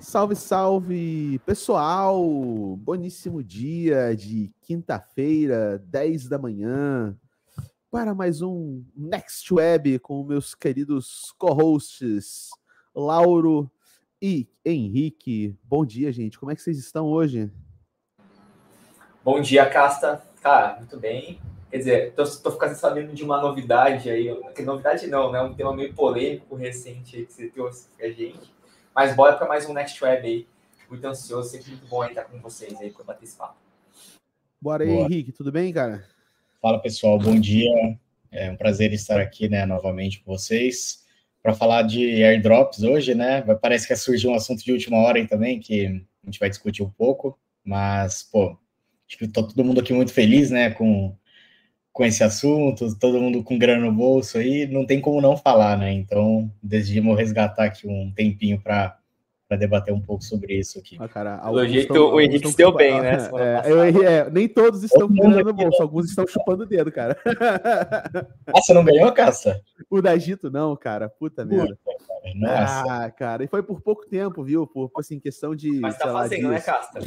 Salve, 0.00 0.34
salve, 0.34 1.38
pessoal! 1.44 2.24
Boníssimo 2.78 3.44
dia 3.44 4.16
de 4.16 4.50
quinta-feira, 4.62 5.78
10 5.86 6.26
da 6.26 6.38
manhã, 6.38 7.14
para 7.90 8.14
mais 8.14 8.40
um 8.40 8.82
Next 8.96 9.52
Web 9.52 9.98
com 9.98 10.24
meus 10.24 10.54
queridos 10.54 11.34
co-hosts 11.36 12.48
Lauro 12.94 13.70
e 14.22 14.48
Henrique. 14.64 15.54
Bom 15.62 15.84
dia, 15.84 16.10
gente. 16.10 16.38
Como 16.38 16.50
é 16.50 16.56
que 16.56 16.62
vocês 16.62 16.78
estão 16.78 17.06
hoje? 17.06 17.50
Bom 19.22 19.38
dia, 19.42 19.68
Casta. 19.68 20.22
Cara, 20.40 20.76
muito 20.78 20.98
bem. 20.98 21.38
Quer 21.70 21.76
dizer, 21.76 22.14
tô, 22.14 22.24
tô 22.24 22.50
ficando 22.50 22.74
sabendo 22.74 23.12
de 23.12 23.22
uma 23.22 23.40
novidade 23.40 24.08
aí. 24.08 24.34
Que 24.56 24.62
novidade 24.62 25.06
não, 25.08 25.30
né? 25.30 25.42
Um 25.42 25.52
tema 25.52 25.76
meio 25.76 25.92
polêmico 25.92 26.56
recente 26.56 27.18
aí 27.18 27.26
que 27.26 27.32
você 27.34 27.48
trouxe 27.48 27.88
pra 27.96 28.08
gente. 28.08 28.59
Mas 28.94 29.14
bora 29.14 29.36
para 29.36 29.46
mais 29.46 29.68
um 29.68 29.72
Next 29.72 30.02
Web 30.02 30.26
aí. 30.26 30.46
Muito 30.88 31.04
ansioso, 31.04 31.50
sempre 31.50 31.70
muito 31.70 31.86
bom 31.86 32.04
estar 32.04 32.24
com 32.24 32.40
vocês 32.40 32.78
aí 32.80 32.90
para 32.90 33.04
bater 33.04 33.24
esse 33.24 33.36
papo. 33.36 33.56
Bora 34.60 34.84
aí, 34.84 34.90
Boa. 34.90 35.04
Henrique, 35.06 35.32
tudo 35.32 35.52
bem, 35.52 35.72
cara? 35.72 36.04
Fala 36.60 36.80
pessoal, 36.80 37.18
bom 37.18 37.38
dia. 37.38 37.70
É 38.32 38.50
um 38.50 38.56
prazer 38.56 38.92
estar 38.92 39.20
aqui, 39.20 39.48
né, 39.48 39.64
novamente 39.64 40.20
com 40.20 40.32
vocês 40.32 41.04
para 41.42 41.54
falar 41.54 41.82
de 41.82 42.22
airdrops 42.22 42.82
hoje, 42.82 43.14
né? 43.14 43.42
Parece 43.62 43.86
que 43.86 43.96
surgiu 43.96 44.30
um 44.30 44.34
assunto 44.34 44.62
de 44.62 44.72
última 44.72 44.98
hora 44.98 45.18
aí 45.18 45.26
também 45.26 45.58
que 45.58 45.86
a 45.86 46.26
gente 46.26 46.38
vai 46.38 46.50
discutir 46.50 46.82
um 46.82 46.90
pouco, 46.90 47.38
mas 47.64 48.22
pô, 48.22 48.58
acho 49.08 49.16
que 49.16 49.26
tá 49.26 49.42
todo 49.42 49.64
mundo 49.64 49.80
aqui 49.80 49.92
muito 49.92 50.12
feliz, 50.12 50.50
né, 50.50 50.70
com 50.70 51.16
com 52.00 52.04
esse 52.06 52.24
assunto, 52.24 52.96
todo 52.98 53.20
mundo 53.20 53.44
com 53.44 53.58
grana 53.58 53.84
no 53.84 53.92
bolso 53.92 54.38
aí, 54.38 54.66
não 54.66 54.86
tem 54.86 55.02
como 55.02 55.20
não 55.20 55.36
falar, 55.36 55.76
né? 55.76 55.92
Então, 55.92 56.50
decidimos 56.62 57.14
resgatar 57.14 57.64
aqui 57.64 57.86
um 57.86 58.10
tempinho 58.10 58.58
para 58.58 58.96
para 59.46 59.58
debater 59.58 59.92
um 59.92 60.00
pouco 60.00 60.22
sobre 60.22 60.54
isso 60.54 60.78
aqui. 60.78 60.96
Ah, 61.00 61.08
cara, 61.08 61.36
Pelo 61.38 61.66
jeito, 61.66 61.92
estão, 61.92 62.14
o 62.14 62.20
Henrique 62.20 62.48
se 62.48 62.56
deu 62.56 62.72
bem, 62.72 63.00
né? 63.00 63.18
É, 63.36 64.20
é, 64.20 64.30
nem 64.30 64.48
todos 64.48 64.84
estão 64.84 65.08
com 65.08 65.14
grana 65.14 65.42
no 65.42 65.52
bolso, 65.52 65.82
alguns 65.82 66.08
estão 66.08 66.24
chupando 66.26 66.62
o 66.62 66.66
dedo, 66.66 66.90
cara. 66.90 67.18
Ah, 68.46 68.60
você 68.62 68.72
não 68.72 68.84
ganhou, 68.84 69.12
Caça? 69.12 69.60
O 69.90 70.00
da 70.00 70.14
Egito 70.14 70.50
não, 70.50 70.74
cara. 70.76 71.08
Puta, 71.08 71.42
Puta 71.42 71.44
merda. 71.44 71.78
Cara, 71.84 72.34
nossa. 72.36 72.84
Ah, 72.88 73.10
cara, 73.10 73.44
e 73.44 73.48
foi 73.48 73.62
por 73.62 73.82
pouco 73.82 74.06
tempo, 74.06 74.42
viu? 74.42 74.66
Por, 74.66 74.90
assim, 74.96 75.18
questão 75.18 75.54
de. 75.54 75.80
Mas 75.80 75.98
tá 75.98 76.10
fazendo, 76.12 76.44
lá, 76.44 76.50
né, 76.52 76.60
Casta? 76.60 77.00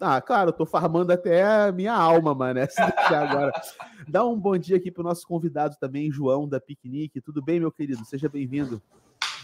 Ah, 0.00 0.20
claro, 0.20 0.50
eu 0.50 0.52
tô 0.52 0.66
farmando 0.66 1.12
até 1.12 1.42
a 1.42 1.72
minha 1.72 1.92
alma, 1.92 2.34
mano. 2.34 2.60
agora. 3.08 3.52
Dá 4.08 4.24
um 4.24 4.38
bom 4.38 4.58
dia 4.58 4.76
aqui 4.76 4.90
pro 4.90 5.04
nosso 5.04 5.26
convidado 5.26 5.76
também, 5.80 6.10
João, 6.10 6.48
da 6.48 6.60
Piquenique. 6.60 7.20
Tudo 7.20 7.42
bem, 7.42 7.60
meu 7.60 7.70
querido? 7.70 8.04
Seja 8.04 8.28
bem-vindo. 8.28 8.82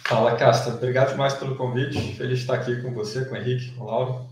Fala, 0.06 0.36
Casta. 0.36 0.70
Obrigado 0.70 1.12
demais 1.12 1.34
pelo 1.34 1.56
convite. 1.56 2.16
Feliz 2.16 2.38
de 2.38 2.44
estar 2.44 2.54
aqui 2.54 2.82
com 2.82 2.92
você, 2.92 3.24
com 3.24 3.34
o 3.34 3.36
Henrique, 3.36 3.72
com 3.76 3.84
o 3.84 3.86
Lauro. 3.86 4.26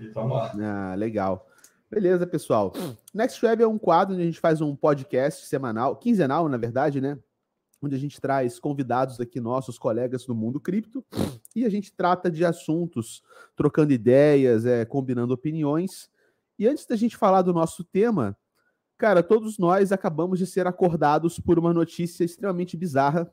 E 0.00 0.08
vamos 0.08 0.32
lá. 0.32 0.52
Ah, 0.60 0.94
legal. 0.96 1.46
Beleza, 1.90 2.26
pessoal. 2.26 2.72
Next 3.14 3.44
Web 3.44 3.62
é 3.62 3.66
um 3.66 3.78
quadro 3.78 4.14
onde 4.14 4.22
a 4.22 4.26
gente 4.26 4.40
faz 4.40 4.60
um 4.60 4.74
podcast 4.76 5.46
semanal, 5.46 5.96
quinzenal, 5.96 6.48
na 6.48 6.56
verdade, 6.56 7.00
né? 7.00 7.18
Onde 7.82 7.96
a 7.96 7.98
gente 7.98 8.20
traz 8.20 8.58
convidados 8.58 9.18
aqui, 9.20 9.40
nossos 9.40 9.78
colegas 9.78 10.26
do 10.26 10.34
mundo 10.34 10.60
cripto, 10.60 11.04
e 11.56 11.64
a 11.64 11.68
gente 11.68 11.92
trata 11.92 12.30
de 12.30 12.44
assuntos, 12.44 13.22
trocando 13.56 13.92
ideias, 13.92 14.66
é, 14.66 14.84
combinando 14.84 15.32
opiniões. 15.32 16.10
E 16.58 16.68
antes 16.68 16.86
da 16.86 16.96
gente 16.96 17.16
falar 17.16 17.42
do 17.42 17.52
nosso 17.52 17.82
tema, 17.82 18.36
cara, 18.98 19.22
todos 19.22 19.58
nós 19.58 19.92
acabamos 19.92 20.38
de 20.38 20.46
ser 20.46 20.66
acordados 20.66 21.38
por 21.38 21.58
uma 21.58 21.72
notícia 21.72 22.24
extremamente 22.24 22.76
bizarra, 22.76 23.32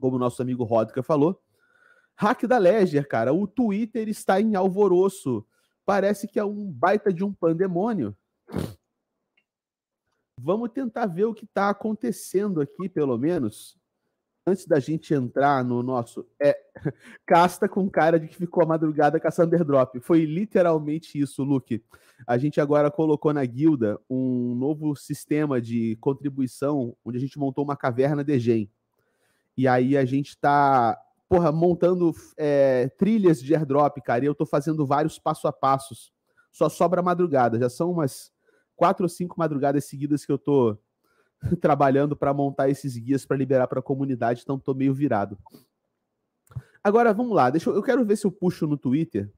como 0.00 0.16
o 0.16 0.18
nosso 0.18 0.42
amigo 0.42 0.64
Rodka 0.64 1.02
falou. 1.02 1.40
Hack 2.16 2.46
da 2.46 2.58
Ledger, 2.58 3.06
cara, 3.08 3.32
o 3.32 3.46
Twitter 3.46 4.08
está 4.08 4.40
em 4.40 4.54
alvoroço. 4.54 5.46
Parece 5.86 6.28
que 6.28 6.38
é 6.38 6.44
um 6.44 6.70
baita 6.70 7.12
de 7.12 7.24
um 7.24 7.32
pandemônio. 7.32 8.16
Vamos 10.42 10.70
tentar 10.70 11.06
ver 11.06 11.24
o 11.24 11.34
que 11.34 11.44
está 11.44 11.68
acontecendo 11.68 12.60
aqui, 12.60 12.88
pelo 12.88 13.18
menos, 13.18 13.76
antes 14.46 14.66
da 14.66 14.80
gente 14.80 15.12
entrar 15.12 15.64
no 15.64 15.82
nosso. 15.82 16.26
É, 16.40 16.56
casta 17.26 17.68
com 17.68 17.88
cara 17.90 18.18
de 18.18 18.26
que 18.26 18.36
ficou 18.36 18.62
a 18.62 18.66
madrugada 18.66 19.20
caçando 19.20 19.54
airdrop. 19.54 20.00
Foi 20.00 20.24
literalmente 20.24 21.18
isso, 21.18 21.42
Luke. 21.42 21.84
A 22.26 22.38
gente 22.38 22.60
agora 22.60 22.90
colocou 22.90 23.32
na 23.32 23.44
guilda 23.44 24.00
um 24.08 24.54
novo 24.54 24.96
sistema 24.96 25.60
de 25.60 25.96
contribuição, 26.00 26.96
onde 27.04 27.18
a 27.18 27.20
gente 27.20 27.38
montou 27.38 27.64
uma 27.64 27.76
caverna 27.76 28.24
de 28.24 28.38
gen. 28.38 28.70
E 29.56 29.68
aí 29.68 29.96
a 29.96 30.04
gente 30.04 30.30
está 30.30 30.98
porra, 31.28 31.52
montando 31.52 32.12
é, 32.36 32.88
trilhas 32.98 33.40
de 33.40 33.54
airdrop, 33.54 33.98
cara, 34.02 34.24
e 34.24 34.26
eu 34.26 34.32
estou 34.32 34.46
fazendo 34.46 34.84
vários 34.84 35.18
passo 35.18 35.46
a 35.46 35.52
passos. 35.52 36.12
Só 36.50 36.68
sobra 36.68 37.00
madrugada, 37.00 37.58
já 37.58 37.68
são 37.68 37.92
umas 37.92 38.32
quatro 38.80 39.04
ou 39.04 39.10
cinco 39.10 39.38
madrugadas 39.38 39.84
seguidas 39.84 40.24
que 40.24 40.32
eu 40.32 40.38
tô 40.38 40.74
trabalhando 41.60 42.16
para 42.16 42.32
montar 42.32 42.70
esses 42.70 42.96
guias 42.96 43.26
para 43.26 43.36
liberar 43.36 43.68
para 43.68 43.80
a 43.80 43.82
comunidade, 43.82 44.40
então 44.42 44.58
tô 44.58 44.72
meio 44.72 44.94
virado. 44.94 45.36
Agora 46.82 47.12
vamos 47.12 47.36
lá, 47.36 47.50
deixa 47.50 47.68
eu, 47.68 47.74
eu 47.74 47.82
quero 47.82 48.02
ver 48.06 48.16
se 48.16 48.26
eu 48.26 48.32
puxo 48.32 48.66
no 48.66 48.78
Twitter 48.78 49.30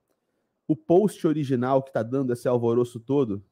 o 0.69 0.77
post 0.77 1.27
original 1.27 1.83
que 1.83 1.93
tá 1.93 2.05
dando 2.05 2.33
esse 2.33 2.47
alvoroço 2.47 3.01
todo. 3.01 3.45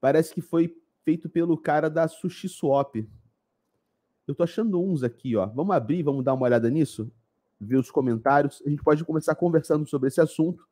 Parece 0.00 0.32
que 0.32 0.40
foi 0.40 0.80
feito 1.04 1.28
pelo 1.28 1.58
cara 1.58 1.90
da 1.90 2.06
Sushi 2.06 2.48
Swap. 2.48 2.94
Eu 4.28 4.34
tô 4.36 4.44
achando 4.44 4.80
uns 4.80 5.02
aqui, 5.02 5.34
ó. 5.34 5.44
Vamos 5.46 5.74
abrir, 5.74 6.04
vamos 6.04 6.24
dar 6.24 6.34
uma 6.34 6.44
olhada 6.44 6.70
nisso, 6.70 7.10
ver 7.60 7.78
os 7.78 7.90
comentários. 7.90 8.62
A 8.64 8.70
gente 8.70 8.84
pode 8.84 9.04
começar 9.04 9.34
conversando 9.34 9.88
sobre 9.88 10.06
esse 10.06 10.20
assunto. 10.20 10.68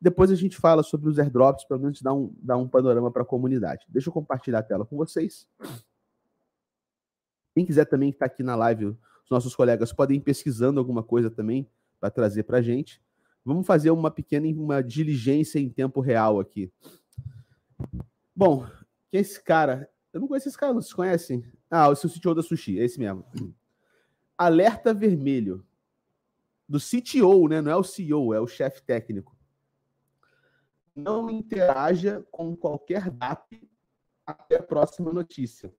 Depois 0.00 0.30
a 0.30 0.34
gente 0.34 0.56
fala 0.56 0.82
sobre 0.82 1.08
os 1.08 1.18
airdrops, 1.18 1.64
pelo 1.64 1.80
menos 1.80 2.02
dar 2.02 2.12
um, 2.12 2.34
dar 2.40 2.56
um 2.56 2.68
panorama 2.68 3.10
para 3.10 3.22
a 3.22 3.26
comunidade. 3.26 3.86
Deixa 3.88 4.08
eu 4.08 4.12
compartilhar 4.12 4.58
a 4.58 4.62
tela 4.62 4.84
com 4.84 4.96
vocês. 4.96 5.46
Quem 7.54 7.64
quiser 7.64 7.84
também 7.84 8.10
estar 8.10 8.26
aqui 8.26 8.42
na 8.42 8.56
live, 8.56 8.86
os 8.86 9.30
nossos 9.30 9.54
colegas 9.54 9.92
podem 9.92 10.18
ir 10.18 10.20
pesquisando 10.20 10.80
alguma 10.80 11.02
coisa 11.02 11.30
também 11.30 11.68
para 12.00 12.10
trazer 12.10 12.42
para 12.42 12.58
a 12.58 12.62
gente. 12.62 13.00
Vamos 13.44 13.66
fazer 13.66 13.90
uma 13.90 14.10
pequena 14.10 14.46
uma 14.48 14.82
diligência 14.82 15.58
em 15.58 15.68
tempo 15.68 16.00
real 16.00 16.40
aqui. 16.40 16.72
Bom, 18.34 18.66
quem 19.10 19.18
é 19.18 19.20
esse 19.20 19.42
cara? 19.42 19.88
Eu 20.12 20.20
não 20.20 20.28
conheço 20.28 20.48
esse 20.48 20.58
cara, 20.58 20.72
vocês 20.72 20.92
conhecem? 20.92 21.44
Ah, 21.70 21.88
o 21.88 21.96
seu 21.96 22.10
CTO 22.10 22.34
da 22.34 22.42
Sushi, 22.42 22.78
é 22.78 22.84
esse 22.84 22.98
mesmo. 22.98 23.24
Alerta 24.36 24.92
vermelho. 24.92 25.64
Do 26.66 26.78
CTO, 26.78 27.46
né? 27.46 27.60
Não 27.60 27.70
é 27.70 27.76
o 27.76 27.84
CEO, 27.84 28.32
é 28.32 28.40
o 28.40 28.46
chefe 28.46 28.82
técnico 28.82 29.33
não 30.94 31.28
interaja 31.28 32.24
com 32.30 32.56
qualquer 32.56 33.10
DAP 33.10 33.60
até 34.24 34.56
a 34.56 34.62
próxima 34.62 35.12
notícia. 35.12 35.74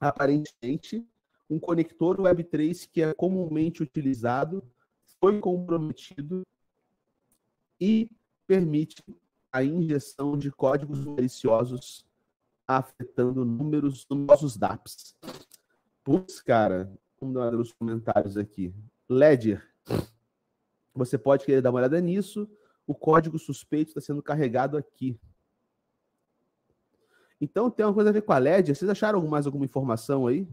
Aparentemente, 0.00 1.06
um 1.48 1.58
conector 1.58 2.16
Web3 2.16 2.88
que 2.90 3.02
é 3.02 3.14
comumente 3.14 3.82
utilizado 3.82 4.64
foi 5.20 5.38
comprometido 5.38 6.42
e 7.80 8.10
permite 8.46 9.02
a 9.52 9.62
injeção 9.62 10.36
de 10.38 10.50
códigos 10.50 11.04
maliciosos 11.04 12.06
afetando 12.66 13.44
números 13.44 14.04
dos 14.04 14.18
nossos 14.18 14.56
DApps. 14.56 15.14
Putz, 16.02 16.40
cara, 16.40 16.90
vamos 17.20 17.34
dar 17.34 17.42
uma 17.42 17.58
nos 17.58 17.72
comentários 17.72 18.36
aqui. 18.36 18.74
Ledger, 19.08 19.62
você 20.94 21.18
pode 21.18 21.44
querer 21.44 21.60
dar 21.60 21.70
uma 21.70 21.80
olhada 21.80 22.00
nisso 22.00 22.48
o 22.86 22.94
código 22.94 23.38
suspeito 23.38 23.90
está 23.90 24.00
sendo 24.00 24.22
carregado 24.22 24.76
aqui. 24.76 25.18
Então 27.40 27.70
tem 27.70 27.84
uma 27.84 27.94
coisa 27.94 28.10
a 28.10 28.12
ver 28.12 28.22
com 28.22 28.32
a 28.32 28.38
LED. 28.38 28.74
Vocês 28.74 28.90
acharam 28.90 29.24
mais 29.26 29.46
alguma 29.46 29.64
informação 29.64 30.26
aí? 30.26 30.46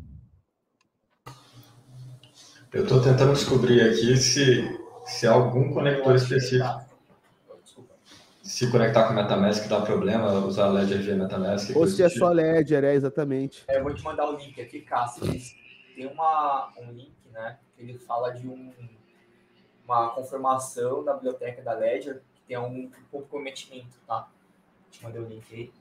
Eu 2.73 2.83
estou 2.83 3.01
tentando 3.01 3.33
descobrir 3.33 3.81
aqui 3.81 4.15
se, 4.17 4.63
se 5.05 5.27
algum 5.27 5.73
conector 5.73 6.15
específico. 6.15 6.87
Se 8.43 8.69
conectar 8.71 9.07
com 9.07 9.13
MetaMask 9.13 9.67
dá 9.67 9.81
problema, 9.81 10.33
usar 10.45 10.69
Ledger 10.69 11.01
via 11.01 11.15
MetaMask. 11.15 11.75
Ou 11.75 11.87
se 11.87 12.01
é 12.01 12.09
só 12.09 12.29
Ledger, 12.29 12.83
é 12.83 12.95
exatamente. 12.95 13.63
É, 13.67 13.77
eu 13.77 13.83
vou 13.83 13.93
te 13.93 14.03
mandar 14.03 14.27
o 14.27 14.37
link 14.37 14.59
aqui, 14.59 14.81
Cássio. 14.81 15.25
Tem 15.95 16.07
uma, 16.07 16.73
um 16.79 16.91
link, 16.91 17.13
né? 17.31 17.59
Que 17.75 17.83
ele 17.83 17.99
fala 17.99 18.31
de 18.31 18.47
um 18.47 18.73
uma 19.89 20.11
confirmação 20.11 21.03
da 21.03 21.15
biblioteca 21.15 21.63
da 21.63 21.73
Ledger, 21.73 22.21
tem 22.49 22.57
um 22.57 22.89
comprometimento, 23.11 23.99
tá? 24.07 24.27
Te 24.89 25.03
mandei 25.03 25.21
o 25.21 25.25
link 25.25 25.53
aí. 25.53 25.71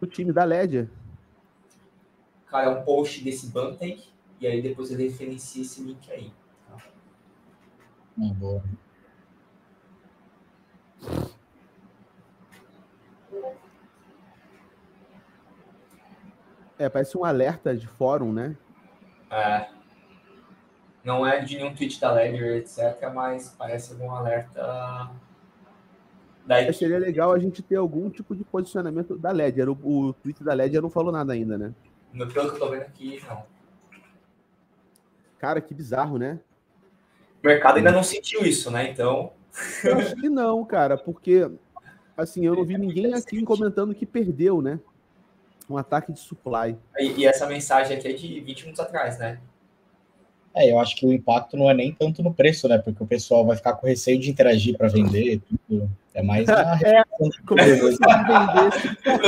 O 0.00 0.06
time 0.06 0.32
da 0.32 0.44
Ledger? 0.44 0.88
Cara, 2.46 2.70
é 2.70 2.70
um 2.70 2.82
post 2.82 3.22
desse 3.22 3.48
Banteng, 3.48 4.02
e 4.40 4.46
aí 4.46 4.62
depois 4.62 4.90
ele 4.90 5.06
referencia 5.06 5.60
esse 5.60 5.82
link 5.82 6.10
aí. 6.10 6.32
Tá? 6.66 6.78
Hum, 8.16 8.32
boa. 8.32 8.64
É, 16.78 16.88
parece 16.88 17.18
um 17.18 17.26
alerta 17.26 17.76
de 17.76 17.86
fórum, 17.86 18.32
né? 18.32 18.56
É. 19.30 19.68
Não 21.04 21.26
é 21.26 21.40
de 21.40 21.56
nenhum 21.58 21.74
tweet 21.74 22.00
da 22.00 22.10
Ledger, 22.10 22.56
etc., 22.56 23.12
mas 23.12 23.50
parece 23.50 23.92
algum 23.92 24.10
alerta. 24.10 25.10
Daí... 26.46 26.72
Seria 26.72 26.98
legal 26.98 27.32
a 27.32 27.38
gente 27.38 27.62
ter 27.62 27.76
algum 27.76 28.10
tipo 28.10 28.34
de 28.34 28.44
posicionamento 28.44 29.16
da 29.16 29.30
Ledger. 29.30 29.68
O, 29.68 29.76
o 29.82 30.12
tweet 30.12 30.42
da 30.42 30.52
Ledger 30.52 30.82
não 30.82 30.90
falou 30.90 31.12
nada 31.12 31.32
ainda, 31.32 31.56
né? 31.56 31.72
No 32.12 32.26
que 32.26 32.38
eu 32.38 32.58
tô 32.58 32.70
vendo 32.70 32.82
aqui, 32.82 33.20
não. 33.28 33.44
Cara, 35.38 35.60
que 35.60 35.72
bizarro, 35.72 36.18
né? 36.18 36.40
O 37.42 37.46
mercado 37.46 37.78
ainda 37.78 37.92
não 37.92 38.02
sentiu 38.02 38.42
isso, 38.42 38.70
né? 38.70 38.90
Então. 38.90 39.32
Eu 39.82 39.98
acho 39.98 40.14
que 40.14 40.28
não, 40.28 40.64
cara, 40.64 40.96
porque 40.96 41.50
assim, 42.16 42.46
eu 42.46 42.54
não 42.54 42.64
vi 42.64 42.78
ninguém 42.78 43.12
aqui 43.14 43.42
comentando 43.42 43.94
que 43.94 44.06
perdeu, 44.06 44.62
né? 44.62 44.78
Um 45.68 45.76
ataque 45.76 46.12
de 46.12 46.20
supply. 46.20 46.76
E, 46.98 47.20
e 47.20 47.26
essa 47.26 47.46
mensagem 47.46 47.96
aqui 47.96 48.06
é 48.06 48.12
de 48.12 48.40
20 48.40 48.60
minutos 48.62 48.80
atrás, 48.80 49.18
né? 49.18 49.40
É, 50.54 50.70
eu 50.70 50.80
acho 50.80 50.96
que 50.96 51.06
o 51.06 51.12
impacto 51.12 51.56
não 51.56 51.70
é 51.70 51.74
nem 51.74 51.92
tanto 51.92 52.22
no 52.22 52.34
preço, 52.34 52.66
né? 52.66 52.78
Porque 52.78 53.02
o 53.02 53.06
pessoal 53.06 53.46
vai 53.46 53.56
ficar 53.56 53.74
com 53.74 53.86
receio 53.86 54.18
de 54.18 54.30
interagir 54.30 54.76
para 54.76 54.88
vender, 54.88 55.40
tudo. 55.68 55.88
É 56.12 56.22
mais 56.22 56.46
na 56.46 56.78
é. 56.82 57.04
Não 57.20 57.28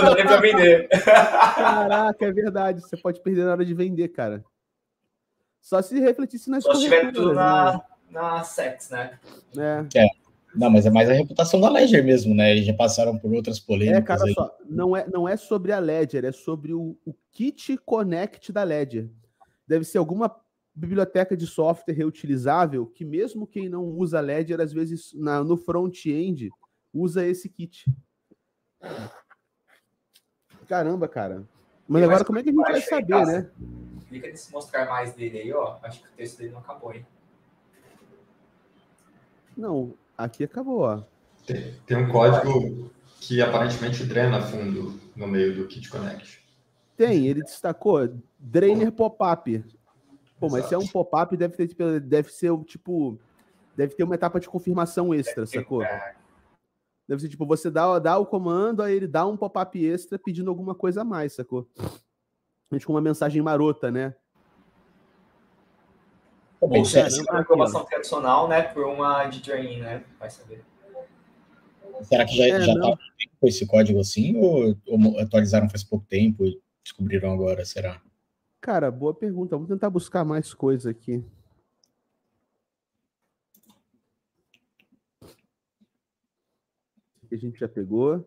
dá 0.03 0.15
nem 0.17 0.25
para 0.25 0.41
vender. 0.41 0.89
Caraca, 0.89 2.27
é 2.27 2.33
verdade. 2.33 2.81
Você 2.81 2.97
pode 2.97 3.21
perder 3.21 3.45
na 3.45 3.53
hora 3.53 3.65
de 3.65 3.73
vender, 3.73 4.09
cara. 4.09 4.45
Só 5.61 5.81
se 5.81 5.99
refletisse 6.01 6.51
nas 6.51 6.65
Só 6.65 6.75
se 6.75 6.83
tiver 6.83 7.13
tudo 7.13 7.35
na, 7.35 7.75
né? 7.75 7.81
na 8.11 8.43
sex, 8.43 8.91
né? 8.91 9.17
É. 9.57 10.01
é. 10.01 10.09
Não, 10.55 10.69
mas 10.69 10.85
é 10.85 10.91
mais 10.91 11.09
a 11.09 11.15
reputação 11.15 11.61
da 11.61 11.71
Ledger 11.71 12.05
mesmo, 12.05 12.35
né? 12.35 12.51
Eles 12.51 12.67
já 12.67 12.75
passaram 12.75 13.17
por 13.17 13.33
outras 13.33 13.59
polêmicas. 13.59 13.99
É, 13.99 14.03
cara, 14.03 14.25
aí. 14.25 14.35
só, 14.35 14.55
não 14.69 14.97
é, 14.97 15.07
não 15.09 15.29
é 15.29 15.37
sobre 15.37 15.73
a 15.73 15.79
Ledger, 15.79 16.25
é 16.25 16.33
sobre 16.33 16.75
o, 16.75 16.97
o 17.07 17.15
kit 17.31 17.77
Connect 17.87 18.53
da 18.53 18.63
Ledger. 18.63 19.09
Deve 19.67 19.85
ser 19.85 19.99
alguma 19.99 20.29
biblioteca 20.75 21.37
de 21.37 21.47
software 21.47 21.95
reutilizável 21.95 22.87
que 22.87 23.05
mesmo 23.05 23.47
quem 23.47 23.69
não 23.69 23.85
usa 23.85 24.21
Ledger, 24.21 24.61
às 24.61 24.73
vezes 24.73 25.13
na, 25.15 25.45
no 25.45 25.57
front-end, 25.57 26.51
usa 26.93 27.27
esse 27.27 27.49
kit. 27.49 27.85
Caramba, 30.67 31.07
cara. 31.09 31.47
Mas 31.87 32.03
agora 32.03 32.25
como 32.25 32.39
é 32.39 32.43
que 32.43 32.49
a 32.49 32.53
gente 32.53 32.63
vai 32.63 32.81
saber, 32.81 33.27
né? 33.27 33.51
Clica 34.09 34.29
nesse 34.29 34.53
mostrar 34.53 34.87
mais 34.87 35.15
dele 35.15 35.39
aí, 35.41 35.53
ó. 35.53 35.79
Acho 35.83 36.01
que 36.01 36.09
o 36.09 36.13
texto 36.13 36.39
dele 36.39 36.53
não 36.53 36.61
acabou, 36.61 36.95
hein? 36.95 37.07
Não, 39.57 39.95
aqui 40.17 40.45
acabou, 40.45 40.81
ó. 40.81 41.03
Tem, 41.47 41.75
tem 41.87 41.97
um 41.97 42.09
código 42.09 42.91
que 43.21 43.43
aparentemente 43.43 44.05
drena 44.05 44.41
fundo 44.41 44.99
no 45.15 45.27
meio 45.27 45.55
do 45.55 45.67
Kit 45.67 45.89
Connect. 45.91 46.43
Tem, 46.97 47.27
ele 47.27 47.43
destacou 47.43 48.09
Drainer 48.39 48.93
Pop-up. 48.93 49.65
Pô, 50.43 50.49
mas 50.51 50.67
se 50.67 50.75
é 50.75 50.79
um 50.79 50.89
pop-up, 50.89 51.37
deve 51.37 51.55
ter 51.55 52.01
deve 52.01 52.33
ser 52.33 52.53
tipo. 52.65 53.17
Deve 53.77 53.95
ter 53.95 54.03
uma 54.03 54.17
etapa 54.17 54.41
de 54.41 54.49
confirmação 54.49 55.15
extra, 55.15 55.47
sacou? 55.47 55.85
Deve 57.09 57.23
ser 57.23 57.29
tipo, 57.29 57.47
você 57.47 57.71
dá, 57.71 57.99
dá 58.01 58.19
o 58.19 58.27
comando, 58.27 58.83
aí 58.83 58.95
ele 58.95 59.07
dá 59.07 59.25
um 59.25 59.37
pop-up 59.37 59.79
extra 59.85 60.19
pedindo 60.19 60.51
alguma 60.51 60.75
coisa 60.75 61.03
a 61.03 61.05
mais, 61.05 61.35
sacou? 61.35 61.69
A 61.79 62.75
gente 62.75 62.85
com 62.85 62.93
uma 62.93 63.01
mensagem 63.01 63.41
marota, 63.41 63.89
né? 63.89 64.15
Ou 66.61 66.85
seja, 66.85 67.23
uma 67.31 67.41
informação 67.41 67.85
tradicional, 67.85 68.49
né, 68.49 68.63
por 68.63 68.85
uma 68.85 69.25
de 69.27 69.49
né? 69.79 70.03
Vai 70.19 70.31
saber. 70.31 70.65
Será 72.03 72.25
que 72.25 72.37
já, 72.37 72.47
é, 72.47 72.61
já 72.61 72.75
tá 72.75 72.99
com 73.41 73.47
esse 73.47 73.65
código 73.65 74.01
assim, 74.01 74.37
ou, 74.37 74.77
ou 74.87 75.21
atualizaram 75.21 75.71
faz 75.71 75.85
pouco 75.85 76.05
tempo 76.09 76.45
e 76.45 76.61
descobriram 76.83 77.33
agora, 77.33 77.65
será? 77.65 78.01
Cara, 78.63 78.93
boa 78.93 79.13
pergunta. 79.13 79.57
Vamos 79.57 79.69
tentar 79.69 79.91
buscar 79.91 80.25
mais 80.25 80.55
coisa 80.55 80.91
aqui. 80.91 81.25
A 87.33 87.35
gente 87.35 87.59
já 87.59 87.69
pegou. 87.69 88.25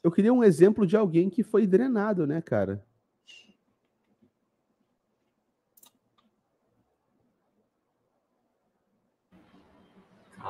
Eu 0.00 0.12
queria 0.12 0.32
um 0.32 0.44
exemplo 0.44 0.86
de 0.86 0.96
alguém 0.96 1.28
que 1.28 1.42
foi 1.42 1.66
drenado, 1.66 2.28
né, 2.28 2.40
cara? 2.40 2.86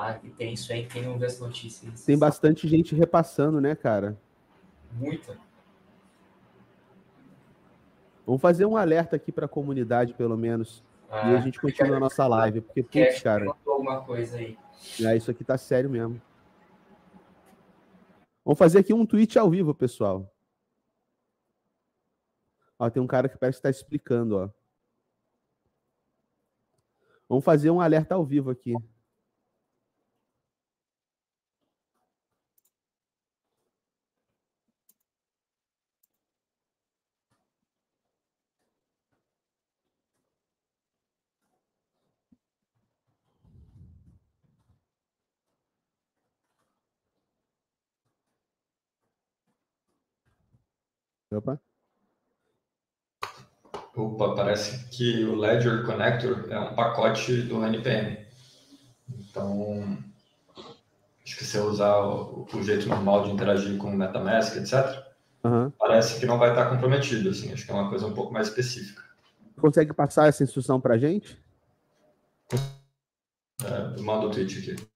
Ah, 0.03 0.15
que 0.15 0.31
tem 0.31 0.53
isso 0.53 0.73
aí, 0.73 0.87
quem 0.87 1.03
não 1.03 1.19
vê 1.19 1.27
as 1.27 1.39
notícias. 1.39 2.03
Tem 2.03 2.17
bastante 2.17 2.67
gente 2.67 2.95
repassando, 2.95 3.61
né, 3.61 3.75
cara? 3.75 4.17
Muita. 4.93 5.37
Vamos 8.25 8.41
fazer 8.41 8.65
um 8.65 8.75
alerta 8.75 9.15
aqui 9.15 9.31
para 9.31 9.45
a 9.45 9.49
comunidade, 9.49 10.15
pelo 10.15 10.35
menos. 10.35 10.83
Ah, 11.07 11.31
e 11.31 11.35
a 11.35 11.39
gente 11.41 11.61
continua 11.61 11.97
a 11.97 11.99
nossa 11.99 12.25
live, 12.25 12.61
porque, 12.61 12.81
putz, 12.81 13.21
cara. 13.21 13.45
Alguma 13.63 14.01
coisa 14.01 14.37
aí. 14.37 14.57
É, 14.99 15.15
isso 15.15 15.29
aqui 15.29 15.43
tá 15.43 15.55
sério 15.55 15.89
mesmo. 15.89 16.19
Vamos 18.43 18.57
fazer 18.57 18.79
aqui 18.79 18.93
um 18.93 19.05
tweet 19.05 19.37
ao 19.37 19.51
vivo, 19.51 19.75
pessoal. 19.75 20.33
Ó, 22.79 22.89
tem 22.89 23.03
um 23.03 23.07
cara 23.07 23.29
que 23.29 23.37
parece 23.37 23.59
estar 23.59 23.71
tá 23.71 23.77
explicando, 23.77 24.35
ó. 24.35 24.49
Vamos 27.29 27.45
fazer 27.45 27.69
um 27.69 27.79
alerta 27.79 28.15
ao 28.15 28.25
vivo 28.25 28.49
aqui. 28.49 28.73
Opa. 51.31 51.59
Opa, 53.95 54.35
parece 54.35 54.89
que 54.89 55.23
o 55.25 55.35
Ledger 55.35 55.85
Connector 55.85 56.47
é 56.49 56.59
um 56.59 56.75
pacote 56.75 57.41
do 57.43 57.63
NPM. 57.65 58.25
Então, 59.09 59.97
acho 61.25 61.37
que 61.37 61.43
se 61.43 61.57
eu 61.57 61.65
usar 61.65 61.99
o, 61.99 62.47
o 62.53 62.63
jeito 62.63 62.87
normal 62.87 63.23
de 63.23 63.31
interagir 63.31 63.77
com 63.77 63.89
o 63.89 63.95
MetaMask, 63.95 64.57
etc., 64.57 65.05
uhum. 65.43 65.69
parece 65.71 66.19
que 66.19 66.25
não 66.25 66.37
vai 66.37 66.49
estar 66.49 66.69
comprometido. 66.69 67.29
Assim, 67.29 67.51
acho 67.51 67.65
que 67.65 67.71
é 67.71 67.75
uma 67.75 67.89
coisa 67.89 68.07
um 68.07 68.13
pouco 68.13 68.33
mais 68.33 68.47
específica. 68.47 69.01
Consegue 69.59 69.93
passar 69.93 70.27
essa 70.27 70.43
instrução 70.43 70.79
para 70.79 70.95
a 70.95 70.97
gente? 70.97 71.39
É, 73.63 74.01
manda 74.01 74.27
o 74.27 74.31
tweet 74.31 74.71
aqui. 74.71 74.87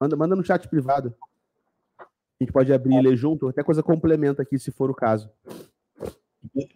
Manda, 0.00 0.16
manda 0.16 0.36
no 0.36 0.44
chat 0.44 0.68
privado. 0.68 1.14
A 1.98 2.04
gente 2.42 2.52
pode 2.52 2.72
abrir 2.72 2.94
e 2.94 3.02
ler 3.02 3.16
junto, 3.16 3.48
até 3.48 3.62
coisa 3.62 3.82
complementa 3.82 4.42
aqui, 4.42 4.58
se 4.58 4.70
for 4.70 4.90
o 4.90 4.94
caso. 4.94 5.30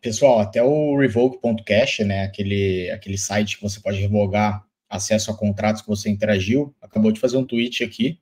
Pessoal, 0.00 0.40
até 0.40 0.62
o 0.62 0.96
revoke.cash, 0.96 2.00
né, 2.00 2.24
aquele, 2.24 2.90
aquele 2.90 3.16
site 3.16 3.56
que 3.56 3.62
você 3.62 3.80
pode 3.80 3.98
revogar 3.98 4.64
acesso 4.88 5.30
a 5.30 5.36
contratos 5.36 5.80
que 5.82 5.88
você 5.88 6.10
interagiu, 6.10 6.74
acabou 6.80 7.10
de 7.10 7.18
fazer 7.18 7.36
um 7.36 7.44
tweet 7.44 7.82
aqui 7.82 8.18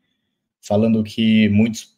falando 0.62 1.02
que 1.02 1.49
muitos 1.49 1.96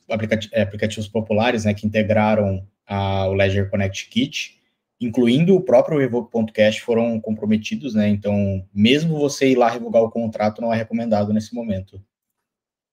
é, 0.52 0.62
aplicativos 0.62 1.06
populares, 1.06 1.64
né, 1.64 1.74
que 1.74 1.86
integraram 1.86 2.66
a, 2.86 3.28
o 3.28 3.34
Ledger 3.34 3.70
Connect 3.70 4.08
Kit, 4.08 4.58
incluindo 4.98 5.54
o 5.54 5.60
próprio 5.60 5.98
revoke.cash, 5.98 6.78
foram 6.78 7.20
comprometidos, 7.20 7.94
né, 7.94 8.08
então 8.08 8.66
mesmo 8.74 9.18
você 9.18 9.50
ir 9.50 9.56
lá 9.56 9.68
revogar 9.68 10.02
o 10.02 10.10
contrato 10.10 10.62
não 10.62 10.72
é 10.72 10.76
recomendado 10.76 11.32
nesse 11.32 11.54
momento. 11.54 12.02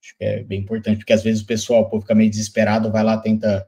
Acho 0.03 0.17
que 0.17 0.23
é 0.25 0.43
bem 0.43 0.59
importante, 0.59 0.97
porque 0.97 1.13
às 1.13 1.23
vezes 1.23 1.41
o 1.41 1.45
pessoal 1.45 1.89
pô, 1.89 2.01
fica 2.01 2.13
meio 2.13 2.29
desesperado, 2.29 2.91
vai 2.91 3.03
lá, 3.03 3.17
tenta 3.17 3.67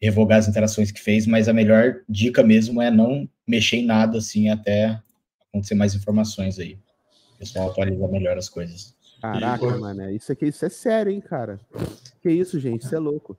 revogar 0.00 0.38
as 0.38 0.48
interações 0.48 0.90
que 0.90 1.00
fez, 1.00 1.26
mas 1.26 1.48
a 1.48 1.52
melhor 1.52 2.00
dica 2.08 2.42
mesmo 2.42 2.82
é 2.82 2.90
não 2.90 3.28
mexer 3.46 3.76
em 3.76 3.86
nada 3.86 4.18
assim 4.18 4.48
até 4.48 5.00
acontecer 5.48 5.74
mais 5.74 5.94
informações 5.94 6.58
aí. 6.58 6.78
O 7.34 7.38
pessoal 7.38 7.70
atualiza 7.70 8.08
melhor 8.08 8.36
as 8.36 8.48
coisas. 8.48 8.94
Caraca, 9.20 9.66
mano, 9.78 10.10
isso 10.10 10.30
aqui 10.30 10.46
isso 10.46 10.64
é 10.64 10.68
sério, 10.68 11.10
hein, 11.10 11.20
cara? 11.20 11.58
Que 12.22 12.30
isso, 12.30 12.60
gente? 12.60 12.84
Isso 12.84 12.94
é 12.94 12.98
louco. 12.98 13.36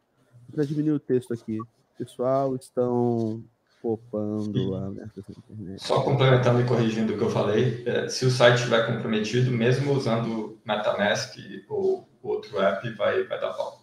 Vou 0.53 0.65
diminuir 0.65 0.93
o 0.93 0.99
texto 0.99 1.33
aqui. 1.33 1.59
Pessoal, 1.97 2.55
estão 2.55 3.43
popando 3.81 4.75
alertas 4.75 5.23
na 5.27 5.35
internet. 5.37 5.83
Só 5.83 6.01
complementando 6.01 6.61
e 6.61 6.65
corrigindo 6.65 7.13
o 7.13 7.17
que 7.17 7.23
eu 7.23 7.29
falei, 7.29 7.83
é, 7.85 8.09
se 8.09 8.25
o 8.25 8.31
site 8.31 8.55
estiver 8.55 8.85
comprometido, 8.85 9.51
mesmo 9.51 9.93
usando 9.93 10.59
MetaMask 10.65 11.37
ou 11.69 12.07
outro 12.21 12.59
app, 12.59 12.89
vai, 12.91 13.23
vai 13.23 13.39
dar 13.39 13.53
pau. 13.53 13.76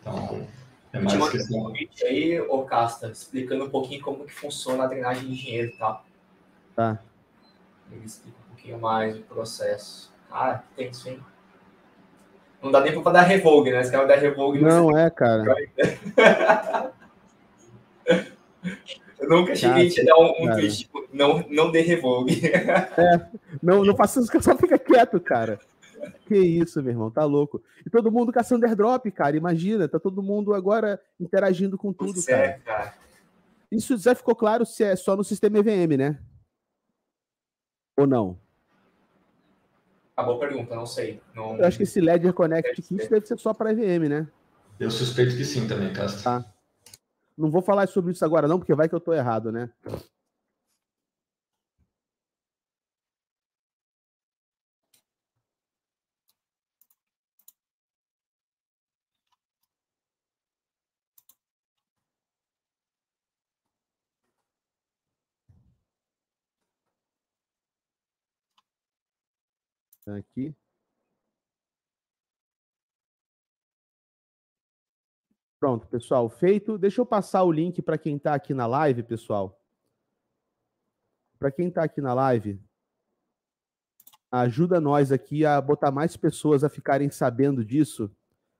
Então, 0.00 0.46
é 0.92 0.98
mais 1.00 1.30
questão. 1.30 1.66
Um 1.66 1.74
aí, 2.02 2.40
ô 2.40 2.62
Casta, 2.64 3.08
explicando 3.08 3.64
um 3.64 3.70
pouquinho 3.70 4.02
como 4.02 4.24
que 4.24 4.32
funciona 4.32 4.84
a 4.84 4.86
drenagem 4.86 5.28
de 5.28 5.36
dinheiro, 5.36 5.72
tá? 5.78 6.02
Tá. 6.74 6.98
Ele 7.90 8.04
explica 8.04 8.36
um 8.38 8.48
pouquinho 8.48 8.78
mais 8.78 9.16
o 9.16 9.22
processo. 9.22 10.12
Ah, 10.30 10.62
tem 10.76 10.90
isso, 10.90 11.08
hein? 11.08 11.20
Não 12.62 12.70
dá 12.70 12.80
nem 12.80 13.00
pra 13.00 13.12
dar 13.12 13.22
revogue, 13.22 13.70
né? 13.70 13.84
Se 13.84 13.90
quer 13.90 14.06
dar 14.06 14.16
revogue... 14.16 14.60
Não, 14.60 14.90
não 14.90 14.98
é, 14.98 15.08
cara. 15.10 15.44
nunca 19.28 19.54
cheguei 19.54 19.86
a 19.86 19.90
te 19.90 20.04
dar 20.04 20.16
um, 20.16 20.30
um 20.42 20.50
tweet 20.52 20.78
tipo, 20.78 21.06
não, 21.12 21.44
não 21.48 21.70
dê 21.70 21.80
revogue. 21.80 22.40
É, 22.46 23.20
não, 23.62 23.84
não 23.84 23.96
faça 23.96 24.20
isso, 24.20 24.42
só 24.42 24.56
fica 24.56 24.78
quieto, 24.78 25.20
cara. 25.20 25.58
Que 26.26 26.36
isso, 26.36 26.82
meu 26.82 26.92
irmão, 26.92 27.10
tá 27.10 27.24
louco. 27.24 27.62
E 27.84 27.90
todo 27.90 28.12
mundo 28.12 28.32
caçando 28.32 28.66
airdrop, 28.66 29.06
cara. 29.10 29.36
Imagina, 29.36 29.88
tá 29.88 29.98
todo 29.98 30.22
mundo 30.22 30.54
agora 30.54 31.00
interagindo 31.18 31.78
com 31.78 31.92
tudo, 31.92 32.22
cara. 32.24 32.44
É, 32.44 32.58
cara. 32.58 32.94
Isso 33.70 33.96
já 33.98 34.14
ficou 34.14 34.34
claro 34.34 34.64
se 34.64 34.82
é 34.82 34.96
só 34.96 35.16
no 35.16 35.24
sistema 35.24 35.58
EVM, 35.58 35.96
né? 35.96 36.18
Ou 37.96 38.06
não? 38.06 38.38
A 40.16 40.22
boa 40.22 40.38
pergunta, 40.38 40.74
não 40.74 40.86
sei. 40.86 41.20
Não... 41.34 41.56
Eu 41.56 41.66
acho 41.66 41.76
que 41.76 41.84
esse 41.84 42.00
Ledger 42.00 42.32
Connect 42.32 42.82
Kit 42.82 43.08
deve 43.08 43.26
ser 43.26 43.38
só 43.38 43.54
para 43.54 43.72
EVM, 43.72 44.08
né? 44.08 44.28
Eu 44.80 44.90
suspeito 44.90 45.36
que 45.36 45.44
sim 45.44 45.66
também, 45.66 45.92
Castro. 45.92 46.22
Tá. 46.22 46.44
Não 47.36 47.50
vou 47.50 47.62
falar 47.62 47.86
sobre 47.88 48.12
isso 48.12 48.24
agora, 48.24 48.48
não, 48.48 48.58
porque 48.58 48.74
vai 48.74 48.88
que 48.88 48.94
eu 48.94 49.00
tô 49.00 49.12
errado, 49.12 49.52
né? 49.52 49.70
Aqui. 70.16 70.54
Pronto, 75.60 75.88
pessoal, 75.88 76.28
feito. 76.28 76.78
Deixa 76.78 77.00
eu 77.00 77.06
passar 77.06 77.42
o 77.42 77.50
link 77.50 77.82
para 77.82 77.98
quem 77.98 78.16
está 78.16 78.34
aqui 78.34 78.54
na 78.54 78.66
live, 78.66 79.02
pessoal. 79.02 79.60
Para 81.38 81.50
quem 81.50 81.68
está 81.68 81.82
aqui 81.82 82.00
na 82.00 82.14
live, 82.14 82.60
ajuda 84.30 84.80
nós 84.80 85.10
aqui 85.10 85.44
a 85.44 85.60
botar 85.60 85.90
mais 85.90 86.16
pessoas 86.16 86.62
a 86.62 86.68
ficarem 86.68 87.10
sabendo 87.10 87.64
disso. 87.64 88.10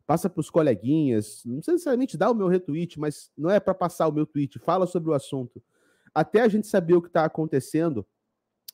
Passa 0.07 0.29
para 0.29 0.41
os 0.41 0.51
coleguinhas. 0.51 1.45
Não 1.45 1.57
necessariamente 1.57 2.17
dar 2.17 2.31
o 2.31 2.35
meu 2.35 2.49
retweet, 2.49 2.99
mas 2.99 3.31
não 3.37 3.51
é 3.51 3.61
para 3.61 3.75
passar 3.75 4.09
o 4.09 4.13
meu 4.13 4.27
tweet. 4.27 4.59
Fala 4.59 4.87
sobre 4.87 5.11
o 5.11 5.15
assunto. 5.15 5.63
Até 6.13 6.41
a 6.41 6.49
gente 6.49 6.67
saber 6.67 6.95
o 6.95 7.03
que 7.03 7.09
está 7.09 7.25
acontecendo, 7.25 8.05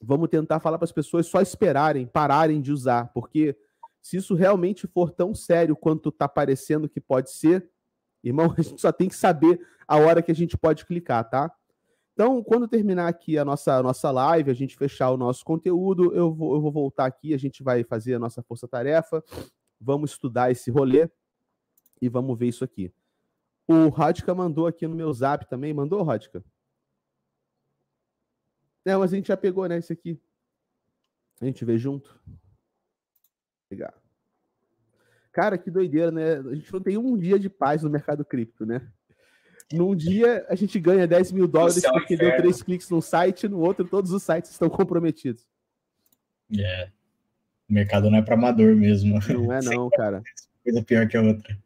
vamos 0.05 0.29
tentar 0.29 0.61
falar 0.61 0.79
para 0.79 0.85
as 0.85 0.93
pessoas 0.93 1.27
só 1.27 1.41
esperarem, 1.41 2.07
pararem 2.07 2.61
de 2.61 2.73
usar, 2.73 3.13
porque 3.13 3.57
se 4.01 4.19
isso 4.19 4.35
realmente 4.35 4.87
for 4.87 5.11
tão 5.11 5.35
sério 5.35 5.75
quanto 5.75 6.11
está 6.11 6.29
parecendo 6.29 6.89
que 6.89 7.01
pode 7.01 7.31
ser, 7.31 7.69
irmão, 8.23 8.53
a 8.57 8.61
gente 8.63 8.81
só 8.81 8.93
tem 8.93 9.09
que 9.09 9.17
saber 9.17 9.61
a 9.89 9.97
hora 9.97 10.23
que 10.23 10.31
a 10.31 10.35
gente 10.35 10.57
pode 10.57 10.85
clicar, 10.85 11.29
tá? 11.29 11.51
Então, 12.13 12.43
quando 12.45 12.69
terminar 12.69 13.09
aqui 13.09 13.37
a 13.37 13.45
nossa, 13.45 13.77
a 13.77 13.83
nossa 13.83 14.11
live, 14.11 14.51
a 14.51 14.55
gente 14.55 14.77
fechar 14.77 15.11
o 15.11 15.17
nosso 15.17 15.45
conteúdo, 15.45 16.15
eu 16.15 16.33
vou, 16.33 16.55
eu 16.55 16.61
vou 16.61 16.71
voltar 16.71 17.07
aqui, 17.07 17.35
a 17.35 17.39
gente 17.39 17.63
vai 17.63 17.83
fazer 17.83 18.15
a 18.15 18.19
nossa 18.19 18.41
força-tarefa, 18.43 19.23
vamos 19.81 20.13
estudar 20.13 20.51
esse 20.51 20.71
rolê 20.71 21.11
e 22.01 22.09
vamos 22.09 22.39
ver 22.39 22.47
isso 22.47 22.63
aqui. 22.63 22.93
O 23.67 23.89
Rodka 23.89 24.33
mandou 24.33 24.67
aqui 24.67 24.87
no 24.87 24.95
meu 24.95 25.13
zap 25.13 25.49
também, 25.49 25.75
mandou, 25.75 26.03
Rodka? 26.03 26.45
Não, 28.85 29.01
mas 29.01 29.13
a 29.13 29.17
gente 29.17 29.29
já 29.29 29.37
pegou, 29.37 29.67
né? 29.67 29.79
Esse 29.79 29.93
aqui. 29.93 30.21
A 31.41 31.45
gente 31.45 31.65
vê 31.65 31.79
junto. 31.79 32.21
Legal. 33.71 33.93
Cara, 35.33 35.59
que 35.59 35.71
doideira, 35.71 36.11
né? 36.11 36.37
A 36.37 36.55
gente 36.55 36.73
não 36.73 36.81
tem 36.81 36.97
um 36.97 37.17
dia 37.17 37.39
de 37.39 37.49
paz 37.49 37.83
no 37.83 37.91
mercado 37.91 38.25
cripto, 38.25 38.65
né? 38.65 38.87
Num 39.73 39.97
dia 39.97 40.47
a 40.49 40.55
gente 40.55 40.79
ganha 40.79 41.07
10 41.07 41.33
mil 41.33 41.49
dólares 41.49 41.83
é 41.83 41.91
porque 41.91 42.17
deu 42.17 42.37
três 42.37 42.63
cliques 42.63 42.89
no 42.91 43.01
site, 43.01 43.49
no 43.49 43.59
outro 43.61 43.85
todos 43.85 44.13
os 44.13 44.23
sites 44.23 44.51
estão 44.51 44.69
comprometidos. 44.69 45.45
É. 46.57 46.91
O 47.69 47.73
mercado 47.73 48.11
não 48.11 48.19
é 48.19 48.23
para 48.23 48.35
amador 48.35 48.77
mesmo. 48.77 49.19
Não 49.29 49.53
é 49.53 49.61
não, 49.63 49.89
cara. 49.97 50.23
Coisa 50.63 50.83
pior 50.83 51.09
que 51.09 51.17
a 51.17 51.23
outra. 51.23 51.59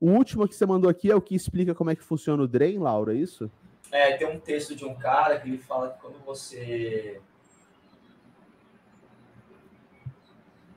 O 0.00 0.10
último 0.10 0.48
que 0.48 0.54
você 0.54 0.64
mandou 0.64 0.88
aqui 0.88 1.10
é 1.10 1.14
o 1.14 1.20
que 1.20 1.34
explica 1.34 1.74
como 1.74 1.90
é 1.90 1.96
que 1.96 2.02
funciona 2.02 2.42
o 2.42 2.48
Drain, 2.48 2.78
Laura, 2.78 3.14
é 3.14 3.18
isso? 3.18 3.50
É, 3.90 4.16
tem 4.16 4.26
um 4.26 4.38
texto 4.38 4.74
de 4.74 4.84
um 4.84 4.94
cara 4.94 5.38
que 5.40 5.48
ele 5.48 5.58
fala 5.58 5.90
que 5.90 6.00
quando 6.00 6.18
você. 6.24 7.20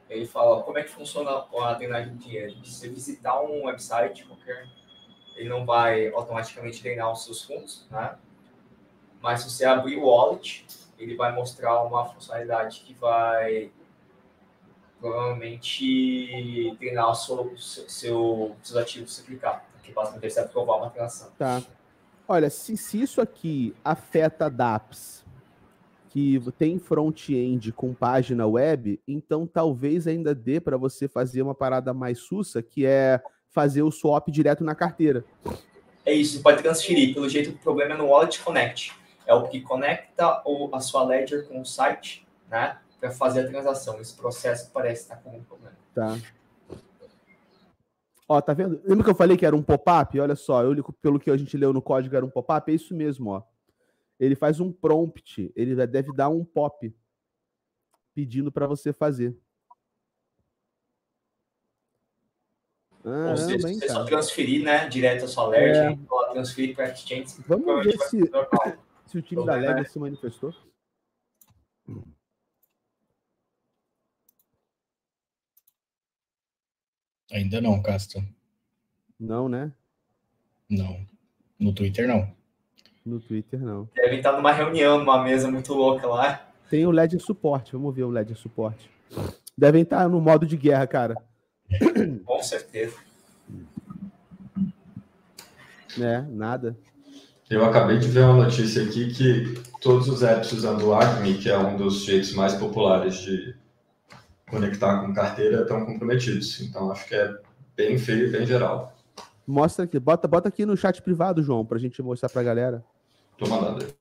Ele 0.10 0.25
fala 0.25 0.62
como 0.63 0.77
é 0.77 0.84
que 0.84 0.89
funciona 0.89 1.46
a 1.60 1.74
drenagem 1.74 2.15
de 2.15 2.24
dinheiro. 2.25 2.65
Se 2.65 2.72
você 2.72 2.89
visitar 2.89 3.41
um 3.41 3.65
website 3.65 4.25
qualquer, 4.25 4.68
ele 5.36 5.50
não 5.50 5.65
vai 5.65 6.10
automaticamente 6.10 6.84
drenar 6.84 7.12
os 7.12 7.24
seus 7.24 7.44
fundos, 7.44 7.88
né? 7.89 8.18
Mas 9.22 9.41
se 9.41 9.50
você 9.50 9.65
abrir 9.65 9.98
o 9.98 10.06
wallet, 10.06 10.65
ele 10.98 11.15
vai 11.15 11.32
mostrar 11.32 11.82
uma 11.84 12.06
funcionalidade 12.06 12.82
que 12.82 12.94
vai 12.94 13.72
provavelmente 15.00 16.75
treinar 16.77 17.10
o 17.10 17.15
seu, 17.15 17.58
seu, 17.58 18.56
seus 18.62 18.77
ativos 18.77 19.15
se 19.15 19.24
clicar. 19.24 19.65
Que 19.84 19.91
basicamente 19.91 20.32
você 20.32 20.48
provar 20.48 20.77
uma 20.77 20.89
transação. 20.89 21.32
Tá. 21.38 21.62
Olha, 22.31 22.50
se, 22.50 22.77
se 22.77 23.01
isso 23.01 23.19
aqui 23.19 23.75
afeta 23.83 24.50
dApps 24.50 25.25
que 26.07 26.39
tem 26.57 26.79
front-end 26.79 27.73
com 27.73 27.93
página 27.93 28.47
web, 28.47 29.01
então 29.05 29.45
talvez 29.45 30.07
ainda 30.07 30.33
dê 30.33 30.57
para 30.57 30.77
você 30.77 31.09
fazer 31.09 31.41
uma 31.41 31.53
parada 31.53 31.93
mais 31.93 32.19
sussa, 32.19 32.61
que 32.61 32.85
é 32.85 33.21
fazer 33.50 33.81
o 33.81 33.91
swap 33.91 34.29
direto 34.29 34.63
na 34.63 34.73
carteira. 34.73 35.25
É 36.05 36.13
isso, 36.13 36.41
pode 36.41 36.63
transferir. 36.63 37.13
Pelo 37.13 37.27
jeito, 37.27 37.50
o 37.50 37.57
problema 37.57 37.95
é 37.95 37.97
no 37.97 38.05
Wallet 38.05 38.41
Connect. 38.41 38.93
É 39.27 39.33
o 39.33 39.50
que 39.50 39.59
conecta 39.59 40.41
a 40.71 40.79
sua 40.79 41.03
ledger 41.03 41.45
com 41.50 41.59
o 41.59 41.65
site, 41.65 42.25
né? 42.50 42.77
Para 42.97 43.11
fazer 43.11 43.41
a 43.41 43.47
transação. 43.50 44.00
Esse 44.00 44.15
processo 44.15 44.71
parece 44.71 45.01
estar 45.01 45.17
com 45.17 45.35
um 45.35 45.43
problema. 45.43 45.75
Tá. 45.93 46.17
Ó, 48.31 48.39
tá 48.39 48.53
vendo? 48.53 48.81
Lembra 48.85 49.03
que 49.03 49.09
eu 49.09 49.15
falei 49.15 49.35
que 49.35 49.45
era 49.45 49.53
um 49.53 49.61
pop-up? 49.61 50.17
Olha 50.17 50.38
só, 50.38 50.63
eu, 50.63 50.81
pelo 51.01 51.19
que 51.19 51.29
a 51.29 51.35
gente 51.35 51.57
leu 51.57 51.73
no 51.73 51.81
código, 51.81 52.15
era 52.15 52.25
um 52.25 52.29
pop-up. 52.29 52.71
É 52.71 52.73
isso 52.73 52.95
mesmo, 52.95 53.31
ó. 53.31 53.43
Ele 54.17 54.35
faz 54.35 54.61
um 54.61 54.71
prompt, 54.71 55.51
ele 55.53 55.75
deve 55.85 56.13
dar 56.13 56.29
um 56.29 56.45
pop 56.45 56.95
pedindo 58.15 58.50
para 58.50 58.67
você 58.67 58.93
fazer. 58.93 59.38
Ah, 63.03 63.31
Ou 63.31 63.35
seja, 63.35 63.67
bem, 63.67 63.77
você 63.77 63.88
cara. 63.88 64.00
só 64.00 64.05
transferir, 64.05 64.63
né, 64.63 64.88
direto 64.88 65.25
a 65.25 65.27
sua 65.27 65.47
Ledger, 65.50 65.91
é. 65.91 66.31
transferir 66.31 66.73
para 66.73 66.89
exchange. 66.89 67.35
Vamos 67.45 67.83
ver 67.83 67.97
se, 68.03 68.31
se 69.07 69.17
o 69.17 69.21
time 69.21 69.45
da 69.45 69.55
Ledger 69.55 69.75
né? 69.75 69.83
se 69.83 70.00
manifestou. 70.00 70.55
Ainda 77.31 77.61
não, 77.61 77.81
Castro. 77.81 78.21
Não, 79.19 79.47
né? 79.47 79.71
Não. 80.69 81.05
No 81.59 81.73
Twitter, 81.73 82.07
não. 82.07 82.29
No 83.05 83.19
Twitter, 83.19 83.59
não. 83.59 83.89
Devem 83.95 84.17
estar 84.17 84.33
numa 84.33 84.51
reunião, 84.51 85.00
numa 85.00 85.23
mesa 85.23 85.50
muito 85.50 85.73
louca 85.73 86.07
lá. 86.07 86.51
Tem 86.69 86.85
o 86.85 86.91
LED 86.91 87.19
suporte. 87.19 87.73
Vamos 87.73 87.95
ver 87.95 88.03
o 88.03 88.09
LED 88.09 88.35
suporte. 88.35 88.89
Devem 89.57 89.83
estar 89.83 90.07
no 90.09 90.19
modo 90.19 90.45
de 90.45 90.57
guerra, 90.57 90.85
cara. 90.88 91.15
Com 92.25 92.43
certeza. 92.43 92.95
É, 96.00 96.21
nada. 96.29 96.77
Eu 97.50 97.65
acabei 97.65 98.00
de 98.00 98.07
ver 98.07 98.21
uma 98.21 98.45
notícia 98.45 98.83
aqui 98.83 99.13
que 99.13 99.61
todos 99.81 100.07
os 100.07 100.23
apps 100.23 100.53
usando 100.53 100.88
o 100.88 100.93
Acme, 100.93 101.38
que 101.38 101.50
é 101.50 101.57
um 101.57 101.75
dos 101.75 102.05
jeitos 102.05 102.33
mais 102.33 102.53
populares 102.53 103.17
de 103.17 103.53
conectar 104.51 105.01
com 105.01 105.13
carteira 105.13 105.62
estão 105.62 105.86
comprometidos. 105.86 106.62
Então, 106.62 106.91
acho 106.91 107.08
que 107.08 107.15
é 107.15 107.36
bem 107.75 107.98
feio, 107.98 108.31
bem 108.31 108.46
geral. 108.46 108.93
Mostra 109.48 109.86
aqui, 109.86 109.98
bota, 109.98 110.27
bota 110.27 110.50
aqui 110.50 110.65
no 110.65 110.77
chat 110.77 111.01
privado, 111.01 111.41
João, 111.41 111.65
para 111.65 111.77
a 111.77 111.79
gente 111.79 112.01
mostrar 112.01 112.29
para 112.29 112.41
a 112.41 112.43
galera. 112.43 112.86
Tô 113.38 113.48
mandando 113.48 113.86
aí. 113.86 113.91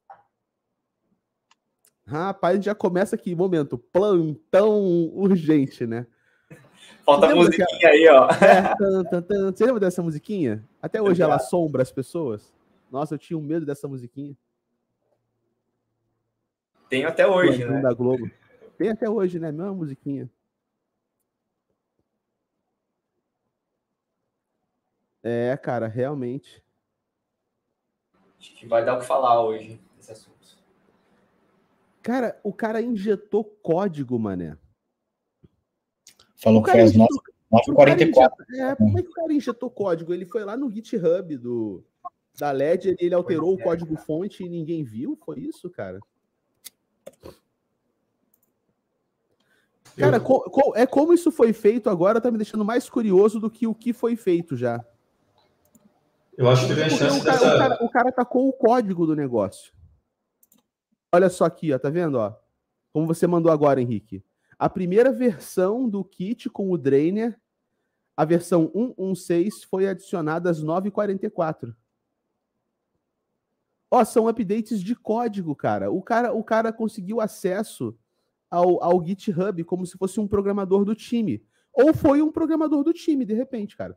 Rapaz, 2.07 2.53
a 2.53 2.57
gente 2.57 2.65
já 2.65 2.75
começa 2.75 3.15
aqui, 3.15 3.35
momento, 3.35 3.79
plantão 3.79 4.83
urgente, 5.15 5.87
né? 5.87 6.07
Falta 7.05 7.31
a 7.31 7.35
musiquinha 7.35 7.89
aí, 7.89 8.09
ó. 8.09 8.29
É, 8.29 8.75
tan, 8.77 9.05
tan, 9.05 9.23
tan. 9.23 9.53
Você 9.53 9.65
lembra 9.65 9.81
dessa 9.81 10.03
musiquinha? 10.03 10.69
Até 10.83 11.01
hoje 11.01 11.23
ela 11.23 11.37
assombra 11.37 11.83
as 11.83 11.93
pessoas. 11.93 12.53
Nossa, 12.91 13.15
eu 13.15 13.19
tinha 13.19 13.39
um 13.39 13.43
medo 13.43 13.65
dessa 13.65 13.87
musiquinha. 13.87 14.37
Tenho 16.89 17.09
até 17.09 17.27
hoje, 17.27 17.65
né? 17.65 17.81
Da 17.81 17.93
Globo. 17.93 18.29
Tem 18.77 18.91
até 18.91 19.09
hoje, 19.09 19.39
né? 19.39 19.53
Mesma 19.53 19.73
musiquinha. 19.73 20.29
É, 25.23 25.57
cara, 25.57 25.87
realmente. 25.87 26.63
Acho 28.39 28.55
que 28.55 28.67
vai 28.67 28.85
dar 28.85 28.97
o 28.97 29.01
que 29.01 29.07
falar 29.07 29.43
hoje 29.43 29.81
nesse 29.97 30.13
assunto. 30.13 30.41
Cara, 32.03 32.41
o 32.43 32.53
cara 32.53 32.81
injetou 32.81 33.45
código, 33.45 34.19
mané. 34.19 34.57
Falou 36.37 36.63
que 36.63 36.71
foi 36.71 36.81
às 36.81 36.93
9h44. 36.93 38.31
É, 38.55 38.75
como 38.75 38.99
é 38.99 39.03
que 39.03 39.09
o 39.09 39.13
cara 39.13 39.33
injetou 39.33 39.71
código? 39.71 40.15
Ele 40.15 40.25
foi 40.25 40.43
lá 40.43 40.57
no 40.57 40.71
GitHub 40.71 41.37
do, 41.37 41.85
Da 42.39 42.51
Ledger, 42.51 42.97
ele 42.99 43.15
alterou 43.15 43.53
o 43.53 43.63
código-fonte 43.63 44.43
e 44.43 44.49
ninguém 44.49 44.83
viu? 44.83 45.19
Foi 45.23 45.39
isso, 45.41 45.69
cara? 45.69 46.01
Cara, 49.97 50.17
eu... 50.17 50.73
é 50.75 50.87
como 50.87 51.13
isso 51.13 51.31
foi 51.31 51.53
feito 51.53 51.91
agora, 51.91 52.21
tá 52.21 52.31
me 52.31 52.39
deixando 52.39 52.65
mais 52.65 52.89
curioso 52.89 53.39
do 53.39 53.51
que 53.51 53.67
o 53.67 53.75
que 53.75 53.93
foi 53.93 54.17
feito 54.17 54.57
já. 54.57 54.83
Eu 56.41 56.49
acho 56.49 56.67
que 56.67 56.75
tem 56.75 56.89
chance 56.89 57.21
o 57.21 57.23
cara, 57.23 57.39
dessa... 57.39 57.55
o, 57.55 57.59
cara, 57.59 57.85
o 57.85 57.91
cara 57.91 58.13
tacou 58.13 58.49
o 58.49 58.53
código 58.55 59.07
do 59.07 59.15
negócio. 59.15 59.75
Olha 61.13 61.29
só 61.29 61.45
aqui, 61.45 61.71
ó, 61.71 61.79
tá 61.79 61.91
vendo, 61.91 62.15
ó? 62.15 62.35
Como 62.95 63.07
você 63.07 63.27
mandou 63.27 63.53
agora, 63.53 63.79
Henrique. 63.79 64.25
A 64.59 64.67
primeira 64.71 65.13
versão 65.13 65.87
do 65.87 66.03
kit 66.03 66.49
com 66.49 66.71
o 66.71 66.79
Drainer, 66.79 67.39
a 68.17 68.25
versão 68.25 68.73
116, 68.75 69.65
foi 69.65 69.87
adicionada 69.87 70.49
às 70.49 70.65
9h44. 70.65 71.77
Ó, 73.91 74.03
são 74.07 74.27
updates 74.27 74.83
de 74.83 74.97
código, 74.97 75.55
cara. 75.55 75.91
O 75.91 76.01
cara, 76.01 76.33
o 76.33 76.43
cara 76.43 76.73
conseguiu 76.73 77.21
acesso 77.21 77.95
ao, 78.51 78.83
ao 78.83 79.05
GitHub 79.05 79.63
como 79.65 79.85
se 79.85 79.99
fosse 79.99 80.19
um 80.19 80.27
programador 80.27 80.87
do 80.87 80.95
time. 80.95 81.45
Ou 81.71 81.93
foi 81.93 82.23
um 82.23 82.33
programador 82.33 82.83
do 82.83 82.95
time, 82.95 83.27
de 83.27 83.35
repente, 83.35 83.77
cara. 83.77 83.95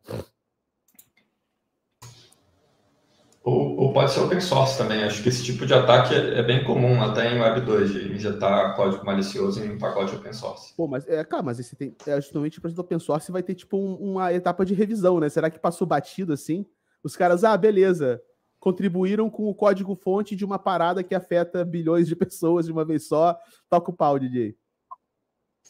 Ou, 3.43 3.77
ou, 3.77 3.93
pode 3.93 4.11
ser 4.13 4.21
open 4.21 4.39
source 4.39 4.77
também. 4.77 5.03
Acho 5.03 5.21
que 5.21 5.27
esse 5.27 5.43
tipo 5.43 5.65
de 5.65 5.73
ataque 5.73 6.15
é, 6.15 6.39
é, 6.39 6.43
bem 6.43 6.63
comum 6.63 7.03
até 7.03 7.29
em 7.29 7.41
Web 7.41 7.59
2, 7.61 7.91
de 7.91 8.13
injetar 8.13 8.73
código 8.73 9.05
malicioso 9.05 9.61
em 9.61 9.71
um 9.71 9.77
pacote 9.77 10.15
open 10.15 10.31
source. 10.31 10.73
Pô, 10.77 10.87
mas 10.87 11.05
é, 11.09 11.21
cara, 11.25 11.43
mas 11.43 11.59
esse 11.59 11.75
tem. 11.75 11.93
É, 12.07 12.15
justamente 12.21 12.61
para 12.61 12.71
open 12.71 12.99
source 12.99 13.33
vai 13.33 13.43
ter 13.43 13.53
tipo 13.53 13.77
um, 13.77 13.95
uma 13.95 14.31
etapa 14.31 14.65
de 14.65 14.73
revisão, 14.73 15.19
né? 15.19 15.27
Será 15.27 15.49
que 15.49 15.59
passou 15.59 15.85
batido 15.85 16.31
assim? 16.31 16.65
Os 17.03 17.17
caras, 17.17 17.43
ah, 17.43 17.57
beleza, 17.57 18.21
contribuíram 18.61 19.29
com 19.29 19.49
o 19.49 19.53
código 19.53 19.93
fonte 19.93 20.37
de 20.37 20.45
uma 20.45 20.57
parada 20.57 21.03
que 21.03 21.13
afeta 21.13 21.65
bilhões 21.65 22.07
de 22.07 22.15
pessoas 22.15 22.65
de 22.65 22.71
uma 22.71 22.85
vez 22.85 23.09
só. 23.09 23.37
Toca 23.69 23.91
o 23.91 23.93
pau, 23.93 24.17
DJ. 24.17 24.55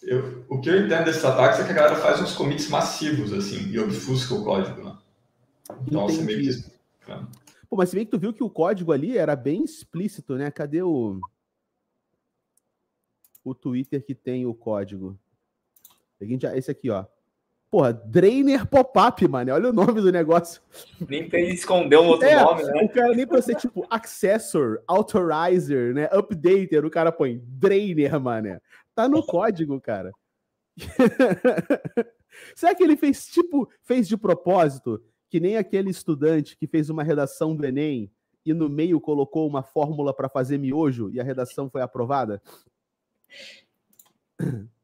Eu, 0.04 0.46
o 0.48 0.62
que 0.62 0.70
eu 0.70 0.86
entendo 0.86 1.06
desses 1.06 1.26
ataques 1.26 1.60
é 1.60 1.64
que 1.64 1.72
a 1.72 1.76
galera 1.76 1.96
faz 1.96 2.22
uns 2.22 2.36
commits 2.36 2.70
massivos, 2.70 3.34
assim, 3.34 3.72
e 3.72 3.80
obfusca 3.80 4.36
o 4.36 4.44
código, 4.44 4.84
né? 4.84 4.96
Então, 5.88 6.04
Entendi. 6.04 6.20
você 6.20 6.24
meio 6.24 6.42
que. 6.42 7.12
É. 7.12 7.43
Pô, 7.74 7.78
mas 7.78 7.90
se 7.90 7.96
bem 7.96 8.06
que 8.06 8.12
tu 8.12 8.20
viu 8.20 8.32
que 8.32 8.44
o 8.44 8.52
código 8.52 8.92
ali 8.92 9.18
era 9.18 9.36
bem 9.36 9.64
explícito, 9.64 10.36
né? 10.36 10.52
Cadê 10.52 10.84
o. 10.84 11.20
O 13.44 13.56
Twitter 13.56 14.06
que 14.06 14.14
tem 14.14 14.46
o 14.46 14.54
código? 14.54 15.18
Esse 16.22 16.70
aqui, 16.70 16.92
ó. 16.92 17.04
Porra, 17.72 17.92
Drainer 17.92 18.68
Pop-Up, 18.68 19.28
mano. 19.28 19.52
Olha 19.52 19.72
o 19.72 19.74
nome 19.74 20.02
do 20.02 20.12
negócio. 20.12 20.62
Nem 21.10 21.28
pra 21.28 21.40
ele 21.40 21.54
esconder 21.54 21.98
um 21.98 22.10
outro 22.10 22.28
é, 22.28 22.40
nome, 22.40 22.64
né? 22.64 22.84
O 22.84 22.90
cara 22.90 23.16
nem 23.16 23.26
pra 23.26 23.42
ser 23.42 23.56
tipo 23.56 23.88
Accessor, 23.90 24.84
Authorizer, 24.86 25.96
né? 25.96 26.08
Updater, 26.14 26.86
o 26.86 26.92
cara 26.92 27.12
põe 27.12 27.42
Drainer, 27.44 28.22
mano. 28.22 28.62
Tá 28.94 29.10
no 29.10 29.26
código, 29.26 29.82
cara. 29.82 30.12
Será 32.56 32.76
que 32.76 32.84
ele 32.84 32.96
fez 32.96 33.26
tipo, 33.26 33.68
fez 33.82 34.08
de 34.08 34.16
propósito? 34.16 35.04
Que 35.34 35.40
nem 35.40 35.58
aquele 35.58 35.90
estudante 35.90 36.56
que 36.56 36.68
fez 36.68 36.92
uma 36.92 37.02
redação 37.02 37.56
do 37.56 37.66
Enem 37.66 38.12
e 38.46 38.54
no 38.54 38.70
meio 38.70 39.02
colocou 39.02 39.48
uma 39.48 39.64
fórmula 39.64 40.14
para 40.14 40.30
fazer 40.30 40.60
miojo 40.60 41.10
e 41.10 41.20
a 41.20 41.24
redação 41.24 41.72
foi 41.72 41.82
aprovada? 41.82 42.40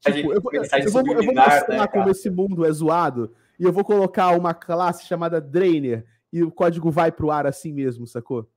Tipo, 0.02 0.34
eu, 0.34 0.42
vou, 0.42 0.52
eu, 0.52 0.64
vou, 0.92 1.02
eu 1.06 1.24
vou 1.24 1.36
mostrar 1.36 1.68
né, 1.70 1.86
como 1.86 2.10
esse 2.10 2.32
mundo 2.32 2.66
é 2.66 2.72
zoado 2.72 3.32
e 3.60 3.64
eu 3.64 3.72
vou 3.72 3.86
colocar 3.86 4.36
uma 4.36 4.56
classe 4.56 5.06
chamada 5.06 5.40
Drainer 5.40 6.04
e 6.34 6.42
o 6.42 6.52
código 6.52 6.90
vai 6.90 7.12
pro 7.12 7.30
ar 7.30 7.46
assim 7.46 7.72
mesmo, 7.72 8.08
sacou? 8.08 8.50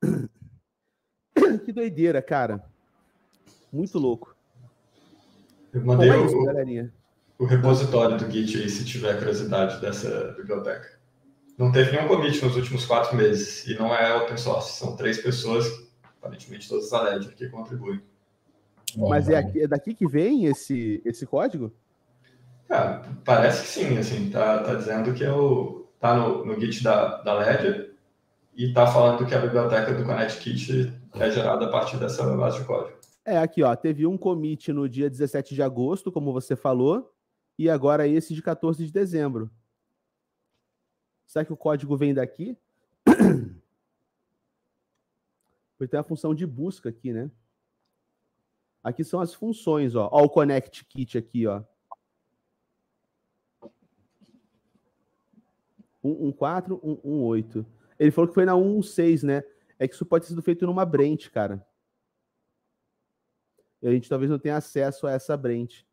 que 1.64 1.72
doideira, 1.72 2.22
cara. 2.22 2.64
Muito 3.72 3.98
louco. 3.98 4.36
Eu 5.72 5.84
mandei 5.84 6.08
é 6.08 6.24
isso, 6.24 6.36
o, 6.36 7.44
o, 7.44 7.46
repositório 7.46 8.16
do 8.16 8.30
Git 8.30 8.58
aí, 8.58 8.68
se 8.68 8.84
tiver 8.84 9.18
curiosidade 9.18 9.80
dessa 9.80 10.36
biblioteca. 10.38 10.99
Não 11.60 11.70
teve 11.70 11.92
nenhum 11.92 12.08
commit 12.08 12.42
nos 12.42 12.56
últimos 12.56 12.86
quatro 12.86 13.14
meses 13.14 13.66
e 13.66 13.78
não 13.78 13.94
é 13.94 14.16
open 14.16 14.38
source. 14.38 14.78
São 14.78 14.96
três 14.96 15.20
pessoas, 15.20 15.66
aparentemente 16.18 16.66
todas 16.66 16.88
da 16.88 17.02
Ledger, 17.02 17.36
que 17.36 17.50
contribuem. 17.50 18.00
Mas 18.96 19.28
é, 19.28 19.36
aqui, 19.36 19.64
é, 19.64 19.68
daqui 19.68 19.92
que 19.92 20.08
vem 20.08 20.46
esse, 20.46 21.02
esse 21.04 21.26
código? 21.26 21.70
Ah, 22.70 23.02
parece 23.26 23.60
que 23.60 23.68
sim, 23.68 23.98
assim, 23.98 24.30
tá, 24.30 24.62
tá 24.62 24.74
dizendo 24.74 25.12
que 25.12 25.22
é 25.22 25.30
o, 25.30 25.86
tá 26.00 26.14
no, 26.14 26.46
no 26.46 26.58
Git 26.58 26.82
da, 26.82 27.20
da 27.20 27.38
Ledger 27.38 27.94
e 28.56 28.72
tá 28.72 28.86
falando 28.86 29.26
que 29.26 29.34
a 29.34 29.40
biblioteca 29.40 29.92
do 29.92 30.02
ConnectKit 30.02 30.90
é 31.16 31.30
gerada 31.30 31.66
a 31.66 31.70
partir 31.70 31.98
dessa 31.98 32.24
base 32.38 32.58
de 32.58 32.64
código. 32.64 32.96
É, 33.22 33.36
aqui, 33.36 33.62
ó, 33.62 33.76
teve 33.76 34.06
um 34.06 34.16
commit 34.16 34.72
no 34.72 34.88
dia 34.88 35.10
17 35.10 35.54
de 35.54 35.62
agosto, 35.62 36.10
como 36.10 36.32
você 36.32 36.56
falou, 36.56 37.12
e 37.58 37.68
agora 37.68 38.08
esse 38.08 38.32
de 38.32 38.40
14 38.40 38.82
de 38.82 38.90
dezembro. 38.90 39.50
Será 41.30 41.44
que 41.44 41.52
o 41.52 41.56
código 41.56 41.96
vem 41.96 42.12
daqui? 42.12 42.58
Porque 45.78 45.88
tem 45.88 46.00
a 46.00 46.02
função 46.02 46.34
de 46.34 46.44
busca 46.44 46.88
aqui, 46.88 47.12
né? 47.12 47.30
Aqui 48.82 49.04
são 49.04 49.20
as 49.20 49.32
funções, 49.32 49.94
ó. 49.94 50.08
Ó 50.10 50.24
o 50.24 50.28
Connect 50.28 50.84
Kit 50.86 51.16
aqui, 51.16 51.46
ó. 51.46 51.62
114, 56.02 56.80
118. 56.80 57.64
Ele 57.96 58.10
falou 58.10 58.26
que 58.26 58.34
foi 58.34 58.44
na 58.44 58.56
116, 58.56 59.22
né? 59.22 59.44
É 59.78 59.86
que 59.86 59.94
isso 59.94 60.04
pode 60.04 60.24
ter 60.24 60.30
sido 60.30 60.42
feito 60.42 60.66
numa 60.66 60.84
branch, 60.84 61.30
cara. 61.30 61.64
E 63.80 63.86
a 63.86 63.92
gente 63.92 64.08
talvez 64.08 64.28
não 64.32 64.38
tenha 64.40 64.56
acesso 64.56 65.06
a 65.06 65.12
essa 65.12 65.36
branch. 65.36 65.86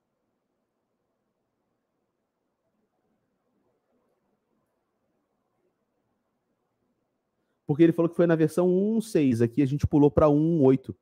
Porque 7.67 7.83
ele 7.83 7.91
falou 7.91 8.09
que 8.09 8.15
foi 8.15 8.25
na 8.25 8.35
versão 8.35 8.69
1.6. 8.69 9.43
Aqui 9.43 9.61
a 9.61 9.65
gente 9.65 9.85
pulou 9.85 10.09
para 10.09 10.27
1.8. 10.27 10.95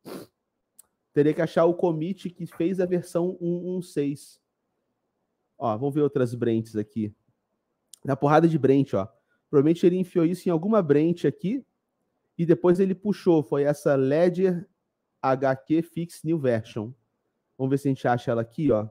Teria 1.13 1.33
que 1.33 1.41
achar 1.41 1.63
o 1.65 1.75
commit 1.75 2.29
que 2.31 2.47
fez 2.47 2.79
a 2.79 2.87
versão 2.87 3.37
1.1.6. 3.39 4.39
Ó, 5.59 5.77
vamos 5.77 5.93
ver 5.93 6.01
outras 6.01 6.33
branches 6.33 6.75
aqui. 6.75 7.15
Na 8.03 8.15
porrada 8.15 8.47
de 8.47 8.57
branch, 8.57 8.95
ó. 8.95 9.07
Provavelmente 9.47 9.85
ele 9.85 9.95
enfiou 9.95 10.25
isso 10.25 10.49
em 10.49 10.51
alguma 10.51 10.81
branch 10.81 11.25
aqui 11.27 11.63
e 12.35 12.45
depois 12.45 12.79
ele 12.79 12.95
puxou. 12.95 13.43
Foi 13.43 13.63
essa 13.63 13.95
Ledger 13.95 14.67
HQ 15.21 15.83
Fix 15.83 16.23
New 16.23 16.39
Version. 16.39 16.91
Vamos 17.57 17.69
ver 17.69 17.77
se 17.77 17.87
a 17.87 17.91
gente 17.91 18.07
acha 18.07 18.31
ela 18.31 18.41
aqui, 18.41 18.71
ó. 18.71 18.89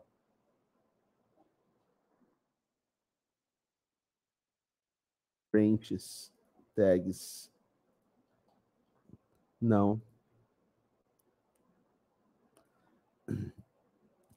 Branches, 5.52 6.32
tags. 6.74 7.53
Não. 9.64 9.98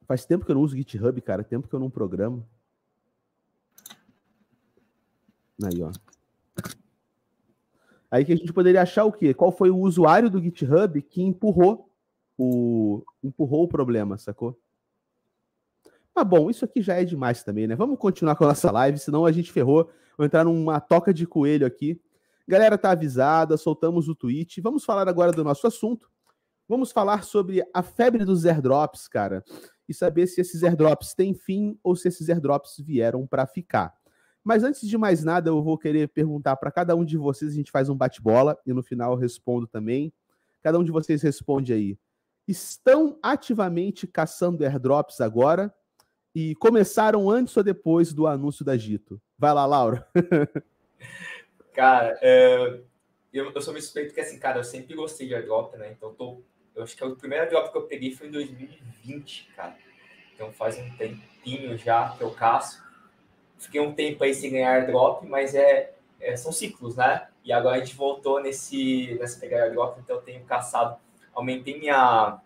Faz 0.08 0.26
tempo 0.26 0.46
que 0.46 0.52
eu 0.52 0.56
não 0.56 0.62
uso 0.62 0.78
GitHub, 0.78 1.22
cara. 1.22 1.44
Tempo 1.44 1.68
que 1.68 1.76
eu 1.76 1.80
não 1.82 1.90
programo. 1.90 2.48
Aí, 5.62 5.84
ó. 5.84 5.92
Aí 8.10 8.24
que 8.24 8.32
a 8.32 8.38
gente 8.38 8.54
poderia 8.54 8.82
achar 8.82 9.04
o 9.04 9.12
quê? 9.12 9.34
Qual 9.34 9.52
foi 9.52 9.70
o 9.70 9.78
usuário 9.78 10.30
do 10.30 10.42
GitHub 10.42 11.02
que 11.02 11.22
empurrou 11.22 11.92
o 12.38 13.04
empurrou 13.22 13.64
o 13.64 13.68
problema, 13.68 14.18
sacou? 14.18 14.58
Mas 16.16 16.26
bom, 16.26 16.50
isso 16.50 16.64
aqui 16.64 16.82
já 16.82 16.94
é 16.94 17.04
demais 17.04 17.44
também, 17.44 17.68
né? 17.68 17.76
Vamos 17.76 18.00
continuar 18.00 18.38
com 18.38 18.46
a 18.46 18.48
nossa 18.48 18.72
live, 18.72 18.98
senão 18.98 19.26
a 19.26 19.32
gente 19.34 19.52
ferrou. 19.52 19.92
Vou 20.18 20.26
entrar 20.26 20.46
numa 20.46 20.80
toca 20.80 21.14
de 21.14 21.28
coelho 21.28 21.68
aqui. 21.68 22.00
Galera 22.48 22.78
tá 22.78 22.92
avisada, 22.92 23.58
soltamos 23.58 24.08
o 24.08 24.16
tweet. 24.16 24.62
Vamos 24.62 24.86
falar 24.86 25.10
agora 25.10 25.34
do 25.34 25.44
nosso 25.44 25.68
assunto. 25.68 26.10
Vamos 26.68 26.92
falar 26.92 27.24
sobre 27.24 27.62
a 27.74 27.84
febre 27.84 28.24
dos 28.24 28.46
airdrops, 28.46 29.08
cara, 29.08 29.44
e 29.88 29.94
saber 29.94 30.28
se 30.28 30.42
esses 30.42 30.64
airdrops 30.64 31.14
têm 31.14 31.34
fim 31.34 31.78
ou 31.84 31.96
se 31.96 32.08
esses 32.08 32.30
airdrops 32.30 32.78
vieram 32.80 33.28
para 33.28 33.46
ficar. 33.46 33.94
Mas 34.44 34.64
antes 34.64 34.88
de 34.88 34.98
mais 34.98 35.24
nada, 35.24 35.50
eu 35.50 35.62
vou 35.62 35.78
querer 35.78 36.08
perguntar 36.08 36.56
para 36.56 36.72
cada 36.72 36.96
um 36.96 37.04
de 37.04 37.18
vocês, 37.18 37.52
a 37.52 37.56
gente 37.56 37.72
faz 37.72 37.90
um 37.90 37.96
bate-bola 37.96 38.58
e 38.66 38.74
no 38.74 38.82
final 38.82 39.12
eu 39.12 39.18
respondo 39.18 39.68
também. 39.68 40.14
Cada 40.62 40.80
um 40.80 40.84
de 40.84 40.92
vocês 40.92 41.22
responde 41.22 41.74
aí. 41.74 41.98
Estão 42.48 43.20
ativamente 43.22 44.08
caçando 44.08 44.64
airdrops 44.64 45.20
agora? 45.20 45.74
E 46.34 46.56
começaram 46.56 47.30
antes 47.30 47.58
ou 47.58 47.64
depois 47.64 48.14
do 48.14 48.26
anúncio 48.26 48.64
da 48.64 48.78
Gito? 48.78 49.22
Vai 49.38 49.54
lá, 49.54 49.66
Laura. 49.66 50.08
Cara, 51.78 52.18
é, 52.24 52.80
eu, 53.32 53.52
eu 53.52 53.62
sou 53.62 53.72
meio 53.72 53.84
suspeito 53.84 54.12
que, 54.12 54.20
assim, 54.20 54.40
cara, 54.40 54.58
eu 54.58 54.64
sempre 54.64 54.96
gostei 54.96 55.28
de 55.28 55.36
airdrop, 55.36 55.76
né? 55.76 55.92
Então, 55.92 56.12
tô, 56.12 56.42
eu 56.76 56.82
acho 56.82 56.98
que 56.98 57.04
o 57.04 57.16
primeiro 57.16 57.44
airdrop 57.44 57.72
que 57.72 57.78
eu 57.78 57.84
peguei 57.84 58.16
foi 58.16 58.30
em 58.30 58.32
2020, 58.32 59.48
cara. 59.56 59.78
Então, 60.34 60.52
faz 60.52 60.76
um 60.80 60.90
tempinho 60.98 61.78
já 61.78 62.16
que 62.18 62.24
eu 62.24 62.32
caço. 62.32 62.84
Fiquei 63.60 63.80
um 63.80 63.94
tempo 63.94 64.24
aí 64.24 64.34
sem 64.34 64.50
ganhar 64.50 64.72
airdrop, 64.72 65.22
mas 65.26 65.54
é, 65.54 65.94
é, 66.20 66.36
são 66.36 66.52
ciclos, 66.52 66.96
né? 66.96 67.28
E 67.46 67.54
agora 67.54 67.76
a 67.76 67.80
gente 67.80 67.96
voltou 67.96 68.42
nesse, 68.42 69.16
nessa 69.20 69.40
pegada 69.40 69.70
drop, 69.70 70.00
então 70.00 70.16
eu 70.16 70.22
tenho 70.24 70.44
caçado, 70.46 70.98
aumentei 71.32 71.78
minha 71.78 72.42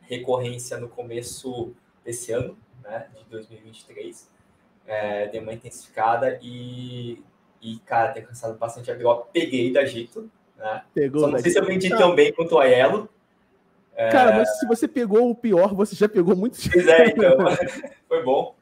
recorrência 0.00 0.78
no 0.78 0.88
começo 0.88 1.74
desse 2.02 2.32
ano, 2.32 2.56
né, 2.82 3.10
de 3.14 3.24
2023, 3.24 4.30
é, 4.86 5.28
dei 5.28 5.40
uma 5.40 5.52
intensificada 5.52 6.38
e, 6.42 7.22
e 7.64 7.78
cara, 7.78 8.12
tenho 8.12 8.26
caçado 8.26 8.58
bastante 8.58 8.92
drop, 8.94 9.26
peguei 9.32 9.72
da 9.72 9.82
Egito, 9.82 10.30
né? 10.54 10.84
Pegou 10.92 11.22
Só 11.22 11.28
não 11.28 11.38
sei 11.38 11.50
se 11.50 11.58
eu 11.58 11.64
vendi 11.64 11.88
tão 11.88 12.14
bem 12.14 12.30
quanto 12.30 12.58
a 12.58 12.68
Elo. 12.68 13.08
É... 13.96 14.10
Cara, 14.10 14.36
mas 14.36 14.58
se 14.58 14.66
você 14.66 14.86
pegou 14.86 15.30
o 15.30 15.34
pior, 15.34 15.74
você 15.74 15.96
já 15.96 16.06
pegou 16.06 16.36
muito. 16.36 16.58
Pois 16.70 16.86
é, 16.86 17.06
então, 17.06 17.38
foi 18.06 18.22
bom. 18.22 18.54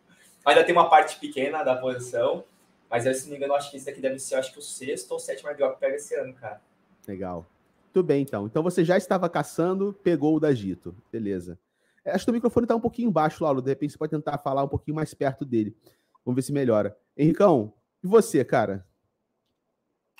Ainda 0.44 0.62
tem 0.62 0.72
uma 0.72 0.88
parte 0.88 1.18
pequena 1.18 1.64
da 1.64 1.74
posição, 1.74 2.44
mas 2.88 3.04
eu, 3.04 3.12
se 3.12 3.24
não 3.24 3.30
me 3.30 3.36
engano, 3.38 3.54
acho 3.54 3.72
que 3.72 3.76
esse 3.76 3.86
daqui 3.86 4.00
deve 4.00 4.20
ser, 4.20 4.36
acho 4.36 4.52
que 4.52 4.60
o 4.60 4.62
sexto 4.62 5.10
ou 5.10 5.18
sétimo 5.18 5.48
airdrop 5.48 5.74
que 5.74 5.80
pega 5.80 5.96
esse 5.96 6.14
ano, 6.14 6.32
cara. 6.34 6.60
Legal. 7.08 7.44
Tudo 7.92 8.06
bem, 8.06 8.22
então. 8.22 8.46
Então 8.46 8.62
você 8.62 8.84
já 8.84 8.96
estava 8.96 9.28
caçando, 9.28 9.92
pegou 10.04 10.36
o 10.36 10.40
da 10.40 10.54
Gito. 10.54 10.94
Beleza. 11.10 11.58
É, 12.04 12.12
acho 12.12 12.24
que 12.24 12.30
o 12.30 12.34
microfone 12.34 12.64
está 12.64 12.76
um 12.76 12.80
pouquinho 12.80 13.10
baixo, 13.10 13.42
Lauro. 13.42 13.60
De 13.60 13.68
repente 13.68 13.92
você 13.92 13.98
pode 13.98 14.10
tentar 14.10 14.38
falar 14.38 14.62
um 14.62 14.68
pouquinho 14.68 14.94
mais 14.94 15.12
perto 15.12 15.44
dele. 15.44 15.76
Vamos 16.24 16.36
ver 16.36 16.42
se 16.42 16.52
melhora. 16.52 16.96
Henricão, 17.16 17.72
e 18.02 18.06
você, 18.06 18.44
cara? 18.44 18.84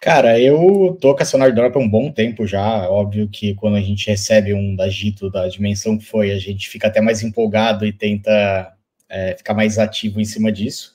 Cara, 0.03 0.37
eu 0.41 0.99
tô 1.01 1.15
caçando 1.15 1.45
airdrop 1.45 1.77
há 1.77 1.79
um 1.79 1.89
bom 1.89 2.11
tempo 2.11 2.45
já. 2.45 2.91
Óbvio 2.91 3.29
que 3.29 3.55
quando 3.55 3.77
a 3.77 3.81
gente 3.81 4.09
recebe 4.09 4.53
um 4.53 4.75
da 4.75 4.89
Gito, 4.89 5.31
da 5.31 5.47
dimensão 5.47 5.97
que 5.97 6.05
foi, 6.05 6.33
a 6.33 6.39
gente 6.41 6.69
fica 6.69 6.89
até 6.89 7.01
mais 7.01 7.23
empolgado 7.23 7.87
e 7.87 7.93
tenta 7.93 8.77
é, 9.09 9.37
ficar 9.37 9.55
mais 9.55 9.79
ativo 9.79 10.21
em 10.21 10.25
cima 10.25 10.51
disso. 10.51 10.93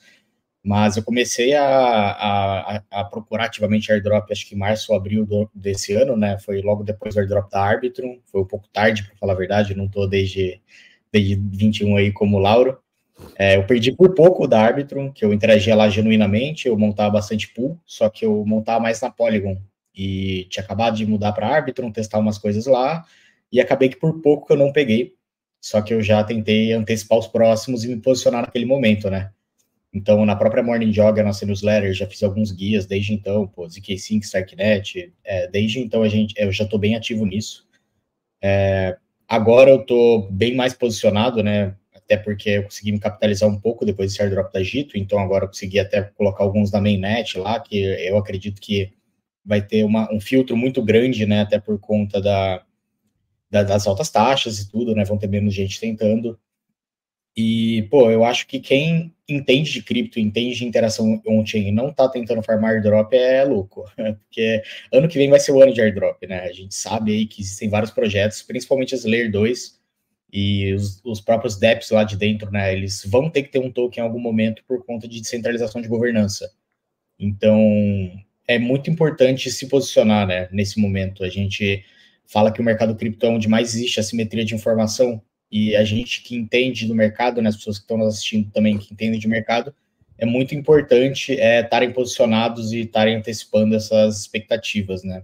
Mas 0.62 0.98
eu 0.98 1.04
comecei 1.04 1.54
a, 1.56 1.64
a, 1.64 2.84
a, 2.92 3.06
procurar 3.06 3.46
ativamente 3.46 3.90
airdrop, 3.94 4.30
acho 4.30 4.46
que 4.46 4.58
março 4.58 4.92
ou 4.92 4.98
abril 4.98 5.26
do, 5.26 5.50
desse 5.56 5.94
ano, 5.94 6.18
né? 6.18 6.38
Foi 6.40 6.62
logo 6.62 6.84
depois 6.84 7.16
do 7.16 7.22
airdrop 7.22 7.50
da 7.50 7.62
Arbitrum. 7.64 8.20
Foi 8.26 8.42
um 8.42 8.46
pouco 8.46 8.68
tarde, 8.74 9.06
para 9.06 9.16
falar 9.16 9.34
a 9.34 9.38
verdade, 9.38 9.74
não 9.74 9.86
estou 9.86 10.06
desde, 10.06 10.62
desde 11.14 11.36
21 11.36 11.96
aí 11.96 12.12
como 12.12 12.40
Lauro. 12.40 12.78
É, 13.38 13.56
eu 13.56 13.66
perdi 13.66 13.92
por 13.92 14.14
pouco 14.14 14.48
da 14.48 14.62
Arbitrum, 14.62 15.12
que 15.12 15.24
eu 15.24 15.34
interagia 15.34 15.76
lá 15.76 15.90
genuinamente, 15.90 16.68
eu 16.68 16.78
montava 16.78 17.12
bastante 17.12 17.48
pool, 17.54 17.80
só 17.86 18.10
que 18.10 18.26
eu 18.26 18.46
montava 18.46 18.80
mais 18.80 19.02
na 19.02 19.10
Polygon. 19.10 19.58
E 19.96 20.46
tinha 20.50 20.64
acabado 20.64 20.96
de 20.96 21.06
mudar 21.06 21.32
para 21.34 21.48
Arbitrum, 21.48 21.92
testar 21.92 22.20
umas 22.20 22.38
coisas 22.38 22.66
lá, 22.66 23.04
e 23.52 23.60
acabei 23.60 23.90
que 23.90 23.98
por 23.98 24.22
pouco 24.22 24.52
eu 24.54 24.58
não 24.58 24.72
peguei. 24.72 25.16
Só 25.60 25.82
que 25.82 25.94
eu 25.94 26.02
já 26.02 26.24
tentei 26.24 26.72
antecipar 26.74 27.18
os 27.18 27.28
próximos 27.28 27.84
e 27.84 27.88
me 27.88 27.98
posicionar 27.98 28.42
naquele 28.44 28.66
momento, 28.66 29.10
né? 29.10 29.32
Então, 29.94 30.26
na 30.26 30.36
própria 30.36 30.62
Morning 30.62 30.94
Jog, 30.94 31.20
a 31.20 31.24
nossa 31.24 31.46
newsletter, 31.46 31.94
já 31.94 32.06
fiz 32.06 32.22
alguns 32.22 32.52
guias 32.52 32.86
desde 32.86 33.14
então, 33.14 33.48
pô, 33.48 33.66
ZK5, 33.66 34.24
Starknet, 34.24 35.14
é, 35.24 35.48
desde 35.48 35.80
então 35.80 36.04
a 36.04 36.10
gente, 36.10 36.34
eu 36.38 36.52
já 36.52 36.66
estou 36.66 36.78
bem 36.78 36.96
ativo 36.96 37.26
nisso. 37.26 37.66
É, 38.42 38.98
agora 39.28 39.72
eu 39.72 39.82
estou 39.82 40.30
bem 40.30 40.56
mais 40.56 40.74
posicionado, 40.74 41.42
né, 41.42 41.76
até 42.08 42.16
porque 42.16 42.52
eu 42.52 42.64
consegui 42.64 42.94
me 42.94 43.00
capitalizar 43.00 43.50
um 43.50 43.60
pouco 43.60 43.86
depois 43.86 44.12
desse 44.12 44.22
airdrop 44.22 44.52
da 44.52 44.64
Gito, 44.64 44.98
então 44.98 45.20
agora 45.20 45.44
eu 45.44 45.50
consegui 45.50 45.78
até 45.78 46.02
colocar 46.02 46.46
alguns 46.46 46.72
da 46.72 46.80
mainnet 46.80 47.38
lá, 47.38 47.60
que 47.60 47.78
eu 47.78 48.18
acredito 48.18 48.62
que 48.62 48.94
vai 49.46 49.62
ter 49.62 49.84
uma, 49.84 50.12
um 50.12 50.20
filtro 50.20 50.56
muito 50.56 50.82
grande, 50.82 51.26
né, 51.26 51.42
até 51.42 51.60
por 51.60 51.78
conta 51.80 52.22
da, 52.22 52.64
da, 53.50 53.64
das 53.64 53.86
altas 53.86 54.10
taxas 54.10 54.60
e 54.60 54.72
tudo, 54.72 54.96
né, 54.96 55.04
vão 55.04 55.18
ter 55.18 55.28
menos 55.28 55.54
gente 55.54 55.80
tentando. 55.80 56.40
E, 57.36 57.84
pô, 57.92 58.10
eu 58.10 58.24
acho 58.24 58.48
que 58.48 58.60
quem 58.60 59.14
entende 59.30 59.72
de 59.72 59.84
cripto, 59.84 60.20
entende 60.20 60.56
de 60.56 60.66
interação 60.66 61.22
on-chain 61.28 61.68
e 61.68 61.72
não 61.72 61.94
tá 61.94 62.10
tentando 62.10 62.42
farmar 62.42 62.72
airdrop 62.72 63.14
é 63.14 63.44
louco. 63.44 63.84
Porque 63.96 64.64
ano 64.92 65.08
que 65.08 65.18
vem 65.18 65.30
vai 65.30 65.40
ser 65.40 65.52
o 65.52 65.62
ano 65.62 65.74
de 65.74 65.82
airdrop, 65.82 66.26
né? 66.26 66.40
A 66.40 66.52
gente 66.54 66.74
sabe 66.74 67.12
aí 67.12 67.26
que 67.28 67.42
existem 67.42 67.70
vários 67.70 67.92
projetos, 67.92 68.42
principalmente 68.42 68.96
as 68.96 69.04
Layer 69.04 69.30
2 69.32 69.78
e 70.32 70.74
os, 70.74 71.02
os 71.04 71.22
próprios 71.22 71.58
DEPs 71.58 71.90
lá 71.92 72.04
de 72.04 72.18
dentro, 72.18 72.52
né? 72.52 72.74
Eles 72.74 73.04
vão 73.06 73.30
ter 73.30 73.44
que 73.44 73.50
ter 73.50 73.60
um 73.60 73.72
token 73.72 74.04
em 74.04 74.08
algum 74.08 74.20
momento 74.20 74.64
por 74.68 74.86
conta 74.86 75.08
de 75.08 75.22
descentralização 75.22 75.82
de 75.82 75.88
governança. 75.88 76.52
Então, 77.20 77.60
é 78.48 78.60
muito 78.60 78.90
importante 78.90 79.50
se 79.50 79.68
posicionar, 79.68 80.28
né? 80.28 80.50
Nesse 80.52 80.80
momento, 80.80 81.24
a 81.24 81.30
gente 81.30 81.84
fala 82.26 82.52
que 82.52 82.62
o 82.62 82.64
mercado 82.64 82.96
cripto 82.96 83.26
é 83.26 83.30
onde 83.30 83.48
mais 83.48 83.74
existe 83.74 84.00
assimetria 84.00 84.44
de 84.44 84.54
informação, 84.54 85.22
e 85.52 85.76
a 85.76 85.84
gente 85.84 86.24
que 86.24 86.36
entende 86.36 86.86
do 86.86 86.96
mercado, 86.96 87.42
né, 87.42 87.50
as 87.50 87.56
pessoas 87.56 87.78
que 87.78 87.84
estão 87.84 87.98
nos 87.98 88.16
assistindo 88.16 88.52
também 88.52 88.78
que 88.78 88.94
entendem 88.94 89.20
de 89.20 89.28
mercado, 89.28 89.74
é 90.18 90.26
muito 90.26 90.54
importante 90.54 91.40
é, 91.40 91.62
estarem 91.62 91.92
posicionados 91.92 92.74
e 92.74 92.82
estarem 92.82 93.16
antecipando 93.16 93.76
essas 93.76 94.22
expectativas, 94.22 95.04
né? 95.04 95.24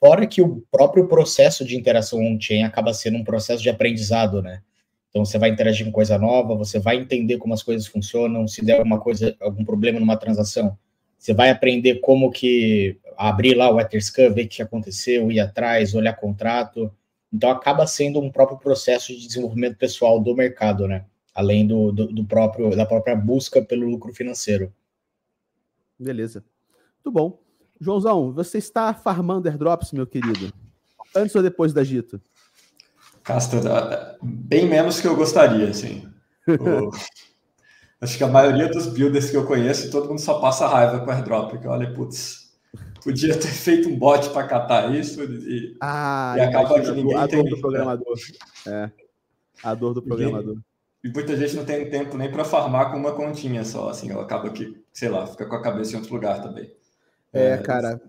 Fora 0.00 0.26
que 0.26 0.40
o 0.40 0.64
próprio 0.70 1.06
processo 1.06 1.62
de 1.62 1.76
interação 1.76 2.20
on-chain 2.20 2.62
acaba 2.64 2.94
sendo 2.94 3.18
um 3.18 3.24
processo 3.24 3.62
de 3.62 3.68
aprendizado, 3.68 4.40
né? 4.40 4.62
Então 5.10 5.24
você 5.24 5.38
vai 5.38 5.50
interagir 5.50 5.84
com 5.84 5.92
coisa 5.92 6.16
nova, 6.16 6.54
você 6.54 6.78
vai 6.78 6.96
entender 6.96 7.36
como 7.36 7.52
as 7.52 7.62
coisas 7.62 7.86
funcionam, 7.86 8.48
se 8.48 8.64
der 8.64 8.78
alguma 8.78 8.98
coisa, 8.98 9.36
algum 9.40 9.64
problema 9.64 10.00
numa 10.00 10.16
transação, 10.16 10.78
você 11.18 11.34
vai 11.34 11.50
aprender 11.50 11.96
como 11.96 12.30
que 12.30 12.96
abrir 13.14 13.54
lá 13.54 13.70
o 13.70 13.78
Etherscan, 13.78 14.30
ver 14.32 14.46
o 14.46 14.48
que 14.48 14.62
aconteceu, 14.62 15.30
ir 15.30 15.38
atrás, 15.38 15.94
olhar 15.94 16.14
contrato, 16.14 16.90
então 17.30 17.50
acaba 17.50 17.86
sendo 17.86 18.20
um 18.20 18.30
próprio 18.30 18.58
processo 18.58 19.14
de 19.14 19.26
desenvolvimento 19.26 19.76
pessoal 19.76 20.18
do 20.18 20.34
mercado, 20.34 20.88
né? 20.88 21.04
Além 21.34 21.66
do, 21.66 21.92
do, 21.92 22.06
do 22.06 22.24
próprio 22.24 22.74
da 22.74 22.86
própria 22.86 23.14
busca 23.14 23.60
pelo 23.60 23.88
lucro 23.88 24.14
financeiro. 24.14 24.72
Beleza. 25.98 26.42
Muito 27.04 27.12
bom. 27.12 27.49
Joãozão, 27.80 28.32
você 28.32 28.58
está 28.58 28.92
farmando 28.92 29.48
airdrops, 29.48 29.92
meu 29.92 30.06
querido? 30.06 30.52
Antes 31.14 31.34
ou 31.34 31.42
depois 31.42 31.72
da 31.72 31.82
Gito? 31.82 32.20
Casta, 33.22 34.18
bem 34.22 34.68
menos 34.68 35.00
que 35.00 35.06
eu 35.06 35.16
gostaria, 35.16 35.68
assim. 35.68 36.08
Acho 38.00 38.16
que 38.16 38.24
a 38.24 38.28
maioria 38.28 38.68
dos 38.68 38.86
builders 38.86 39.30
que 39.30 39.36
eu 39.36 39.46
conheço, 39.46 39.90
todo 39.90 40.08
mundo 40.08 40.20
só 40.20 40.40
passa 40.40 40.66
raiva 40.66 41.00
com 41.04 41.10
airdrop, 41.10 41.50
porque 41.50 41.68
olha, 41.68 41.92
putz, 41.92 42.40
Podia 43.02 43.34
ter 43.36 43.48
feito 43.48 43.88
um 43.88 43.98
bot 43.98 44.30
para 44.30 44.46
catar 44.46 44.94
isso 44.94 45.22
e, 45.22 45.76
ah, 45.80 46.34
e 46.36 46.40
acaba 46.40 46.80
que 46.80 46.90
ninguém 46.92 47.16
a 47.16 47.26
dor 47.26 47.48
do 47.48 47.60
programador. 47.60 48.18
É. 48.66 48.90
A 49.62 49.74
dor 49.74 49.94
do 49.94 50.02
programador. 50.02 50.56
E, 51.02 51.08
e 51.08 51.12
muita 51.12 51.36
gente 51.36 51.56
não 51.56 51.64
tem 51.64 51.88
tempo 51.88 52.16
nem 52.16 52.30
para 52.30 52.44
farmar 52.44 52.90
com 52.90 52.98
uma 52.98 53.12
continha 53.12 53.64
só, 53.64 53.88
assim, 53.88 54.10
ela 54.10 54.22
acaba 54.22 54.50
que, 54.50 54.84
sei 54.92 55.08
lá, 55.08 55.26
fica 55.26 55.46
com 55.46 55.56
a 55.56 55.62
cabeça 55.62 55.94
em 55.94 55.96
outro 55.96 56.14
lugar 56.14 56.42
também. 56.42 56.70
É, 57.32 57.50
é 57.50 57.58
cara, 57.58 58.00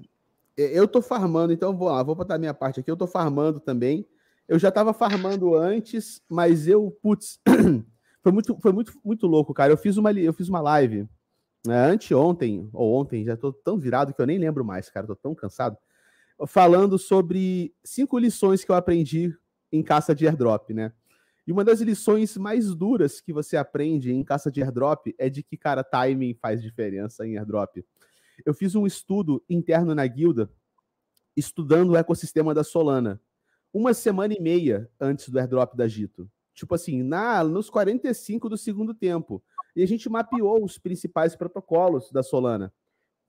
eu 0.58 0.88
tô 0.88 1.02
farmando, 1.02 1.54
então 1.54 1.76
vou 1.76 1.90
lá, 1.90 2.04
vou 2.04 2.16
botar 2.16 2.38
minha 2.38 2.54
parte 2.54 2.80
aqui, 2.80 2.90
eu 2.90 2.98
tô 2.98 3.08
farmando 3.08 3.60
também. 3.60 4.08
Eu 4.48 4.60
já 4.60 4.72
tava 4.72 4.94
farmando 4.94 5.56
antes, 5.56 6.22
mas 6.30 6.68
eu, 6.68 6.92
putz, 7.02 7.40
foi 8.22 8.32
muito, 8.32 8.58
foi 8.60 8.72
muito, 8.72 8.94
muito 9.04 9.28
louco, 9.28 9.54
cara. 9.54 9.72
Eu 9.72 9.78
fiz 9.78 9.98
uma, 9.98 10.12
eu 10.12 10.34
fiz 10.34 10.50
uma 10.50 10.60
live 10.60 11.08
é, 11.68 11.74
anteontem, 11.74 12.70
ou 12.74 12.94
ontem, 12.94 13.24
já 13.24 13.36
estou 13.36 13.54
tão 13.54 13.78
virado 13.78 14.14
que 14.14 14.22
eu 14.22 14.26
nem 14.26 14.38
lembro 14.38 14.66
mais, 14.66 14.90
cara, 14.90 15.06
estou 15.06 15.16
tão 15.16 15.34
cansado, 15.34 15.78
falando 16.48 16.98
sobre 16.98 17.74
cinco 17.84 18.18
lições 18.18 18.64
que 18.64 18.72
eu 18.72 18.76
aprendi 18.76 19.34
em 19.72 19.84
caça 19.84 20.14
de 20.14 20.28
airdrop, 20.28 20.72
né? 20.74 20.92
E 21.46 21.52
uma 21.52 21.64
das 21.64 21.82
lições 21.82 22.38
mais 22.38 22.76
duras 22.76 23.20
que 23.20 23.34
você 23.34 23.58
aprende 23.58 24.12
em 24.12 24.24
caça 24.24 24.52
de 24.52 24.62
airdrop 24.62 25.14
é 25.18 25.30
de 25.30 25.42
que, 25.44 25.58
cara, 25.58 25.84
timing 25.84 26.36
faz 26.36 26.62
diferença 26.62 27.26
em 27.26 27.38
airdrop. 27.38 27.84
Eu 28.46 28.54
fiz 28.54 28.76
um 28.76 28.86
estudo 28.86 29.44
interno 29.50 29.94
na 29.96 30.06
guilda, 30.08 30.52
estudando 31.36 31.92
o 31.92 31.98
ecossistema 31.98 32.54
da 32.54 32.64
Solana, 32.64 33.22
uma 33.74 33.94
semana 33.94 34.34
e 34.34 34.40
meia 34.42 34.90
antes 35.00 35.30
do 35.30 35.40
airdrop 35.40 35.76
da 35.76 35.88
Gito. 35.88 36.30
Tipo 36.54 36.76
assim, 36.76 37.02
na, 37.02 37.44
nos 37.44 37.70
45 37.70 38.50
do 38.50 38.58
segundo 38.58 38.94
tempo 38.94 39.44
e 39.76 39.82
a 39.82 39.88
gente 39.88 40.10
mapeou 40.10 40.64
os 40.64 40.78
principais 40.78 41.36
protocolos 41.36 42.12
da 42.12 42.22
Solana 42.22 42.74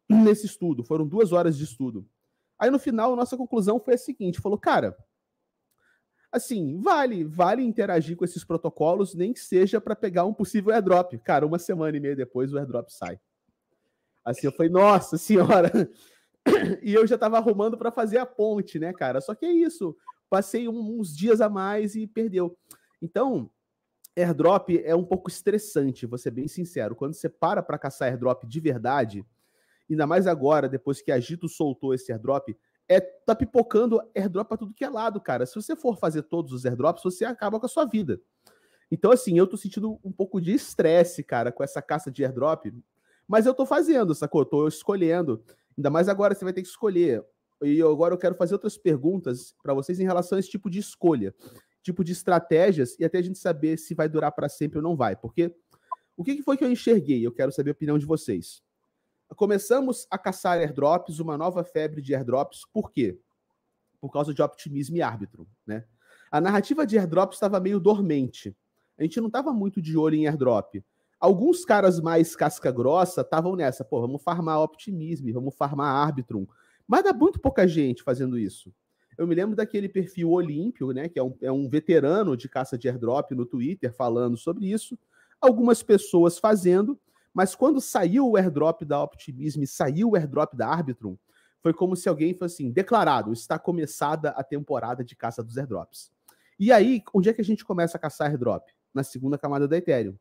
nesse 0.09 0.46
estudo. 0.46 0.83
Foram 0.83 1.07
duas 1.07 1.33
horas 1.33 1.57
de 1.57 1.64
estudo. 1.64 2.07
Aí 2.59 2.70
no 2.70 2.79
final, 2.79 3.14
nossa 3.16 3.37
conclusão 3.37 3.81
foi 3.81 3.94
a 3.94 3.98
seguinte: 3.98 4.40
falou, 4.40 4.59
cara, 4.59 4.96
assim, 6.31 6.81
vale, 6.81 7.25
vale 7.25 7.62
interagir 7.62 8.16
com 8.16 8.25
esses 8.25 8.44
protocolos, 8.44 9.14
nem 9.14 9.33
que 9.33 9.40
seja 9.40 9.81
para 9.81 9.94
pegar 9.94 10.25
um 10.25 10.35
possível 10.35 10.72
airdrop. 10.72 11.18
Cara, 11.18 11.46
uma 11.46 11.59
semana 11.59 11.96
e 11.96 12.01
meia 12.01 12.16
depois 12.16 12.53
o 12.53 12.59
airdrop 12.59 12.90
sai. 12.90 13.20
Assim, 14.24 14.46
eu 14.46 14.52
falei, 14.52 14.70
nossa 14.70 15.18
senhora. 15.18 15.70
e 16.82 16.94
eu 16.94 17.06
já 17.06 17.14
estava 17.14 17.38
arrumando 17.38 17.76
para 17.76 17.90
fazer 17.90 18.18
a 18.18 18.26
ponte, 18.26 18.78
né, 18.78 18.92
cara? 18.92 19.20
Só 19.20 19.35
que 19.35 19.46
é 19.46 19.52
isso. 19.52 19.96
Passei 20.28 20.68
uns 20.68 21.16
dias 21.16 21.40
a 21.40 21.48
mais 21.48 21.94
e 21.94 22.06
perdeu. 22.06 22.56
Então, 23.00 23.50
airdrop 24.16 24.70
é 24.85 24.94
um 24.94 25.04
pouco 25.04 25.30
estressante, 25.30 26.06
vou 26.06 26.18
ser 26.18 26.30
bem 26.30 26.48
sincero. 26.48 26.94
Quando 26.94 27.14
você 27.14 27.28
para 27.28 27.62
para 27.62 27.78
caçar 27.78 28.08
airdrop 28.08 28.44
de 28.44 28.61
verdade, 28.61 29.24
ainda 29.90 30.06
mais 30.06 30.26
agora, 30.26 30.68
depois 30.68 31.00
que 31.00 31.12
a 31.12 31.18
Gito 31.18 31.48
soltou 31.48 31.94
esse 31.94 32.12
airdrop, 32.12 32.56
é 32.88 33.00
tá 33.00 33.35
pipocando 33.35 34.00
airdrop 34.14 34.48
para 34.48 34.56
tudo 34.58 34.74
que 34.74 34.85
é 34.85 34.88
lado, 34.88 35.20
cara. 35.20 35.46
Se 35.46 35.54
você 35.54 35.74
for 35.74 35.98
fazer 35.98 36.22
todos 36.22 36.52
os 36.52 36.66
airdrops, 36.66 37.02
você 37.02 37.24
acaba 37.24 37.58
com 37.58 37.66
a 37.66 37.68
sua 37.68 37.85
vida. 37.85 38.20
Então, 38.90 39.11
assim, 39.11 39.38
eu 39.38 39.46
tô 39.46 39.56
sentindo 39.56 39.98
um 40.04 40.12
pouco 40.12 40.40
de 40.40 40.52
estresse, 40.52 41.24
cara, 41.24 41.50
com 41.50 41.64
essa 41.64 41.80
caça 41.80 42.11
de 42.11 42.24
airdrop, 42.24 42.66
mas 43.28 43.46
eu 43.46 43.54
tô 43.54 43.64
fazendo, 43.64 44.14
sacou? 44.14 44.42
Eu 44.42 44.46
tô 44.46 44.68
escolhendo. 44.68 45.42
Ainda 45.76 45.90
mais 45.90 46.08
agora 46.08 46.35
você 46.35 46.44
vai 46.44 46.52
ter 46.52 46.62
que 46.62 46.68
escolher. 46.68 47.24
E 47.62 47.80
agora 47.80 48.12
eu 48.12 48.18
quero 48.18 48.35
fazer 48.35 48.54
outras 48.54 48.76
perguntas 48.76 49.54
para 49.62 49.72
vocês 49.72 50.00
em 50.00 50.04
relação 50.04 50.37
a 50.37 50.40
esse 50.40 50.50
tipo 50.50 50.68
de 50.68 50.80
escolha, 50.80 51.35
tipo 51.82 52.02
de 52.02 52.12
estratégias, 52.12 52.98
e 52.98 53.04
até 53.04 53.18
a 53.18 53.22
gente 53.22 53.38
saber 53.38 53.78
se 53.78 53.94
vai 53.94 54.08
durar 54.08 54.32
para 54.32 54.48
sempre 54.48 54.78
ou 54.78 54.82
não 54.82 54.96
vai. 54.96 55.14
Porque 55.14 55.54
o 56.16 56.24
que 56.24 56.42
foi 56.42 56.56
que 56.56 56.64
eu 56.64 56.70
enxerguei? 56.70 57.24
Eu 57.24 57.32
quero 57.32 57.52
saber 57.52 57.70
a 57.70 57.72
opinião 57.72 57.98
de 57.98 58.06
vocês. 58.06 58.62
Começamos 59.37 60.06
a 60.11 60.18
caçar 60.18 60.58
airdrops, 60.58 61.20
uma 61.20 61.38
nova 61.38 61.64
febre 61.64 62.02
de 62.02 62.14
airdrops. 62.14 62.66
Por 62.72 62.90
quê? 62.90 63.18
Por 64.00 64.11
causa 64.12 64.35
de 64.35 64.42
optimismo 64.42 64.96
e 64.96 65.02
árbitro, 65.02 65.48
né? 65.66 65.85
A 66.30 66.40
narrativa 66.40 66.87
de 66.87 66.98
airdrops 66.98 67.37
estava 67.37 67.61
meio 67.61 67.78
dormente. 67.78 68.54
A 68.98 69.02
gente 69.02 69.20
não 69.20 69.28
estava 69.28 69.52
muito 69.52 69.80
de 69.80 69.96
olho 69.96 70.16
em 70.16 70.26
airdrop. 70.26 70.82
Alguns 71.22 71.64
caras 71.64 72.00
mais 72.00 72.35
casca 72.35 72.72
grossa 72.72 73.20
estavam 73.20 73.54
nessa, 73.54 73.85
pô, 73.85 74.00
vamos 74.00 74.20
farmar 74.20 74.61
optimismo, 74.61 75.32
vamos 75.32 75.54
farmar 75.54 75.94
Arbitrum. 75.94 76.48
Mas 76.85 77.04
dá 77.04 77.12
muito 77.12 77.38
pouca 77.38 77.64
gente 77.64 78.02
fazendo 78.02 78.37
isso. 78.37 78.74
Eu 79.16 79.24
me 79.24 79.32
lembro 79.32 79.54
daquele 79.54 79.88
perfil 79.88 80.30
Olímpio, 80.30 80.90
né, 80.90 81.08
que 81.08 81.20
é 81.20 81.22
um, 81.22 81.37
é 81.40 81.52
um 81.52 81.68
veterano 81.68 82.37
de 82.37 82.48
caça 82.48 82.76
de 82.76 82.88
airdrop 82.88 83.30
no 83.37 83.46
Twitter 83.46 83.94
falando 83.94 84.37
sobre 84.37 84.66
isso. 84.66 84.98
Algumas 85.40 85.80
pessoas 85.80 86.40
fazendo, 86.40 86.98
mas 87.32 87.54
quando 87.54 87.80
saiu 87.80 88.28
o 88.28 88.37
airdrop 88.37 88.82
da 88.82 89.00
Optimism 89.00 89.62
saiu 89.64 90.11
o 90.11 90.16
airdrop 90.16 90.56
da 90.56 90.66
Arbitrum, 90.66 91.16
foi 91.61 91.72
como 91.72 91.94
se 91.94 92.08
alguém 92.08 92.35
fosse 92.35 92.64
assim, 92.64 92.72
declarado, 92.72 93.32
está 93.32 93.61
começada 93.61 94.30
a 94.30 94.42
temporada 94.42 95.04
de 95.04 95.14
caça 95.14 95.40
dos 95.40 95.56
airdrops. 95.56 96.11
E 96.58 96.72
aí, 96.72 97.00
onde 97.14 97.28
é 97.28 97.32
que 97.32 97.40
a 97.40 97.44
gente 97.44 97.64
começa 97.64 97.96
a 97.96 98.00
caçar 98.00 98.28
airdrop? 98.28 98.64
Na 98.92 99.04
segunda 99.04 99.38
camada 99.38 99.68
da 99.68 99.76
Ethereum. 99.76 100.18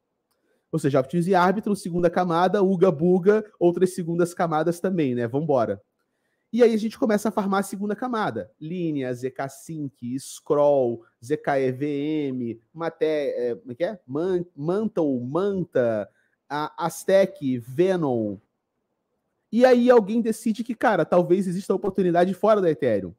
Ou 0.71 0.79
seja, 0.79 0.99
Optimus 0.99 1.27
e 1.27 1.35
árbitro, 1.35 1.75
segunda 1.75 2.09
camada, 2.09 2.63
Uga 2.63 2.91
Buga, 2.91 3.43
outras 3.59 3.93
segundas 3.93 4.33
camadas 4.33 4.79
também, 4.79 5.13
né? 5.13 5.27
Vambora. 5.27 5.81
E 6.53 6.61
aí 6.63 6.73
a 6.73 6.77
gente 6.77 6.99
começa 6.99 7.29
a 7.29 7.31
farmar 7.31 7.61
a 7.61 7.63
segunda 7.63 7.95
camada. 7.95 8.51
Linha, 8.59 9.13
ZK-Sync, 9.13 10.19
Scroll, 10.19 11.01
ZKEVM, 11.23 12.59
Maté, 12.73 13.51
é, 13.51 13.55
como 13.55 13.71
é 13.71 13.75
que 13.75 13.83
é? 13.85 13.99
Man, 14.05 14.45
Mantle, 14.55 15.19
Manta, 15.21 16.09
a 16.49 16.85
Aztec, 16.85 17.57
Venom. 17.59 18.37
E 19.51 19.65
aí 19.65 19.89
alguém 19.89 20.21
decide 20.21 20.63
que, 20.63 20.75
cara, 20.75 21.05
talvez 21.05 21.47
exista 21.47 21.73
oportunidade 21.73 22.33
fora 22.33 22.61
da 22.61 22.69
Ethereum. 22.69 23.13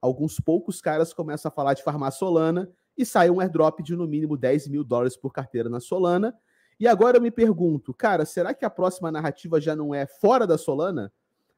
Alguns 0.00 0.38
poucos 0.38 0.80
caras 0.80 1.12
começam 1.12 1.48
a 1.48 1.52
falar 1.52 1.72
de 1.72 1.82
farmar 1.82 2.12
Solana 2.12 2.70
e 2.96 3.04
sai 3.04 3.30
um 3.30 3.40
airdrop 3.40 3.82
de 3.82 3.96
no 3.96 4.06
mínimo 4.06 4.36
10 4.36 4.68
mil 4.68 4.84
dólares 4.84 5.16
por 5.16 5.32
carteira 5.32 5.68
na 5.68 5.80
Solana 5.80 6.34
e 6.78 6.86
agora 6.86 7.16
eu 7.16 7.22
me 7.22 7.30
pergunto, 7.30 7.94
cara, 7.94 8.26
será 8.26 8.52
que 8.52 8.64
a 8.64 8.70
próxima 8.70 9.10
narrativa 9.10 9.60
já 9.60 9.74
não 9.74 9.94
é 9.94 10.06
fora 10.06 10.46
da 10.46 10.58
Solana? 10.58 11.10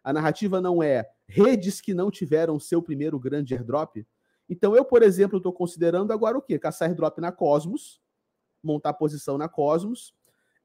A 0.03 0.13
narrativa 0.13 0.61
não 0.61 0.81
é 0.83 1.11
redes 1.27 1.81
que 1.81 1.93
não 1.93 2.11
tiveram 2.11 2.59
seu 2.61 2.81
primeiro 2.81 3.19
grande 3.19 3.53
airdrop? 3.53 4.07
Então 4.49 4.77
eu, 4.77 4.85
por 4.85 5.03
exemplo, 5.03 5.39
estou 5.39 5.53
considerando 5.53 6.13
agora 6.13 6.39
o 6.39 6.43
quê? 6.43 6.59
Caçar 6.59 6.89
airdrop 6.89 7.19
na 7.19 7.33
Cosmos, 7.33 8.01
montar 8.63 8.93
posição 8.95 9.37
na 9.37 9.49
Cosmos, 9.49 10.15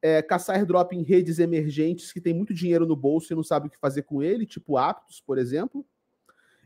é, 0.02 0.22
caçar 0.22 0.58
airdrop 0.58 0.94
em 0.94 1.02
redes 1.02 1.40
emergentes 1.40 2.14
que 2.14 2.22
tem 2.22 2.34
muito 2.34 2.54
dinheiro 2.54 2.86
no 2.86 2.96
bolso 2.96 3.34
e 3.34 3.36
não 3.36 3.44
sabe 3.44 3.68
o 3.68 3.70
que 3.72 3.78
fazer 3.80 4.04
com 4.04 4.22
ele, 4.22 4.46
tipo 4.46 4.78
Aptos, 4.78 5.20
por 5.20 5.40
exemplo. 5.40 5.84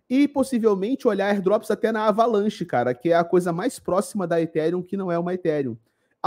E 0.09 0.27
possivelmente 0.27 1.07
olhar 1.07 1.29
airdrops 1.29 1.71
até 1.71 1.91
na 1.91 2.05
Avalanche, 2.05 2.65
cara, 2.65 2.93
que 2.93 3.09
é 3.09 3.15
a 3.15 3.23
coisa 3.23 3.53
mais 3.53 3.79
próxima 3.79 4.27
da 4.27 4.41
Ethereum 4.41 4.83
que 4.83 4.97
não 4.97 5.11
é 5.11 5.17
uma 5.17 5.33
Ethereum 5.33 5.77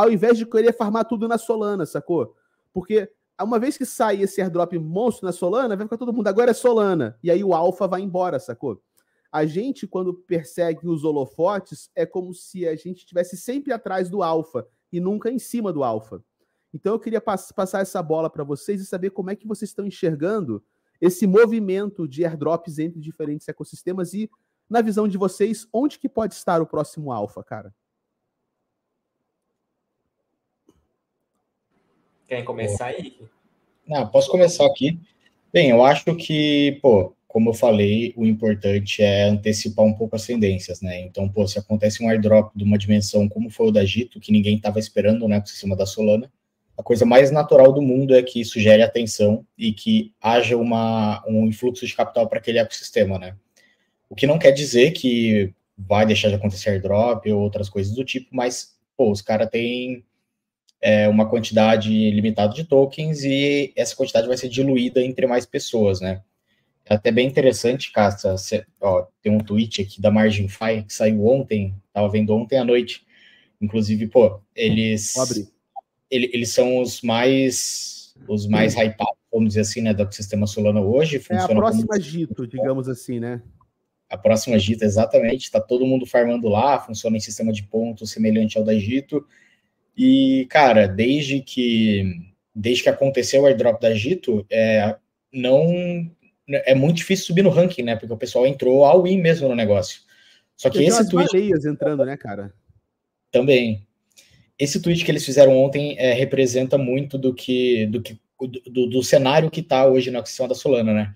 ao 0.01 0.11
invés 0.11 0.39
de 0.39 0.47
querer 0.47 0.73
farmar 0.73 1.05
tudo 1.05 1.29
na 1.29 1.37
Solana, 1.37 1.85
sacou? 1.85 2.35
Porque 2.73 3.11
uma 3.39 3.59
vez 3.59 3.77
que 3.77 3.85
sai 3.85 4.23
esse 4.23 4.41
airdrop 4.41 4.73
monstro 4.79 5.27
na 5.27 5.33
Solana, 5.33 5.77
vai 5.77 5.85
ficar 5.85 5.99
todo 5.99 6.13
mundo, 6.13 6.27
agora 6.27 6.53
é 6.53 6.55
Solana. 6.55 7.19
E 7.23 7.31
aí 7.31 7.45
o 7.45 7.53
alfa 7.53 7.87
vai 7.87 8.01
embora, 8.01 8.39
sacou? 8.41 8.83
A 9.31 9.45
gente, 9.45 9.87
quando 9.87 10.15
persegue 10.15 10.89
os 10.89 11.05
holofotes, 11.05 11.91
é 11.95 12.07
como 12.07 12.33
se 12.33 12.67
a 12.67 12.75
gente 12.75 13.01
estivesse 13.01 13.37
sempre 13.37 13.75
atrás 13.75 14.09
do 14.09 14.23
alfa 14.23 14.67
e 14.91 15.01
nunca 15.01 15.31
em 15.31 15.39
cima 15.39 15.71
do 15.71 15.85
alfa. 15.85 16.25
Então 16.73 16.95
eu 16.95 16.99
queria 16.99 17.21
pass 17.21 17.53
passar 17.53 17.81
essa 17.81 18.03
bola 18.03 18.31
para 18.31 18.43
vocês 18.43 18.81
e 18.81 18.87
saber 18.87 19.11
como 19.11 19.31
é 19.31 19.37
que 19.37 19.47
vocês 19.47 19.71
estão 19.71 19.87
enxergando 19.87 20.63
esse 20.99 21.27
movimento 21.27 22.09
de 22.09 22.25
airdrops 22.25 22.79
entre 22.79 22.99
diferentes 22.99 23.47
ecossistemas 23.49 24.15
e, 24.15 24.31
na 24.69 24.81
visão 24.81 25.07
de 25.07 25.19
vocês, 25.19 25.69
onde 25.73 25.99
que 25.99 26.09
pode 26.09 26.33
estar 26.33 26.63
o 26.63 26.67
próximo 26.67 27.13
alfa, 27.13 27.45
cara? 27.45 27.75
Querem 32.31 32.45
começar 32.45 32.87
aí? 32.87 33.17
Não, 33.85 34.07
posso 34.07 34.31
começar 34.31 34.65
aqui. 34.65 34.97
Bem, 35.53 35.71
eu 35.71 35.85
acho 35.85 36.15
que, 36.15 36.79
pô, 36.81 37.13
como 37.27 37.51
eu 37.51 37.55
falei, 37.55 38.15
o 38.17 38.25
importante 38.25 39.03
é 39.03 39.25
antecipar 39.25 39.85
um 39.85 39.93
pouco 39.93 40.15
as 40.15 40.25
tendências, 40.25 40.81
né? 40.81 41.01
Então, 41.01 41.29
pô, 41.29 41.45
se 41.49 41.59
acontece 41.59 42.05
um 42.05 42.09
airdrop 42.09 42.53
de 42.55 42.63
uma 42.63 42.79
dimensão 42.79 43.29
como 43.29 43.51
foi 43.51 43.67
o 43.67 43.71
da 43.73 43.85
Gito, 43.85 44.21
que 44.21 44.31
ninguém 44.31 44.55
estava 44.55 44.79
esperando, 44.79 45.27
né, 45.27 45.41
por 45.41 45.49
cima 45.49 45.75
da 45.75 45.85
Solana, 45.85 46.31
a 46.79 46.85
coisa 46.85 47.05
mais 47.05 47.33
natural 47.33 47.73
do 47.73 47.83
mundo 47.83 48.15
é 48.15 48.23
que 48.23 48.41
isso 48.41 48.61
gere 48.61 48.85
atenção 48.85 49.45
e 49.59 49.73
que 49.73 50.15
haja 50.23 50.57
uma, 50.57 51.25
um 51.27 51.49
influxo 51.49 51.85
de 51.85 51.97
capital 51.97 52.29
para 52.29 52.39
aquele 52.39 52.61
ecossistema, 52.61 53.19
né? 53.19 53.35
O 54.09 54.15
que 54.15 54.29
não 54.29 54.39
quer 54.39 54.53
dizer 54.53 54.93
que 54.93 55.53
vai 55.77 56.07
deixar 56.07 56.29
de 56.29 56.37
acontecer 56.37 56.71
airdrop 56.71 57.27
ou 57.27 57.41
outras 57.41 57.69
coisas 57.69 57.93
do 57.93 58.05
tipo, 58.05 58.29
mas, 58.31 58.79
pô, 58.97 59.11
os 59.11 59.21
caras 59.21 59.51
têm 59.51 60.05
é, 60.81 61.09
uma 61.09 61.29
quantidade 61.29 61.91
limitada 62.11 62.55
de 62.55 62.65
tokens 62.65 63.23
e 63.23 63.73
essa 63.77 63.95
quantidade 63.95 64.27
vai 64.27 64.37
ser 64.37 64.49
diluída 64.49 65.03
entre 65.03 65.27
mais 65.27 65.45
pessoas, 65.45 66.01
né? 66.01 66.23
É 66.87 66.95
até 66.95 67.13
bem 67.13 67.29
interessante, 67.29 67.93
Casta, 67.93 68.35
tem 69.23 69.31
um 69.31 69.39
tweet 69.39 69.83
aqui 69.83 70.01
da 70.01 70.11
Margin 70.11 70.49
Fi 70.49 70.83
que 70.83 70.93
saiu 70.93 71.25
ontem, 71.27 71.75
tava 71.93 72.09
vendo 72.09 72.35
ontem 72.35 72.59
à 72.59 72.65
noite. 72.65 73.05
Inclusive, 73.61 74.09
pô, 74.09 74.41
eles 74.57 75.15
ele, 76.11 76.31
eles 76.33 76.49
são 76.51 76.81
os 76.81 77.03
mais 77.03 78.15
os 78.27 78.47
mais 78.47 78.73
Sim. 78.73 78.81
hypados, 78.81 79.19
vamos 79.33 79.49
dizer 79.49 79.61
assim, 79.61 79.81
né, 79.83 79.95
do 79.95 80.03
ecossistema 80.03 80.47
Solana 80.47 80.81
hoje. 80.81 81.23
é 81.31 81.37
a 81.37 81.49
próxima 81.49 81.87
como... 81.87 82.01
Gito, 82.01 82.47
digamos 82.47 82.89
assim, 82.89 83.21
né? 83.21 83.41
A 84.09 84.19
próxima 84.19 84.59
Gito, 84.59 84.85
exatamente. 84.85 85.45
Está 85.45 85.61
todo 85.61 85.87
mundo 85.87 86.05
farmando 86.05 86.49
lá, 86.49 86.81
funciona 86.81 87.17
em 87.17 87.21
sistema 87.21 87.53
de 87.53 87.63
pontos 87.63 88.11
semelhante 88.11 88.59
ao 88.59 88.65
da 88.65 88.75
Gito. 88.75 89.25
E, 89.97 90.47
cara, 90.49 90.87
desde 90.87 91.41
que 91.41 92.31
desde 92.55 92.83
que 92.83 92.89
aconteceu 92.89 93.43
o 93.43 93.47
airdrop 93.47 93.81
da 93.81 93.95
Gito, 93.95 94.45
é, 94.51 94.97
não 95.33 96.11
é 96.49 96.75
muito 96.75 96.97
difícil 96.97 97.27
subir 97.27 97.43
no 97.43 97.51
ranking, 97.51 97.83
né? 97.83 97.97
Porque 97.97 98.13
o 98.13 98.19
pessoal 98.19 98.47
entrou 98.47 98.85
ao 98.85 99.05
win 99.05 99.19
mesmo 99.19 99.49
no 99.49 99.55
negócio. 99.55 100.01
Só 100.57 100.69
que 100.69 100.83
esse 100.83 101.09
tweet 101.09 101.35
entrando, 101.67 102.05
né, 102.05 102.17
cara? 102.17 102.53
Também. 103.31 103.87
Esse 104.59 104.83
tweet 104.83 105.05
que 105.05 105.11
eles 105.11 105.25
fizeram 105.25 105.57
ontem 105.57 105.97
é, 105.99 106.13
representa 106.13 106.77
muito 106.77 107.17
do 107.17 107.33
que 107.33 107.87
do 107.87 108.03
que 108.03 108.19
do, 108.71 108.89
do 108.89 109.03
cenário 109.03 109.51
que 109.51 109.61
está 109.61 109.87
hoje 109.87 110.11
na 110.11 110.23
questão 110.23 110.49
da 110.49 110.55
Solana, 110.55 110.93
né? 110.93 111.15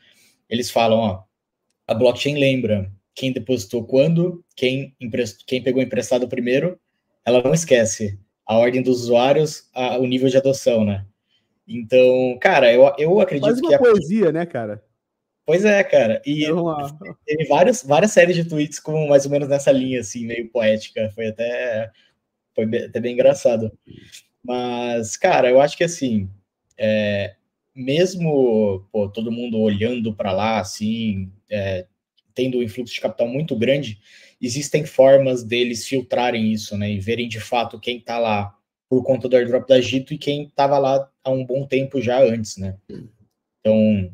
Eles 0.48 0.70
falam, 0.70 0.98
ó, 0.98 1.22
a 1.87 1.94
blockchain 1.94 2.38
lembra 2.38 2.90
quem 3.14 3.32
depositou 3.32 3.84
quando, 3.84 4.44
quem, 4.56 4.94
quem 5.46 5.62
pegou 5.62 5.82
emprestado 5.82 6.28
primeiro, 6.28 6.78
ela 7.24 7.42
não 7.42 7.54
esquece 7.54 8.18
a 8.46 8.57
ordem 8.57 8.83
dos 8.83 9.02
usuários, 9.02 9.68
a, 9.74 9.98
o 9.98 10.07
nível 10.07 10.28
de 10.28 10.37
adoção, 10.37 10.85
né? 10.85 11.07
Então, 11.66 12.38
cara, 12.40 12.72
eu, 12.72 12.92
eu 12.98 13.20
acredito 13.20 13.46
Faz 13.46 13.59
uma 13.61 13.68
que. 13.68 13.74
A... 13.74 13.78
poesia, 13.78 14.33
né, 14.33 14.44
cara? 14.44 14.83
Pois 15.46 15.64
é, 15.64 15.85
cara. 15.85 16.22
E 16.24 16.46
teve 17.26 17.44
várias, 17.46 17.83
várias 17.83 18.12
séries 18.12 18.37
de 18.37 18.44
tweets 18.44 18.80
com 18.80 19.09
mais 19.09 19.26
ou 19.26 19.30
menos 19.30 19.48
nessa 19.48 19.70
linha, 19.70 20.00
assim, 20.00 20.26
meio 20.26 20.48
poética. 20.48 21.11
Foi 21.14 21.28
até, 21.28 21.90
foi 22.54 22.64
até 22.64 23.00
bem 23.00 23.12
engraçado. 23.12 23.70
Mas, 24.42 25.16
cara, 25.16 25.50
eu 25.50 25.61
acho 25.61 25.76
que 25.76 25.85
assim, 25.85 26.30
é, 26.78 27.35
mesmo 27.74 28.87
pô, 28.90 29.09
todo 29.09 29.33
mundo 29.33 29.59
olhando 29.59 30.14
para 30.14 30.33
lá, 30.33 30.61
assim, 30.61 31.30
é, 31.50 31.87
tendo 32.35 32.59
um 32.59 32.62
influxo 32.62 32.94
de 32.94 33.00
capital 33.00 33.28
muito 33.28 33.57
grande, 33.57 33.98
existem 34.44 34.85
formas 34.85 35.42
deles 35.42 35.87
filtrarem 35.87 36.52
isso, 36.52 36.76
né, 36.76 36.90
e 36.90 37.00
verem 37.00 37.28
de 37.28 37.40
fato 37.40 37.80
quem 37.80 37.98
está 37.98 38.18
lá 38.18 38.54
por 38.88 39.02
conta 39.02 39.28
do 39.28 39.37
airdrop 39.37 39.66
da 39.66 39.80
Gito 39.80 40.12
e 40.14 40.18
quem 40.18 40.44
estava 40.44 40.78
lá 40.78 41.09
há 41.24 41.30
um 41.30 41.44
bom 41.44 41.66
tempo 41.66 42.00
já 42.00 42.22
antes, 42.22 42.57
né. 42.57 42.76
Então, 43.61 44.12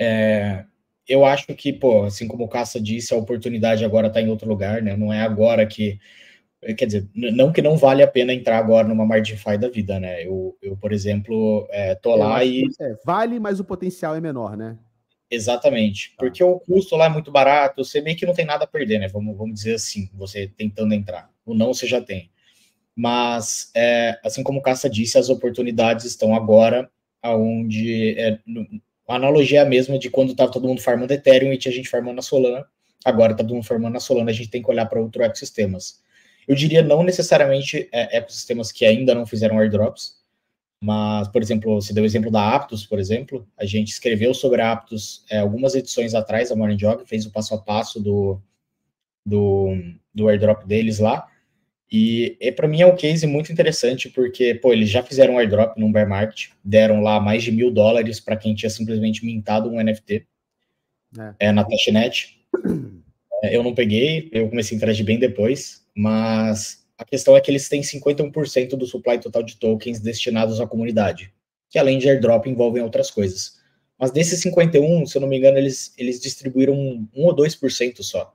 é, 0.00 0.64
eu 1.08 1.24
acho 1.24 1.46
que, 1.54 1.72
pô, 1.72 2.04
assim 2.04 2.26
como 2.26 2.44
o 2.44 2.48
Caça 2.48 2.80
disse, 2.80 3.14
a 3.14 3.16
oportunidade 3.16 3.84
agora 3.84 4.08
está 4.08 4.20
em 4.20 4.28
outro 4.28 4.48
lugar, 4.48 4.82
né, 4.82 4.96
não 4.96 5.12
é 5.12 5.20
agora 5.20 5.66
que 5.66 5.98
quer 6.72 6.86
dizer, 6.86 7.08
não 7.14 7.52
que 7.52 7.60
não 7.60 7.76
vale 7.76 8.02
a 8.02 8.08
pena 8.08 8.32
entrar 8.32 8.56
agora 8.56 8.88
numa 8.88 9.04
Margify 9.04 9.58
da 9.58 9.68
vida, 9.68 10.00
né? 10.00 10.26
Eu, 10.26 10.56
eu 10.62 10.76
por 10.76 10.92
exemplo, 10.92 11.66
é, 11.70 11.94
tô 11.94 12.16
lá 12.16 12.42
e. 12.42 12.64
É, 12.80 12.96
vale, 13.04 13.38
mas 13.38 13.60
o 13.60 13.64
potencial 13.64 14.14
é 14.14 14.20
menor, 14.20 14.56
né? 14.56 14.78
Exatamente, 15.30 16.10
tá. 16.10 16.16
porque 16.18 16.44
o 16.44 16.60
custo 16.60 16.96
lá 16.96 17.06
é 17.06 17.08
muito 17.08 17.32
barato, 17.32 17.84
você 17.84 18.00
meio 18.00 18.16
que 18.16 18.26
não 18.26 18.34
tem 18.34 18.44
nada 18.44 18.64
a 18.64 18.68
perder, 18.68 18.98
né? 18.98 19.08
Vamos, 19.08 19.36
vamos 19.36 19.54
dizer 19.54 19.74
assim, 19.74 20.08
você 20.14 20.46
tentando 20.46 20.94
entrar. 20.94 21.30
O 21.44 21.54
não 21.54 21.72
você 21.72 21.86
já 21.86 22.00
tem. 22.00 22.30
Mas, 22.94 23.70
é, 23.74 24.18
assim 24.24 24.42
como 24.42 24.60
o 24.60 24.62
Caça 24.62 24.88
disse, 24.88 25.18
as 25.18 25.28
oportunidades 25.28 26.04
estão 26.04 26.34
agora 26.34 26.88
aonde 27.20 28.18
é, 28.18 28.38
a 29.08 29.16
analogia 29.16 29.60
é 29.60 29.62
a 29.62 29.66
mesma 29.66 29.98
de 29.98 30.10
quando 30.10 30.32
estava 30.32 30.50
todo 30.52 30.68
mundo 30.68 30.80
farmando 30.80 31.12
Ethereum 31.12 31.52
e 31.52 31.58
tinha 31.58 31.72
gente 31.72 31.88
farmando 31.88 32.16
na 32.16 32.22
Solana. 32.22 32.64
Agora 33.04 33.32
está 33.32 33.42
todo 33.42 33.54
mundo 33.54 33.66
farmando 33.66 33.94
na 33.94 34.00
Solana, 34.00 34.30
a 34.30 34.34
gente 34.34 34.50
tem 34.50 34.62
que 34.62 34.70
olhar 34.70 34.86
para 34.86 35.00
outros 35.00 35.24
ecossistemas. 35.24 36.02
Eu 36.46 36.54
diria 36.54 36.82
não 36.82 37.02
necessariamente 37.02 37.88
é, 37.92 38.18
ecossistemas 38.18 38.70
que 38.70 38.84
ainda 38.84 39.14
não 39.14 39.26
fizeram 39.26 39.58
airdrops, 39.58 40.16
mas, 40.80 41.28
por 41.28 41.40
exemplo, 41.40 41.80
você 41.80 41.92
deu 41.92 42.02
o 42.02 42.06
exemplo 42.06 42.30
da 42.30 42.54
Aptos, 42.54 42.86
por 42.86 42.98
exemplo, 42.98 43.46
a 43.56 43.64
gente 43.64 43.88
escreveu 43.88 44.34
sobre 44.34 44.60
a 44.60 44.72
Aptos 44.72 45.24
é, 45.30 45.38
algumas 45.38 45.74
edições 45.74 46.14
atrás, 46.14 46.50
a 46.50 46.56
Morning 46.56 46.78
Jog, 46.78 47.06
fez 47.06 47.24
o 47.26 47.30
passo 47.30 47.54
a 47.54 47.58
passo 47.58 48.00
do, 48.00 48.40
do, 49.24 49.76
do 50.14 50.28
airdrop 50.28 50.64
deles 50.66 50.98
lá, 50.98 51.26
e, 51.90 52.36
e 52.40 52.50
para 52.50 52.66
mim 52.66 52.80
é 52.80 52.86
um 52.86 52.96
case 52.96 53.26
muito 53.26 53.52
interessante, 53.52 54.08
porque, 54.08 54.54
pô, 54.54 54.72
eles 54.72 54.90
já 54.90 55.02
fizeram 55.02 55.34
um 55.34 55.38
airdrop 55.38 55.76
num 55.78 55.92
bear 55.92 56.08
market, 56.08 56.48
deram 56.64 57.00
lá 57.00 57.20
mais 57.20 57.42
de 57.42 57.52
mil 57.52 57.70
dólares 57.70 58.18
para 58.18 58.36
quem 58.36 58.54
tinha 58.54 58.70
simplesmente 58.70 59.24
mintado 59.24 59.70
um 59.70 59.80
NFT 59.80 60.26
é. 61.16 61.34
É, 61.38 61.52
na 61.52 61.64
testnet. 61.64 62.38
É, 63.42 63.54
eu 63.54 63.62
não 63.62 63.74
peguei, 63.74 64.30
eu 64.32 64.48
comecei 64.48 64.74
a 64.74 64.78
interagir 64.78 65.04
bem 65.04 65.18
depois, 65.18 65.84
mas 65.94 66.83
a 66.98 67.04
questão 67.04 67.36
é 67.36 67.40
que 67.40 67.50
eles 67.50 67.68
têm 67.68 67.82
51% 67.82 68.70
do 68.76 68.86
supply 68.86 69.18
total 69.18 69.42
de 69.42 69.56
tokens 69.56 70.00
destinados 70.00 70.60
à 70.60 70.66
comunidade, 70.66 71.32
que 71.70 71.78
além 71.78 71.98
de 71.98 72.08
airdrop 72.08 72.46
envolvem 72.46 72.82
outras 72.82 73.10
coisas. 73.10 73.58
Mas 73.98 74.10
desses 74.10 74.40
51, 74.40 75.06
se 75.06 75.16
eu 75.16 75.20
não 75.20 75.28
me 75.28 75.38
engano, 75.38 75.58
eles, 75.58 75.94
eles 75.96 76.20
distribuíram 76.20 76.74
1 76.74 77.08
ou 77.14 77.34
2% 77.34 78.02
só. 78.02 78.34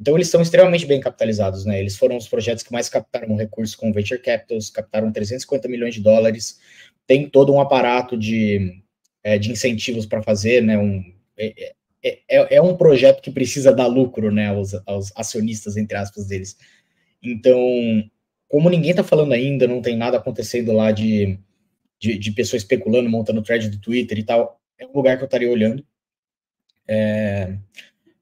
Então 0.00 0.14
eles 0.14 0.28
estão 0.28 0.40
extremamente 0.40 0.86
bem 0.86 0.98
capitalizados, 0.98 1.66
né? 1.66 1.78
Eles 1.78 1.96
foram 1.96 2.16
os 2.16 2.26
projetos 2.26 2.62
que 2.62 2.72
mais 2.72 2.88
captaram 2.88 3.36
recursos 3.36 3.76
com 3.76 3.92
venture 3.92 4.20
capitals, 4.20 4.70
captaram 4.70 5.12
350 5.12 5.68
milhões 5.68 5.94
de 5.94 6.00
dólares, 6.00 6.58
tem 7.06 7.28
todo 7.28 7.52
um 7.52 7.60
aparato 7.60 8.16
de, 8.16 8.82
é, 9.22 9.38
de 9.38 9.50
incentivos 9.50 10.06
para 10.06 10.22
fazer, 10.22 10.62
né? 10.62 10.78
Um, 10.78 11.04
é, 11.36 11.74
é, 12.02 12.18
é, 12.28 12.56
é, 12.56 12.62
um 12.62 12.76
projeto 12.76 13.20
que 13.20 13.30
precisa 13.30 13.74
dar 13.74 13.86
lucro, 13.86 14.32
né? 14.32 14.48
Aos, 14.48 14.74
aos 14.86 15.12
acionistas, 15.14 15.76
entre 15.76 15.98
aspas, 15.98 16.26
deles. 16.26 16.56
Então, 17.22 17.58
como 18.48 18.70
ninguém 18.70 18.90
está 18.90 19.04
falando 19.04 19.32
ainda, 19.32 19.66
não 19.66 19.82
tem 19.82 19.96
nada 19.96 20.16
acontecendo 20.16 20.72
lá 20.72 20.90
de, 20.90 21.38
de, 21.98 22.18
de 22.18 22.32
pessoas 22.32 22.62
especulando, 22.62 23.08
montando 23.08 23.42
thread 23.42 23.68
do 23.68 23.80
Twitter 23.80 24.18
e 24.18 24.24
tal, 24.24 24.60
é 24.78 24.86
um 24.86 24.92
lugar 24.92 25.16
que 25.16 25.22
eu 25.22 25.26
estaria 25.26 25.50
olhando. 25.50 25.84
É, 26.88 27.56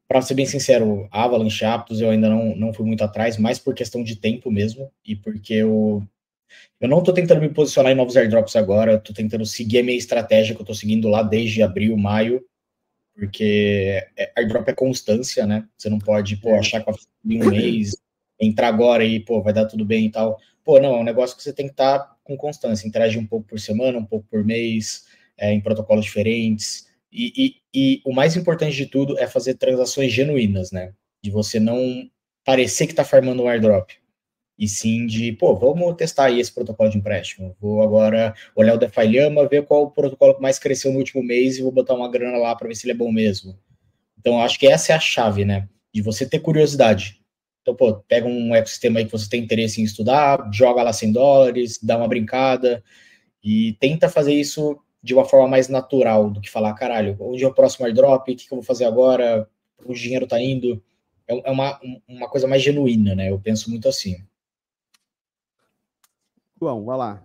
para 0.09 0.23
ser 0.23 0.35
bem 0.35 0.47
sincero, 0.47 1.07
Avalanche 1.11 1.65
Aptos 1.65 2.01
eu 2.01 2.11
ainda 2.11 2.29
não, 2.29 2.57
não 2.57 2.73
fui 2.73 2.87
muito 2.87 3.05
atrás, 3.05 3.37
mais 3.37 3.59
por 3.59 3.75
questão 3.75 4.03
de 4.03 4.17
tempo 4.17 4.51
mesmo, 4.51 4.91
e 5.05 5.15
porque 5.15 5.55
eu, 5.55 6.03
eu 6.81 6.89
não 6.89 6.99
estou 7.01 7.15
tentando 7.15 7.41
me 7.41 7.49
posicionar 7.51 7.93
em 7.93 7.95
novos 7.95 8.17
airdrops 8.17 8.57
agora, 8.57 8.95
estou 8.95 9.15
tentando 9.15 9.45
seguir 9.45 9.79
a 9.79 9.83
minha 9.83 9.97
estratégia 9.99 10.55
que 10.55 10.61
eu 10.61 10.65
estou 10.65 10.75
seguindo 10.75 11.09
lá 11.09 11.23
desde 11.23 11.63
abril, 11.63 11.97
maio, 11.97 12.43
porque 13.15 14.03
é, 14.17 14.33
airdrop 14.37 14.69
é 14.69 14.73
constância, 14.73 15.47
né? 15.47 15.67
Você 15.77 15.91
não 15.91 15.99
pode, 15.99 16.37
pô, 16.37 16.51
é. 16.51 16.59
achar 16.59 16.81
que 16.81 16.91
vai 16.91 17.01
um 17.25 17.51
mês, 17.51 17.97
entrar 18.41 18.69
agora 18.69 19.05
e, 19.05 19.21
pô, 19.21 19.43
vai 19.43 19.53
dar 19.53 19.67
tudo 19.67 19.85
bem 19.85 20.07
e 20.07 20.11
tal. 20.11 20.39
Pô, 20.65 20.79
não, 20.81 20.97
é 20.97 21.01
um 21.01 21.05
negócio 21.05 21.37
que 21.37 21.43
você 21.43 21.53
tem 21.53 21.67
que 21.67 21.73
estar 21.73 21.99
tá 21.99 22.17
com 22.25 22.37
constância, 22.37 22.87
interagir 22.87 23.21
um 23.21 23.27
pouco 23.27 23.47
por 23.49 23.59
semana, 23.59 23.99
um 23.99 24.05
pouco 24.05 24.27
por 24.31 24.45
mês, 24.45 25.07
é, 25.37 25.53
em 25.53 25.61
protocolos 25.61 26.05
diferentes, 26.05 26.89
e, 27.13 27.33
e, 27.37 27.55
e, 27.75 28.03
o 28.05 28.13
mais 28.13 28.37
importante 28.37 28.77
de 28.77 28.87
tudo 28.87 29.19
é 29.19 29.27
fazer 29.27 29.55
transações 29.55 30.13
genuínas, 30.13 30.71
né? 30.71 30.93
De 31.23 31.31
você 31.31 31.59
não 31.59 32.09
parecer 32.45 32.87
que 32.87 32.93
está 32.93 33.05
farmando 33.05 33.43
um 33.43 33.49
airdrop. 33.49 33.91
E 34.59 34.69
sim 34.69 35.07
de, 35.07 35.33
pô, 35.33 35.55
vamos 35.55 35.95
testar 35.97 36.27
aí 36.27 36.41
esse 36.41 36.53
protocolo 36.53 36.91
de 36.91 36.99
empréstimo. 36.99 37.57
Vou 37.61 37.83
agora 37.83 38.35
olhar 38.57 38.75
o 38.75 38.79
DeFi 38.79 39.09
ver 39.49 39.65
qual 39.65 39.85
o 39.85 39.91
protocolo 39.91 40.35
que 40.35 40.43
mais 40.43 40.59
cresceu 40.59 40.93
no 40.93 40.99
último 40.99 41.23
mês 41.23 41.57
e 41.57 41.63
vou 41.63 41.71
botar 41.71 41.95
uma 41.95 42.11
grana 42.11 42.37
lá 42.39 42.55
para 42.57 42.69
ver 42.69 42.75
se 42.75 42.85
ele 42.85 42.93
é 42.93 42.97
bom 42.97 43.13
mesmo. 43.13 43.57
Então, 44.19 44.43
acho 44.43 44.59
que 44.59 44.67
essa 44.67 44.93
é 44.93 44.97
a 44.97 45.01
chave, 45.01 45.45
né? 45.45 45.69
De 45.95 46.03
você 46.03 46.27
ter 46.27 46.41
curiosidade. 46.41 47.18
Então, 47.69 47.77
pô, 47.77 47.95
pega 48.09 48.27
um 48.27 48.55
ecossistema 48.55 48.99
aí 48.99 49.05
que 49.05 49.13
você 49.13 49.29
tem 49.29 49.45
interesse 49.45 49.79
em 49.79 49.85
estudar, 49.85 50.49
joga 50.51 50.83
lá 50.83 50.91
100 50.91 51.13
dólares, 51.13 51.79
dá 51.83 51.99
uma 51.99 52.09
brincada 52.09 52.83
e 53.45 53.75
tenta 53.79 54.09
fazer 54.09 54.33
isso 54.33 54.81
de 55.03 55.13
uma 55.13 55.27
forma 55.27 55.47
mais 55.47 55.69
natural 55.69 56.31
do 56.31 56.41
que 56.41 56.49
falar, 56.49 56.73
caralho, 56.73 57.15
onde 57.21 57.45
é 57.45 57.47
o 57.47 57.53
próximo 57.53 57.85
airdrop, 57.85 58.23
o 58.23 58.25
que, 58.25 58.49
que 58.49 58.53
eu 58.53 58.57
vou 58.57 58.63
fazer 58.63 58.87
agora, 58.87 59.47
o 59.85 59.93
dinheiro 59.93 60.27
tá 60.27 60.41
indo. 60.41 60.83
É, 61.29 61.51
é 61.51 61.51
uma, 61.51 61.79
uma 62.09 62.27
coisa 62.27 62.49
mais 62.49 62.63
genuína, 62.63 63.15
né? 63.15 63.31
Eu 63.31 63.39
penso 63.39 63.69
muito 63.69 63.87
assim. 63.87 64.17
João, 66.59 66.87
vai 66.87 66.97
lá. 66.97 67.23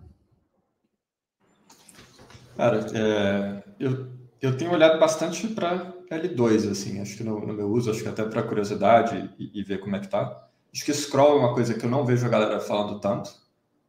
Cara, 2.54 2.80
é, 2.94 3.62
eu, 3.80 4.08
eu 4.42 4.54
tenho 4.58 4.72
olhado 4.72 5.00
bastante 5.00 5.48
para 5.48 5.90
L2, 6.20 6.70
assim, 6.70 7.00
acho 7.00 7.16
que 7.16 7.24
no, 7.24 7.44
no, 7.46 7.52
meu 7.52 7.68
uso, 7.68 7.90
acho 7.90 8.02
que 8.02 8.08
até 8.08 8.24
para 8.24 8.42
curiosidade 8.42 9.30
e, 9.38 9.60
e, 9.60 9.62
ver 9.62 9.78
como 9.78 9.96
é 9.96 10.00
que 10.00 10.08
tá. 10.08 10.48
Acho 10.72 10.84
que 10.84 10.92
scroll 10.92 11.36
é 11.36 11.40
uma 11.40 11.54
coisa 11.54 11.74
que 11.74 11.84
eu 11.84 11.90
não 11.90 12.04
vejo 12.04 12.26
a 12.26 12.28
galera 12.28 12.60
falando 12.60 13.00
tanto. 13.00 13.30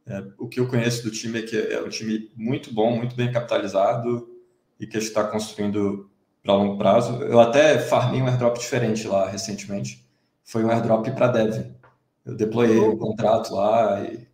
É, 0.06 0.22
o 0.38 0.48
que 0.48 0.60
eu 0.60 0.68
conheço 0.68 1.02
do 1.02 1.10
time 1.10 1.40
é 1.40 1.42
que 1.42 1.56
é 1.56 1.82
um 1.82 1.88
time 1.88 2.30
muito 2.36 2.72
bom, 2.72 2.96
muito 2.96 3.16
bem 3.16 3.32
capitalizado 3.32 4.28
e 4.78 4.86
que 4.86 4.98
está 4.98 5.24
construindo 5.24 6.08
para 6.42 6.54
longo 6.54 6.78
prazo. 6.78 7.22
Eu 7.24 7.40
até 7.40 7.78
farmei 7.78 8.22
um 8.22 8.26
airdrop 8.26 8.56
diferente 8.56 9.08
lá 9.08 9.28
recentemente. 9.28 10.06
Foi 10.44 10.64
um 10.64 10.70
airdrop 10.70 11.08
para 11.10 11.28
dev. 11.28 11.72
Eu 12.24 12.36
deployei 12.36 12.78
o 12.78 12.92
um 12.92 12.98
contrato 12.98 13.54
lá 13.54 14.00
e, 14.04 14.26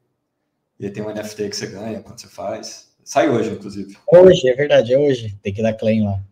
e 0.79 0.91
tem 0.91 1.03
um 1.03 1.11
NFT 1.11 1.49
que 1.49 1.57
você 1.57 1.67
ganha 1.67 2.03
quando 2.03 2.21
você 2.21 2.29
faz. 2.29 2.93
Sai 3.05 3.29
hoje, 3.29 3.51
inclusive. 3.51 3.97
Hoje, 4.07 4.49
é 4.49 4.55
verdade, 4.55 4.93
é 4.93 4.99
hoje. 4.99 5.37
Tem 5.43 5.53
que 5.53 5.63
dar 5.63 5.73
claim 5.73 6.05
lá. 6.05 6.23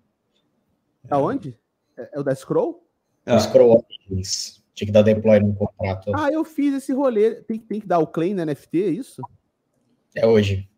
Aonde? 1.08 1.58
É, 1.96 2.10
é 2.14 2.20
o 2.20 2.22
da 2.22 2.34
Scroll? 2.34 2.84
É. 3.24 3.34
O 3.34 3.40
Scroll, 3.40 3.84
isso. 4.10 4.60
Tinha 4.74 4.86
que 4.86 4.92
dar 4.92 5.02
deploy 5.02 5.40
no 5.40 5.54
contrato. 5.54 6.10
Ah, 6.14 6.30
eu 6.32 6.44
fiz 6.44 6.74
esse 6.74 6.92
rolê. 6.92 7.36
Tem, 7.42 7.58
tem 7.58 7.80
que 7.80 7.86
dar 7.86 7.98
o 7.98 8.06
claim 8.06 8.34
no 8.34 8.44
NFT, 8.44 8.82
é 8.82 8.88
isso? 8.88 9.22
É 10.14 10.26
hoje. 10.26 10.68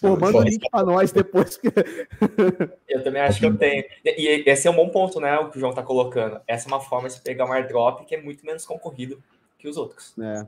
Pô, 0.00 0.16
manda 0.16 0.38
o 0.38 0.42
link 0.42 0.64
pra 0.70 0.82
nós 0.82 1.10
depois. 1.12 1.56
Que... 1.56 1.68
eu 2.88 3.02
também 3.02 3.20
acho 3.20 3.40
que 3.40 3.46
eu 3.46 3.56
tenho. 3.56 3.84
E 4.04 4.44
esse 4.46 4.68
é 4.68 4.70
um 4.70 4.76
bom 4.76 4.88
ponto, 4.88 5.20
né? 5.20 5.36
O 5.38 5.50
que 5.50 5.56
o 5.56 5.60
João 5.60 5.74
tá 5.74 5.82
colocando. 5.82 6.40
Essa 6.46 6.68
é 6.68 6.72
uma 6.72 6.80
forma 6.80 7.08
de 7.08 7.20
pegar 7.20 7.46
um 7.46 7.52
airdrop 7.52 8.04
que 8.06 8.14
é 8.14 8.22
muito 8.22 8.46
menos 8.46 8.64
concorrido 8.64 9.22
que 9.58 9.68
os 9.68 9.76
outros. 9.76 10.14
É. 10.18 10.46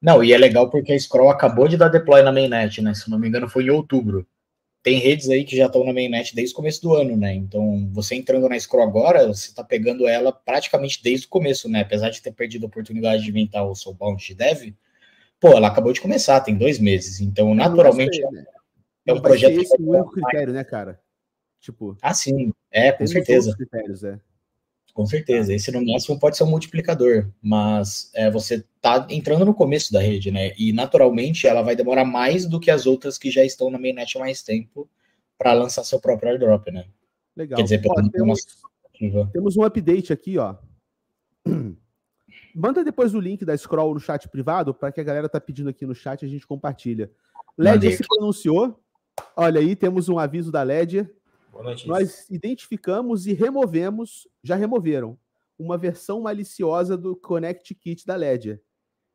Não, 0.00 0.24
e 0.24 0.32
é 0.32 0.38
legal 0.38 0.70
porque 0.70 0.92
a 0.92 0.98
Scroll 0.98 1.30
acabou 1.30 1.68
de 1.68 1.76
dar 1.76 1.88
deploy 1.88 2.22
na 2.22 2.32
mainnet, 2.32 2.80
né? 2.80 2.94
Se 2.94 3.10
não 3.10 3.18
me 3.18 3.28
engano, 3.28 3.48
foi 3.48 3.64
em 3.64 3.70
outubro 3.70 4.26
tem 4.86 5.00
redes 5.00 5.28
aí 5.28 5.42
que 5.42 5.56
já 5.56 5.66
estão 5.66 5.82
na 5.82 5.92
mainnet 5.92 6.32
desde 6.32 6.52
o 6.52 6.56
começo 6.56 6.80
do 6.80 6.94
ano, 6.94 7.16
né? 7.16 7.34
Então, 7.34 7.90
você 7.92 8.14
entrando 8.14 8.48
na 8.48 8.56
Scroll 8.56 8.84
agora, 8.84 9.26
você 9.26 9.48
está 9.48 9.64
pegando 9.64 10.06
ela 10.06 10.30
praticamente 10.30 11.02
desde 11.02 11.26
o 11.26 11.28
começo, 11.28 11.68
né? 11.68 11.80
Apesar 11.80 12.08
de 12.10 12.22
ter 12.22 12.30
perdido 12.30 12.66
a 12.66 12.68
oportunidade 12.68 13.24
de 13.24 13.30
inventar 13.30 13.66
o 13.66 13.74
Soulbound 13.74 14.24
de 14.24 14.32
Dev, 14.32 14.72
pô, 15.40 15.48
ela 15.48 15.66
acabou 15.66 15.92
de 15.92 16.00
começar, 16.00 16.40
tem 16.40 16.56
dois 16.56 16.78
meses. 16.78 17.20
Então, 17.20 17.52
naturalmente, 17.52 18.14
sei, 18.14 18.30
né? 18.30 18.44
é 19.06 19.12
um 19.12 19.20
projeto. 19.20 19.60
Esse 19.60 19.74
é 19.74 19.80
o 19.80 19.90
único 19.90 20.12
critério, 20.12 20.52
né, 20.52 20.62
cara? 20.62 21.00
Tipo. 21.60 21.96
Ah, 22.00 22.14
sim, 22.14 22.52
é, 22.70 22.92
com 22.92 23.08
certeza. 23.08 23.56
Critérios, 23.56 24.04
é. 24.04 24.20
Com 24.96 25.04
certeza, 25.04 25.52
esse 25.52 25.70
no 25.70 25.84
máximo 25.84 26.18
pode 26.18 26.38
ser 26.38 26.44
um 26.44 26.48
multiplicador, 26.48 27.30
mas 27.42 28.10
é, 28.14 28.30
você 28.30 28.64
tá 28.80 29.06
entrando 29.10 29.44
no 29.44 29.52
começo 29.52 29.92
da 29.92 30.00
rede, 30.00 30.30
né? 30.30 30.54
E 30.56 30.72
naturalmente 30.72 31.46
ela 31.46 31.60
vai 31.60 31.76
demorar 31.76 32.06
mais 32.06 32.46
do 32.46 32.58
que 32.58 32.70
as 32.70 32.86
outras 32.86 33.18
que 33.18 33.30
já 33.30 33.44
estão 33.44 33.70
na 33.70 33.78
mainnet 33.78 34.16
há 34.16 34.20
mais 34.20 34.42
tempo 34.42 34.88
para 35.36 35.52
lançar 35.52 35.84
seu 35.84 36.00
próprio 36.00 36.30
airdrop, 36.30 36.68
né? 36.68 36.86
Legal. 37.36 37.58
Quer 37.58 37.62
dizer, 37.64 37.82
ó, 37.86 38.08
temos, 38.08 38.46
temos 39.34 39.54
um 39.58 39.64
update 39.64 40.14
aqui, 40.14 40.38
ó. 40.38 40.56
Manda 42.56 42.82
depois 42.82 43.14
o 43.14 43.20
link 43.20 43.44
da 43.44 43.54
Scroll 43.54 43.92
no 43.92 44.00
chat 44.00 44.26
privado, 44.30 44.72
para 44.72 44.90
que 44.90 45.02
a 45.02 45.04
galera 45.04 45.28
tá 45.28 45.38
pedindo 45.38 45.68
aqui 45.68 45.84
no 45.84 45.94
chat 45.94 46.24
a 46.24 46.28
gente 46.28 46.46
compartilha. 46.46 47.10
Ledger 47.58 47.98
se 47.98 48.02
pronunciou. 48.08 48.80
Olha 49.36 49.60
aí, 49.60 49.76
temos 49.76 50.08
um 50.08 50.18
aviso 50.18 50.50
da 50.50 50.62
Ledger 50.62 51.14
nós 51.86 52.28
identificamos 52.30 53.26
e 53.26 53.32
removemos, 53.32 54.28
já 54.42 54.56
removeram, 54.56 55.18
uma 55.58 55.78
versão 55.78 56.20
maliciosa 56.20 56.96
do 56.96 57.16
Connect 57.16 57.74
Kit 57.74 58.06
da 58.06 58.14
Ledger. 58.16 58.62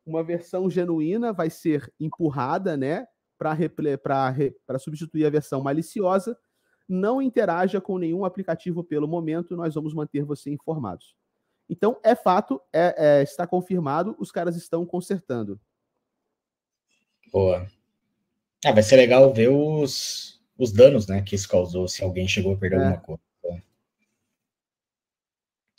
Uma 0.06 0.24
versão 0.24 0.70
genuína 0.70 1.32
vai 1.32 1.50
ser 1.50 1.94
empurrada, 2.00 2.76
né, 2.76 3.06
para 3.38 4.80
substituir 4.80 5.26
a 5.26 5.30
versão 5.30 5.62
maliciosa. 5.62 6.38
Não 6.90 7.22
interaja 7.22 7.80
com 7.80 7.98
nenhum 7.98 8.26
aplicativo 8.26 8.84
pelo 8.84 9.08
momento, 9.08 9.56
nós 9.56 9.76
vamos 9.76 9.94
manter 9.94 10.24
você 10.24 10.50
informados. 10.50 11.16
Então, 11.70 11.98
é 12.04 12.16
fato, 12.16 12.62
é, 12.74 12.96
é, 12.98 13.24
está 13.24 13.48
confirmado, 13.48 14.16
os 14.20 14.32
caras 14.32 14.58
estão 14.58 14.86
consertando. 14.86 15.60
Boa. 17.32 17.66
Ah, 18.66 18.74
vai 18.74 18.84
ser 18.84 18.98
legal 18.98 19.34
ver 19.34 19.50
os, 19.50 20.41
os 20.62 20.72
danos 20.72 21.08
né, 21.08 21.24
que 21.24 21.34
isso 21.34 21.50
causou, 21.50 21.88
se 21.88 22.04
alguém 22.04 22.28
chegou 22.28 22.54
a 22.54 22.58
perder 22.58 22.80
é. 22.80 22.84
alguma 22.84 23.02
coisa. 23.02 23.20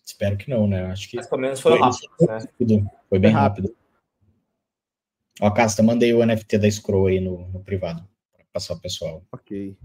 Espero 0.05 0.37
que 0.37 0.51
não, 0.51 0.67
né? 0.67 0.87
Acho 0.87 1.09
que. 1.09 1.17
Mas 1.17 1.29
pelo 1.29 1.41
menos 1.41 1.61
foi, 1.61 1.79
foi 1.79 1.81
rápido, 1.81 2.83
né? 2.83 2.91
Foi 3.09 3.19
bem 3.21 3.31
rápido. 3.31 3.75
Ó, 5.41 5.51
Casta, 5.51 5.83
mandei 5.83 6.13
o 6.13 6.27
NFT 6.27 6.59
da 6.59 6.71
Scroll 6.71 7.07
aí 7.07 7.21
no, 7.21 7.49
no 7.49 7.63
privado, 7.63 8.07
para 8.33 8.45
passar 8.53 8.75
o 8.75 8.81
pessoal. 8.81 9.25
Ok. 9.33 9.77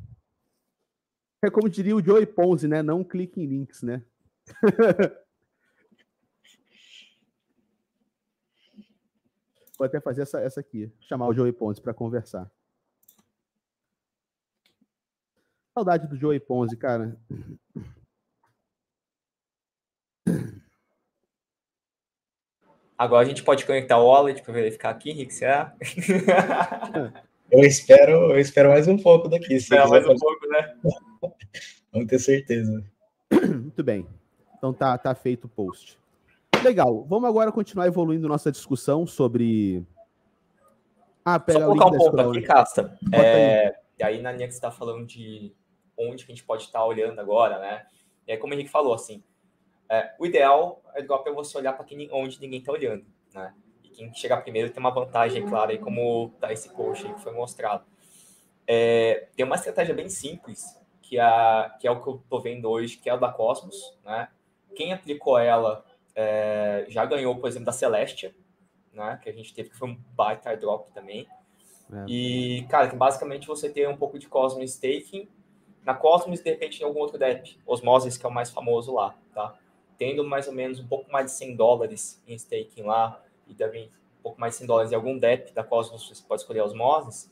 É 1.43 1.49
como 1.51 1.69
diria 1.69 1.95
o 1.95 2.03
Joey 2.03 2.25
Ponzi, 2.25 2.67
né? 2.67 2.81
Não 2.81 3.03
clique 3.03 3.39
em 3.39 3.45
links, 3.45 3.83
né? 3.83 4.03
Vou 9.77 9.85
até 9.85 10.01
fazer 10.01 10.23
essa, 10.23 10.41
essa 10.41 10.59
aqui, 10.59 10.91
chamar 10.99 11.27
o 11.27 11.33
Joey 11.33 11.51
Ponzi 11.51 11.79
para 11.79 11.93
conversar. 11.93 12.51
Saudade 15.77 16.07
do 16.07 16.17
Joey 16.17 16.39
Ponzi, 16.39 16.75
cara. 16.75 17.15
Agora 22.97 23.23
a 23.23 23.29
gente 23.29 23.43
pode 23.43 23.63
conectar 23.63 23.99
o 23.99 24.07
wallet 24.07 24.41
para 24.41 24.53
verificar 24.55 24.89
aqui, 24.89 25.11
Rick, 25.11 25.31
será? 25.31 25.75
eu 27.51 27.59
espero, 27.59 28.31
eu 28.31 28.39
espero 28.39 28.69
mais 28.69 28.87
um 28.87 28.97
pouco 28.97 29.29
daqui. 29.29 29.53
Espera 29.53 29.87
mais 29.87 30.03
um 30.03 30.07
fazer... 30.07 30.19
pouco, 30.19 30.47
né? 30.47 30.77
Vamos 31.93 32.07
ter 32.07 32.17
certeza. 32.17 32.83
Muito 33.31 33.83
bem. 33.83 34.07
Então 34.57 34.73
tá, 34.73 34.97
tá 34.97 35.13
feito 35.13 35.45
o 35.45 35.49
post. 35.49 35.99
Legal. 36.63 37.05
Vamos 37.07 37.29
agora 37.29 37.51
continuar 37.51 37.85
evoluindo 37.85 38.27
nossa 38.27 38.51
discussão 38.51 39.05
sobre. 39.05 39.85
Ah, 41.23 41.39
pega 41.39 41.59
Só 41.59 41.65
colocar 41.67 41.85
um 41.85 41.97
ponto 41.99 42.19
aqui, 42.31 42.41
Casta. 42.41 42.97
É... 43.13 43.67
Aí. 43.67 43.73
E 43.99 44.03
aí, 44.03 44.21
na 44.23 44.31
linha 44.31 44.47
que 44.47 44.53
você 44.53 44.57
está 44.57 44.71
falando 44.71 45.05
de 45.05 45.51
onde 45.97 46.25
que 46.25 46.31
a 46.31 46.35
gente 46.35 46.45
pode 46.45 46.63
estar 46.63 46.83
olhando 46.85 47.19
agora, 47.19 47.59
né? 47.59 47.85
E 48.27 48.31
aí, 48.31 48.37
como 48.37 48.53
o 48.53 48.55
Henrique 48.55 48.69
falou, 48.69 48.93
assim, 48.93 49.23
é, 49.89 50.13
o 50.19 50.25
ideal 50.25 50.81
é 50.93 50.99
igual 50.99 51.23
para 51.23 51.31
você 51.31 51.57
olhar 51.57 51.73
para 51.73 51.85
onde 52.11 52.39
ninguém 52.41 52.59
está 52.59 52.71
olhando, 52.71 53.05
né? 53.33 53.53
E 53.83 53.89
quem 53.89 54.13
chegar 54.13 54.41
primeiro 54.41 54.69
tem 54.69 54.79
uma 54.79 54.91
vantagem, 54.91 55.45
claro, 55.47 55.71
aí 55.71 55.77
como 55.77 56.29
tá 56.39 56.51
esse 56.51 56.69
post 56.69 57.07
aí 57.07 57.13
que 57.13 57.21
foi 57.21 57.33
mostrado. 57.33 57.85
É, 58.67 59.29
tem 59.35 59.45
uma 59.45 59.55
estratégia 59.55 59.95
bem 59.95 60.09
simples, 60.09 60.77
que, 61.01 61.17
a, 61.17 61.75
que 61.79 61.87
é 61.87 61.91
o 61.91 62.01
que 62.01 62.09
eu 62.09 62.15
estou 62.15 62.41
vendo 62.41 62.69
hoje, 62.69 62.97
que 62.97 63.09
é 63.09 63.13
o 63.13 63.19
da 63.19 63.31
Cosmos, 63.31 63.97
né? 64.03 64.27
Quem 64.75 64.91
aplicou 64.91 65.37
ela 65.39 65.85
é, 66.13 66.85
já 66.89 67.05
ganhou, 67.05 67.35
por 67.37 67.47
exemplo, 67.47 67.65
da 67.65 67.71
Celestia, 67.71 68.35
né? 68.91 69.17
Que 69.23 69.29
a 69.29 69.33
gente 69.33 69.53
teve, 69.53 69.69
que 69.69 69.77
foi 69.77 69.87
um 69.87 69.95
baita 70.13 70.55
drop 70.57 70.91
também. 70.91 71.25
É. 71.93 72.05
E, 72.09 72.67
cara, 72.69 72.89
que 72.89 72.95
basicamente 72.97 73.47
você 73.47 73.69
tem 73.69 73.87
um 73.87 73.95
pouco 73.95 74.19
de 74.19 74.27
Cosmos 74.27 74.71
Staking 74.71 75.29
na 75.87 75.93
Cosmos, 75.93 76.41
de 76.41 76.49
repente, 76.49 76.81
em 76.81 76.83
algum 76.83 76.99
outro 76.99 77.17
DEP, 77.17 77.57
Osmosis, 77.65 78.17
que 78.17 78.25
é 78.25 78.29
o 78.29 78.31
mais 78.31 78.49
famoso 78.49 78.93
lá, 78.93 79.15
tá? 79.33 79.57
tendo 79.97 80.21
mais 80.21 80.45
ou 80.45 80.53
menos 80.53 80.81
um 80.81 80.85
pouco 80.85 81.09
mais 81.09 81.27
de 81.27 81.31
100 81.31 81.55
dólares 81.55 82.21
em 82.27 82.35
staking 82.35 82.83
lá, 82.83 83.23
e 83.47 83.55
também 83.55 83.85
um 84.19 84.21
pouco 84.21 84.37
mais 84.37 84.53
de 84.53 84.57
100 84.59 84.67
dólares 84.67 84.91
em 84.91 84.95
algum 84.95 85.17
DEP 85.17 85.53
da 85.53 85.63
Cosmos, 85.63 86.09
você 86.09 86.21
pode 86.27 86.41
escolher 86.41 86.59
osmoses, 86.59 87.31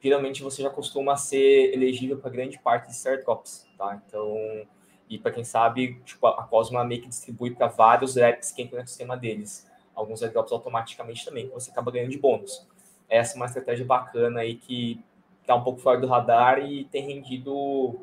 geralmente 0.00 0.42
você 0.42 0.62
já 0.62 0.70
costuma 0.70 1.14
ser 1.18 1.74
elegível 1.74 2.16
para 2.16 2.30
grande 2.30 2.58
parte 2.58 2.86
de 2.86 2.94
startups, 2.94 3.68
tá? 3.76 4.00
Então, 4.06 4.66
e 5.06 5.18
para 5.18 5.30
quem 5.30 5.44
sabe, 5.44 6.00
tipo, 6.02 6.26
a 6.26 6.42
Cosmos 6.44 6.86
meio 6.86 7.02
que 7.02 7.08
distribui 7.08 7.50
para 7.50 7.66
vários 7.66 8.14
DEPs 8.14 8.50
que 8.50 8.62
entram 8.62 8.80
no 8.80 8.88
sistema 8.88 9.14
deles. 9.14 9.70
Alguns 9.94 10.22
airdrops 10.22 10.52
automaticamente 10.52 11.26
também, 11.26 11.48
que 11.48 11.52
você 11.52 11.70
acaba 11.70 11.90
ganhando 11.90 12.12
de 12.12 12.18
bônus. 12.18 12.66
Essa 13.10 13.34
é 13.34 13.36
uma 13.36 13.44
estratégia 13.44 13.84
bacana 13.84 14.40
aí 14.40 14.54
que 14.54 15.04
tá 15.50 15.56
um 15.56 15.64
pouco 15.64 15.80
fora 15.80 16.00
do 16.00 16.06
radar 16.06 16.60
e 16.60 16.84
tem 16.84 17.04
rendido 17.04 17.98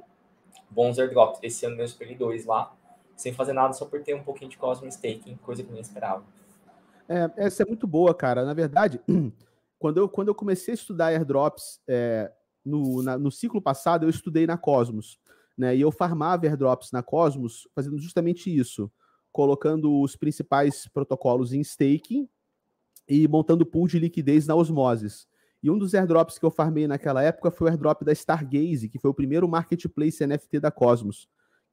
bons 0.70 1.00
airdrops. 1.00 1.39
Esse 1.41 1.66
ano 1.66 1.80
eu 1.80 1.86
escolhi 1.86 2.14
dois 2.14 2.45
lá, 2.45 2.76
sem 3.16 3.34
fazer 3.34 3.54
nada 3.54 3.74
só 3.74 3.86
por 3.86 4.04
ter 4.04 4.14
um 4.14 4.24
pouquinho 4.24 4.52
de 4.52 4.58
Cosmos 4.58 4.95
Staking, 4.95 5.38
coisa 5.38 5.64
que 5.64 5.70
eu 5.70 5.74
nem 5.74 5.82
esperava. 5.82 6.24
É, 7.08 7.32
essa 7.38 7.64
é 7.64 7.66
muito 7.66 7.88
boa, 7.88 8.14
cara. 8.14 8.43
Na 8.43 8.54
verdade, 8.54 9.00
quando 9.80 9.98
eu, 9.98 10.10
quando 10.10 10.28
eu 10.28 10.36
comecei 10.36 10.74
a 10.74 10.76
estudar 10.76 11.08
airdrops 11.08 11.80
é, 11.88 12.30
no, 12.66 13.02
na, 13.02 13.18
no 13.18 13.32
ciclo 13.32 13.62
passado, 13.62 14.06
eu 14.06 14.10
estudei 14.10 14.45
na 14.45 14.58
Cosmos. 14.58 15.18
Né, 15.58 15.76
e 15.76 15.82
eu 15.82 15.91
farmava 15.91 16.45
airdrops 16.45 16.91
na 16.91 17.02
Cosmos 17.02 17.68
fazendo 17.74 17.98
justamente 17.98 18.56
isso, 18.56 18.91
colocando 19.32 20.02
os 20.02 20.16
principais 20.16 20.88
protocolos 20.88 21.52
em 21.52 21.62
staking 21.62 22.30
e 23.10 23.28
montando 23.28 23.66
pool 23.66 23.88
de 23.88 23.98
liquidez 23.98 24.45
na 24.45 24.54
Osmosis. 24.54 25.28
E 25.68 25.70
um 25.70 25.78
dos 25.78 25.93
airdrops 25.93 26.39
que 26.39 26.45
eu 26.45 26.49
farmei 26.49 26.88
naquela 26.88 27.22
época 27.22 27.51
foi 27.51 27.68
o 27.68 27.72
airdrop 27.72 28.01
da 28.03 28.13
Stargaze, 28.13 28.88
que 28.88 28.97
foi 28.97 29.11
o 29.11 29.13
primeiro 29.13 29.47
marketplace 29.49 30.26
NFT 30.26 30.61
da 30.61 30.72
Cosmos 30.72 31.28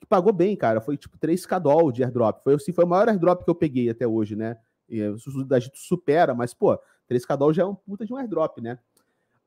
que 0.04 0.06
pagou 0.06 0.32
bem, 0.32 0.56
cara. 0.56 0.80
Foi 0.80 0.96
tipo 0.96 1.18
3k 1.18 1.60
doll 1.60 1.90
de 1.90 2.04
airdrop. 2.04 2.42
Foi, 2.42 2.54
assim, 2.54 2.72
foi 2.72 2.84
o 2.84 2.88
maior 2.88 3.08
airdrop 3.08 3.42
que 3.42 3.50
eu 3.50 3.54
peguei 3.54 3.88
até 3.88 4.06
hoje, 4.06 4.36
né? 4.36 4.58
E, 4.88 5.00
o 5.02 5.44
da 5.44 5.58
gente 5.58 5.78
supera, 5.78 6.34
mas, 6.34 6.52
pô, 6.52 6.78
3k 7.10 7.36
doll 7.36 7.52
já 7.52 7.62
é 7.62 7.66
um 7.66 7.74
puta 7.74 8.04
de 8.04 8.12
um 8.12 8.16
airdrop, 8.16 8.58
né? 8.60 8.78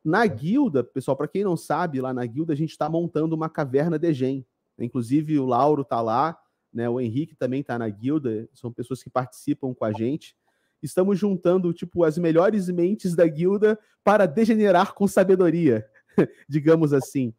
Na 0.03 0.25
é. 0.25 0.27
guilda, 0.27 0.83
pessoal, 0.83 1.15
para 1.15 1.27
quem 1.27 1.43
não 1.43 1.55
sabe, 1.55 2.01
lá 2.01 2.13
na 2.13 2.25
guilda 2.25 2.53
a 2.53 2.55
gente 2.55 2.71
está 2.71 2.89
montando 2.89 3.35
uma 3.35 3.49
caverna 3.49 3.99
de 3.99 4.13
gen. 4.13 4.45
Inclusive 4.79 5.37
o 5.39 5.45
Lauro 5.45 5.83
tá 5.83 6.01
lá, 6.01 6.37
né? 6.73 6.89
O 6.89 6.99
Henrique 6.99 7.35
também 7.35 7.63
tá 7.63 7.77
na 7.77 7.89
guilda, 7.89 8.47
são 8.53 8.71
pessoas 8.71 9.03
que 9.03 9.09
participam 9.09 9.73
com 9.73 9.85
a 9.85 9.91
gente. 9.91 10.35
Estamos 10.81 11.17
juntando, 11.17 11.73
tipo, 11.73 12.03
as 12.03 12.17
melhores 12.17 12.69
mentes 12.69 13.15
da 13.15 13.27
guilda 13.27 13.79
para 14.03 14.25
degenerar 14.25 14.93
com 14.93 15.07
sabedoria, 15.07 15.85
digamos 16.47 16.93
assim. 16.93 17.33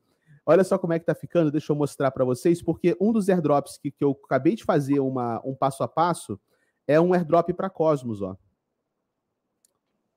Olha 0.45 0.65
só 0.65 0.79
como 0.79 0.95
é 0.95 0.99
que 0.99 1.05
tá 1.05 1.15
ficando, 1.15 1.51
deixa 1.51 1.73
eu 1.73 1.77
mostrar 1.77 2.11
para 2.11 2.25
vocês, 2.25 2.63
porque 2.63 2.97
um 3.01 3.13
dos 3.13 3.29
airdrops 3.29 3.77
que, 3.77 3.91
que 3.91 4.03
eu 4.03 4.19
acabei 4.25 4.55
de 4.55 4.65
fazer 4.65 4.99
uma, 4.99 5.41
um 5.45 5.55
passo 5.55 5.83
a 5.83 5.89
passo 5.89 6.41
é 6.87 6.99
um 6.99 7.13
airdrop 7.13 7.53
para 7.53 7.69
Cosmos, 7.69 8.23
ó. 8.23 8.37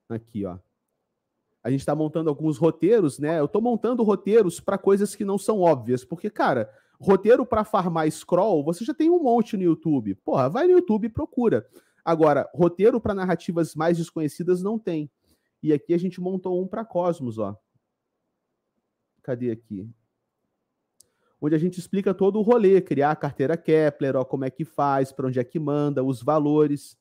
Aqui, 0.08 0.44
ó. 0.46 0.58
A 1.62 1.70
gente 1.70 1.80
está 1.80 1.94
montando 1.94 2.28
alguns 2.28 2.58
roteiros, 2.58 3.18
né? 3.18 3.38
Eu 3.38 3.44
estou 3.44 3.62
montando 3.62 4.02
roteiros 4.02 4.58
para 4.58 4.78
coisas 4.78 5.14
que 5.14 5.24
não 5.24 5.38
são 5.38 5.60
óbvias, 5.60 6.04
porque, 6.04 6.28
cara, 6.28 6.72
roteiro 6.98 7.44
para 7.44 7.62
farmar 7.62 8.10
scroll, 8.10 8.64
você 8.64 8.84
já 8.84 8.94
tem 8.94 9.10
um 9.10 9.22
monte 9.22 9.56
no 9.56 9.62
YouTube. 9.62 10.14
Porra, 10.16 10.48
vai 10.48 10.66
no 10.66 10.72
YouTube 10.72 11.04
e 11.04 11.10
procura. 11.10 11.68
Agora, 12.04 12.50
roteiro 12.54 13.00
para 13.00 13.14
narrativas 13.14 13.74
mais 13.74 13.98
desconhecidas 13.98 14.62
não 14.62 14.78
tem. 14.78 15.10
E 15.62 15.72
aqui 15.72 15.94
a 15.94 15.98
gente 15.98 16.20
montou 16.20 16.62
um 16.62 16.66
para 16.66 16.84
Cosmos, 16.84 17.38
ó. 17.38 17.56
Cadê 19.22 19.50
aqui? 19.50 19.88
onde 21.42 21.56
a 21.56 21.58
gente 21.58 21.80
explica 21.80 22.14
todo 22.14 22.38
o 22.38 22.42
rolê, 22.42 22.80
criar 22.80 23.10
a 23.10 23.16
carteira 23.16 23.56
Kepler, 23.56 24.14
ó, 24.14 24.24
como 24.24 24.44
é 24.44 24.50
que 24.50 24.64
faz, 24.64 25.10
para 25.10 25.26
onde 25.26 25.40
é 25.40 25.44
que 25.44 25.58
manda, 25.58 26.04
os 26.04 26.22
valores. 26.22 26.96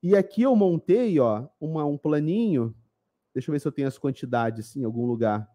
E 0.00 0.14
aqui 0.14 0.42
eu 0.42 0.54
montei, 0.54 1.18
ó, 1.18 1.48
uma, 1.60 1.84
um 1.84 1.98
planinho. 1.98 2.72
Deixa 3.34 3.50
eu 3.50 3.52
ver 3.52 3.58
se 3.58 3.66
eu 3.66 3.72
tenho 3.72 3.88
as 3.88 3.98
quantidades 3.98 4.76
em 4.76 4.84
algum 4.84 5.04
lugar. 5.04 5.50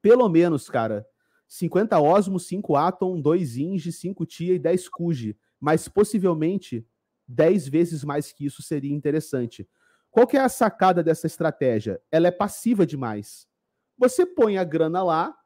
Pelo 0.00 0.26
menos, 0.30 0.70
cara, 0.70 1.06
50 1.46 2.00
Osmo, 2.00 2.40
5 2.40 2.74
Atom, 2.74 3.20
2 3.20 3.58
Inge, 3.58 3.92
5 3.92 4.24
Tia 4.24 4.54
e 4.54 4.58
10 4.58 4.88
Kuji. 4.88 5.36
Mas 5.60 5.88
possivelmente 5.88 6.86
10 7.28 7.68
vezes 7.68 8.04
mais 8.04 8.32
que 8.32 8.46
isso 8.46 8.62
seria 8.62 8.94
interessante. 8.94 9.68
Qual 10.10 10.26
que 10.26 10.36
é 10.36 10.40
a 10.40 10.48
sacada 10.48 11.02
dessa 11.02 11.26
estratégia? 11.26 12.00
Ela 12.10 12.28
é 12.28 12.30
passiva 12.30 12.86
demais. 12.86 13.46
Você 13.98 14.24
põe 14.24 14.58
a 14.58 14.64
grana 14.64 15.02
lá, 15.02 15.36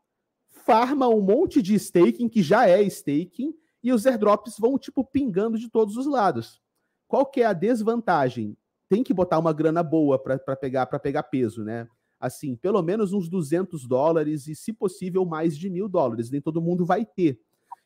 farma 0.49 1.09
um 1.09 1.20
monte 1.20 1.62
de 1.62 1.74
staking, 1.74 2.28
que 2.28 2.43
já 2.43 2.68
é 2.68 2.83
staking, 2.83 3.55
e 3.83 3.93
os 3.93 4.07
airdrops 4.07 4.57
vão, 4.59 4.78
tipo, 4.78 5.05
pingando 5.05 5.59
de 5.59 5.68
todos 5.68 5.97
os 5.97 6.07
lados. 6.07 6.61
Qual 7.09 7.26
que 7.26 7.43
é 7.43 7.47
a 7.47 7.53
desvantagem? 7.53 8.57
Tem 8.89 9.03
que 9.03 9.14
botar 9.14 9.39
uma 9.39 9.53
grana 9.53 9.83
boa 9.83 10.18
para 10.18 10.39
pegar, 10.57 10.87
pegar 10.87 11.22
peso, 11.24 11.64
né? 11.64 11.89
Assim, 12.18 12.55
pelo 12.55 12.83
menos 12.83 13.12
uns 13.12 13.28
200 13.28 13.87
dólares 13.89 14.47
e, 14.47 14.55
se 14.55 14.72
possível, 14.72 15.24
mais 15.24 15.57
de 15.57 15.70
mil 15.70 15.89
dólares. 15.89 16.31
Nem 16.31 16.41
todo 16.41 16.61
mundo 16.61 16.85
vai 16.85 17.05
ter. 17.05 17.41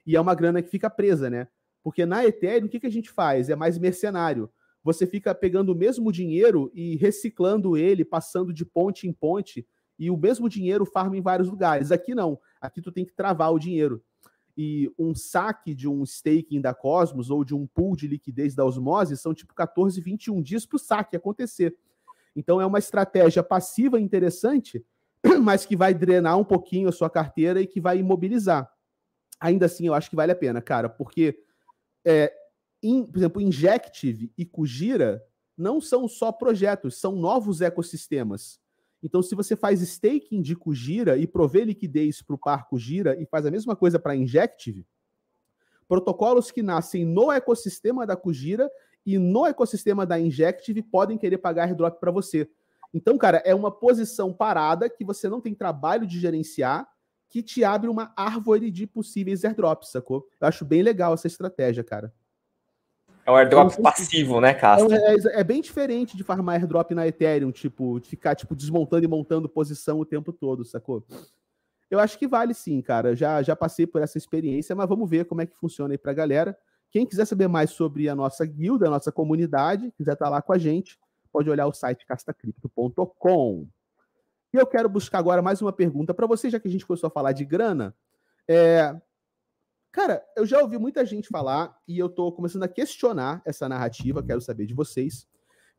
E 0.06 0.16
é 0.16 0.20
uma 0.20 0.34
grana 0.34 0.60
que 0.60 0.68
fica 0.68 0.90
presa, 0.90 1.30
né? 1.30 1.46
Porque 1.84 2.06
na 2.06 2.24
Ethereum, 2.24 2.66
o 2.66 2.68
que, 2.68 2.80
que 2.80 2.86
a 2.86 2.90
gente 2.90 3.10
faz? 3.10 3.50
É 3.50 3.54
mais 3.54 3.78
mercenário. 3.78 4.50
Você 4.82 5.06
fica 5.06 5.34
pegando 5.34 5.72
o 5.72 5.76
mesmo 5.76 6.10
dinheiro 6.10 6.70
e 6.74 6.96
reciclando 6.96 7.76
ele, 7.76 8.04
passando 8.04 8.54
de 8.54 8.64
ponte 8.64 9.06
em 9.06 9.12
ponte, 9.12 9.66
e 9.98 10.10
o 10.10 10.16
mesmo 10.16 10.48
dinheiro 10.48 10.86
farma 10.86 11.16
em 11.16 11.20
vários 11.20 11.48
lugares. 11.48 11.92
Aqui 11.92 12.14
não. 12.14 12.40
Aqui 12.60 12.80
tu 12.80 12.90
tem 12.90 13.04
que 13.04 13.14
travar 13.14 13.52
o 13.52 13.58
dinheiro. 13.58 14.02
E 14.56 14.90
um 14.98 15.14
saque 15.14 15.74
de 15.74 15.88
um 15.88 16.04
staking 16.04 16.60
da 16.60 16.72
Cosmos 16.72 17.28
ou 17.30 17.44
de 17.44 17.54
um 17.54 17.66
pool 17.66 17.94
de 17.94 18.08
liquidez 18.08 18.54
da 18.54 18.64
Osmose 18.64 19.16
são 19.16 19.34
tipo 19.34 19.54
14, 19.54 20.00
21 20.00 20.40
dias 20.40 20.64
para 20.64 20.76
o 20.76 20.78
saque 20.78 21.16
acontecer. 21.16 21.76
Então 22.34 22.60
é 22.60 22.66
uma 22.66 22.78
estratégia 22.78 23.42
passiva 23.42 24.00
interessante, 24.00 24.84
mas 25.42 25.66
que 25.66 25.76
vai 25.76 25.92
drenar 25.92 26.38
um 26.38 26.44
pouquinho 26.44 26.88
a 26.88 26.92
sua 26.92 27.10
carteira 27.10 27.60
e 27.60 27.66
que 27.66 27.80
vai 27.80 27.98
imobilizar. 27.98 28.70
Ainda 29.40 29.66
assim, 29.66 29.86
eu 29.86 29.94
acho 29.94 30.08
que 30.08 30.16
vale 30.16 30.32
a 30.32 30.36
pena, 30.36 30.62
cara, 30.62 30.88
porque, 30.88 31.38
é, 32.04 32.32
in, 32.82 33.04
por 33.06 33.18
exemplo, 33.18 33.40
Injective 33.40 34.32
e 34.36 34.44
Kujira 34.44 35.24
não 35.56 35.80
são 35.80 36.08
só 36.08 36.32
projetos, 36.32 36.98
são 36.98 37.14
novos 37.16 37.60
ecossistemas. 37.60 38.60
Então, 39.02 39.22
se 39.22 39.34
você 39.34 39.54
faz 39.54 39.82
staking 39.82 40.40
de 40.40 40.56
Kujira 40.56 41.18
e 41.18 41.26
provê 41.26 41.64
liquidez 41.64 42.22
para 42.22 42.34
o 42.34 42.38
par 42.38 42.66
Kujira 42.68 43.20
e 43.20 43.26
faz 43.26 43.44
a 43.44 43.50
mesma 43.50 43.76
coisa 43.76 43.98
para 43.98 44.16
Injective, 44.16 44.86
protocolos 45.86 46.50
que 46.50 46.62
nascem 46.62 47.04
no 47.04 47.30
ecossistema 47.30 48.06
da 48.06 48.16
Kujira 48.16 48.70
e 49.04 49.18
no 49.18 49.44
ecossistema 49.46 50.06
da 50.06 50.18
Injective 50.18 50.82
podem 50.82 51.18
querer 51.18 51.38
pagar 51.38 51.64
airdrop 51.64 52.00
para 52.00 52.10
você. 52.10 52.48
Então, 52.92 53.18
cara, 53.18 53.42
é 53.44 53.54
uma 53.54 53.70
posição 53.70 54.32
parada 54.32 54.88
que 54.88 55.04
você 55.04 55.28
não 55.28 55.40
tem 55.40 55.54
trabalho 55.54 56.06
de 56.06 56.18
gerenciar, 56.18 56.88
que 57.34 57.42
te 57.42 57.64
abre 57.64 57.88
uma 57.88 58.12
árvore 58.16 58.70
de 58.70 58.86
possíveis 58.86 59.44
airdrops, 59.44 59.90
sacou? 59.90 60.24
Eu 60.40 60.46
acho 60.46 60.64
bem 60.64 60.82
legal 60.82 61.12
essa 61.12 61.26
estratégia, 61.26 61.82
cara. 61.82 62.14
É 63.26 63.30
um 63.32 63.34
airdrop 63.34 63.76
passivo, 63.82 64.40
né, 64.40 64.54
Castro? 64.54 64.94
É, 64.94 65.14
é, 65.14 65.40
é, 65.40 65.42
bem 65.42 65.60
diferente 65.60 66.16
de 66.16 66.22
farmar 66.22 66.60
airdrop 66.60 66.92
na 66.92 67.08
Ethereum, 67.08 67.50
tipo, 67.50 67.98
de 67.98 68.08
ficar 68.08 68.36
tipo, 68.36 68.54
desmontando 68.54 69.04
e 69.04 69.08
montando 69.08 69.48
posição 69.48 69.98
o 69.98 70.04
tempo 70.04 70.32
todo, 70.32 70.64
sacou? 70.64 71.04
Eu 71.90 71.98
acho 71.98 72.16
que 72.20 72.28
vale 72.28 72.54
sim, 72.54 72.80
cara. 72.80 73.16
Já, 73.16 73.42
já 73.42 73.56
passei 73.56 73.84
por 73.84 74.00
essa 74.00 74.16
experiência, 74.16 74.76
mas 74.76 74.88
vamos 74.88 75.10
ver 75.10 75.24
como 75.24 75.42
é 75.42 75.46
que 75.46 75.56
funciona 75.56 75.92
aí 75.92 75.98
pra 75.98 76.12
galera. 76.12 76.56
Quem 76.88 77.04
quiser 77.04 77.24
saber 77.24 77.48
mais 77.48 77.70
sobre 77.70 78.08
a 78.08 78.14
nossa 78.14 78.46
guilda, 78.46 78.86
a 78.86 78.90
nossa 78.90 79.10
comunidade, 79.10 79.92
quiser 79.96 80.12
estar 80.12 80.26
tá 80.26 80.30
lá 80.30 80.40
com 80.40 80.52
a 80.52 80.58
gente, 80.58 80.96
pode 81.32 81.50
olhar 81.50 81.66
o 81.66 81.72
site 81.72 82.06
castacripto.com. 82.06 83.66
E 84.54 84.56
eu 84.56 84.66
quero 84.68 84.88
buscar 84.88 85.18
agora 85.18 85.42
mais 85.42 85.60
uma 85.60 85.72
pergunta 85.72 86.14
para 86.14 86.28
você, 86.28 86.48
já 86.48 86.60
que 86.60 86.68
a 86.68 86.70
gente 86.70 86.86
começou 86.86 87.08
a 87.08 87.10
falar 87.10 87.32
de 87.32 87.44
grana. 87.44 87.92
É, 88.48 88.96
Cara, 89.90 90.24
eu 90.36 90.44
já 90.44 90.60
ouvi 90.60 90.76
muita 90.76 91.04
gente 91.06 91.28
falar 91.28 91.76
e 91.86 91.98
eu 91.98 92.08
tô 92.08 92.30
começando 92.32 92.64
a 92.64 92.68
questionar 92.68 93.40
essa 93.44 93.68
narrativa, 93.68 94.24
quero 94.24 94.40
saber 94.40 94.66
de 94.66 94.74
vocês. 94.74 95.26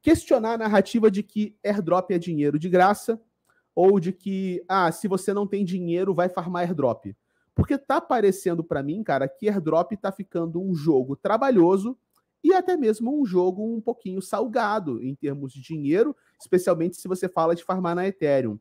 Questionar 0.01 0.53
a 0.53 0.57
narrativa 0.57 1.11
de 1.11 1.21
que 1.23 1.57
airdrop 1.63 2.11
é 2.11 2.17
dinheiro 2.17 2.57
de 2.57 2.69
graça 2.69 3.21
ou 3.75 3.99
de 3.99 4.13
que, 4.13 4.63
ah, 4.69 4.89
se 4.89 5.07
você 5.07 5.33
não 5.33 5.45
tem 5.45 5.65
dinheiro, 5.65 6.13
vai 6.13 6.27
farmar 6.27 6.63
airdrop. 6.63 7.13
Porque 7.53 7.77
tá 7.77 7.99
parecendo 7.99 8.63
para 8.63 8.83
mim, 8.83 9.03
cara, 9.03 9.27
que 9.27 9.49
airdrop 9.49 9.91
tá 9.97 10.11
ficando 10.11 10.61
um 10.61 10.73
jogo 10.73 11.17
trabalhoso 11.17 11.97
e 12.41 12.53
até 12.53 12.77
mesmo 12.77 13.21
um 13.21 13.25
jogo 13.25 13.65
um 13.65 13.81
pouquinho 13.81 14.21
salgado 14.21 15.01
em 15.03 15.13
termos 15.13 15.51
de 15.51 15.61
dinheiro, 15.61 16.15
especialmente 16.39 16.95
se 16.95 17.07
você 17.07 17.27
fala 17.27 17.55
de 17.55 17.63
farmar 17.63 17.95
na 17.95 18.07
Ethereum. 18.07 18.57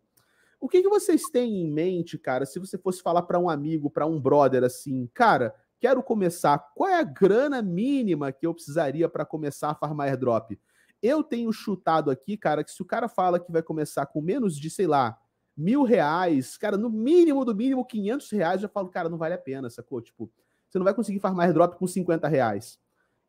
O 0.64 0.68
que, 0.68 0.80
que 0.80 0.88
vocês 0.88 1.24
têm 1.24 1.60
em 1.60 1.70
mente, 1.70 2.16
cara, 2.16 2.46
se 2.46 2.58
você 2.58 2.78
fosse 2.78 3.02
falar 3.02 3.20
para 3.20 3.38
um 3.38 3.50
amigo, 3.50 3.90
para 3.90 4.06
um 4.06 4.18
brother 4.18 4.64
assim, 4.64 5.06
cara, 5.12 5.54
quero 5.78 6.02
começar, 6.02 6.58
qual 6.74 6.88
é 6.88 6.98
a 6.98 7.02
grana 7.02 7.60
mínima 7.60 8.32
que 8.32 8.46
eu 8.46 8.54
precisaria 8.54 9.06
para 9.06 9.26
começar 9.26 9.68
a 9.68 9.74
farmar 9.74 10.08
airdrop? 10.08 10.58
Eu 11.02 11.22
tenho 11.22 11.52
chutado 11.52 12.10
aqui, 12.10 12.38
cara, 12.38 12.64
que 12.64 12.70
se 12.70 12.80
o 12.80 12.86
cara 12.86 13.10
fala 13.10 13.38
que 13.38 13.52
vai 13.52 13.62
começar 13.62 14.06
com 14.06 14.22
menos 14.22 14.58
de, 14.58 14.70
sei 14.70 14.86
lá, 14.86 15.18
mil 15.54 15.82
reais, 15.82 16.56
cara, 16.56 16.78
no 16.78 16.88
mínimo 16.88 17.44
do 17.44 17.54
mínimo 17.54 17.84
500 17.84 18.30
reais, 18.30 18.54
eu 18.54 18.62
já 18.62 18.68
falo, 18.68 18.88
cara, 18.88 19.10
não 19.10 19.18
vale 19.18 19.34
a 19.34 19.38
pena, 19.38 19.68
sacou? 19.68 20.00
Tipo, 20.00 20.32
você 20.66 20.78
não 20.78 20.84
vai 20.84 20.94
conseguir 20.94 21.18
farmar 21.18 21.44
airdrop 21.44 21.74
com 21.74 21.86
50 21.86 22.26
reais. 22.26 22.78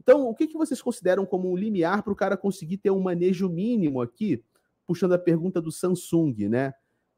Então, 0.01 0.25
o 0.29 0.33
que, 0.33 0.47
que 0.47 0.57
vocês 0.57 0.81
consideram 0.81 1.25
como 1.25 1.51
um 1.51 1.57
limiar 1.57 2.01
para 2.01 2.13
o 2.13 2.15
cara 2.15 2.37
conseguir 2.37 2.77
ter 2.77 2.91
um 2.91 3.01
manejo 3.01 3.49
mínimo 3.49 4.01
aqui? 4.01 4.41
Puxando 4.87 5.15
a 5.15 5.19
pergunta 5.19 5.61
do 5.61 5.69
Samsung, 5.69 6.47
né? 6.47 6.73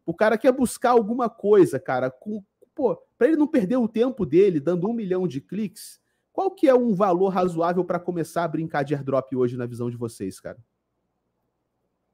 O 0.08 0.14
cara 0.14 0.38
quer 0.38 0.54
buscar 0.54 0.92
alguma 0.92 1.30
coisa, 1.30 1.78
cara, 1.78 2.10
com, 2.10 2.42
pô, 2.74 2.96
para 3.18 3.28
ele 3.28 3.36
não 3.36 3.46
perder 3.46 3.76
o 3.76 3.90
tempo 3.90 4.26
dele 4.26 4.58
dando 4.58 4.90
um 4.90 4.94
milhão 4.94 5.28
de 5.28 5.42
cliques, 5.42 6.00
qual 6.32 6.50
que 6.50 6.66
é 6.66 6.74
um 6.74 6.96
valor 6.96 7.28
razoável 7.28 7.84
para 7.84 8.00
começar 8.00 8.46
a 8.46 8.48
brincar 8.48 8.84
de 8.84 8.96
airdrop 8.96 9.36
hoje 9.36 9.58
na 9.58 9.66
visão 9.66 9.90
de 9.90 9.98
vocês, 9.98 10.40
cara? 10.40 10.58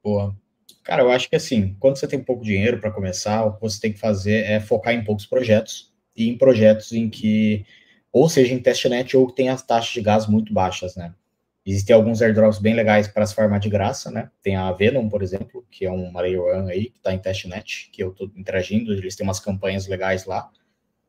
Boa. 0.02 0.36
Cara, 0.82 1.02
eu 1.02 1.10
acho 1.10 1.30
que 1.30 1.36
assim, 1.36 1.76
quando 1.78 1.96
você 1.96 2.08
tem 2.08 2.18
pouco 2.18 2.42
dinheiro 2.42 2.80
para 2.80 2.90
começar, 2.90 3.44
o 3.44 3.54
que 3.54 3.60
você 3.60 3.80
tem 3.80 3.92
que 3.92 4.00
fazer 4.00 4.44
é 4.44 4.58
focar 4.58 4.92
em 4.92 5.04
poucos 5.04 5.24
projetos 5.24 5.94
e 6.16 6.28
em 6.28 6.36
projetos 6.36 6.90
em 6.90 7.08
que 7.08 7.64
ou 8.10 8.28
seja 8.28 8.54
em 8.54 8.58
testnet 8.60 9.16
ou 9.16 9.28
que 9.28 9.36
tem 9.36 9.50
as 9.50 9.62
taxas 9.62 9.92
de 9.92 10.00
gás 10.00 10.26
muito 10.26 10.52
baixas, 10.52 10.96
né? 10.96 11.14
Existem 11.66 11.96
alguns 11.96 12.20
airdrops 12.20 12.58
bem 12.58 12.74
legais 12.74 13.08
para 13.08 13.24
se 13.24 13.34
farmar 13.34 13.58
de 13.58 13.70
graça, 13.70 14.10
né? 14.10 14.30
Tem 14.42 14.54
a 14.54 14.70
Venom, 14.72 15.08
por 15.08 15.22
exemplo, 15.22 15.64
que 15.70 15.86
é 15.86 15.90
um 15.90 16.14
layer 16.14 16.42
one 16.42 16.70
aí, 16.70 16.90
que 16.90 16.98
está 16.98 17.14
em 17.14 17.18
testnet, 17.18 17.88
que 17.90 18.02
eu 18.02 18.10
estou 18.10 18.30
interagindo, 18.36 18.92
eles 18.92 19.16
têm 19.16 19.26
umas 19.26 19.40
campanhas 19.40 19.86
legais 19.86 20.26
lá. 20.26 20.50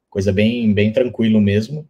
Coisa 0.10 0.32
bem, 0.32 0.74
bem 0.74 0.94
tranquilo 0.94 1.42
mesmo. 1.42 1.90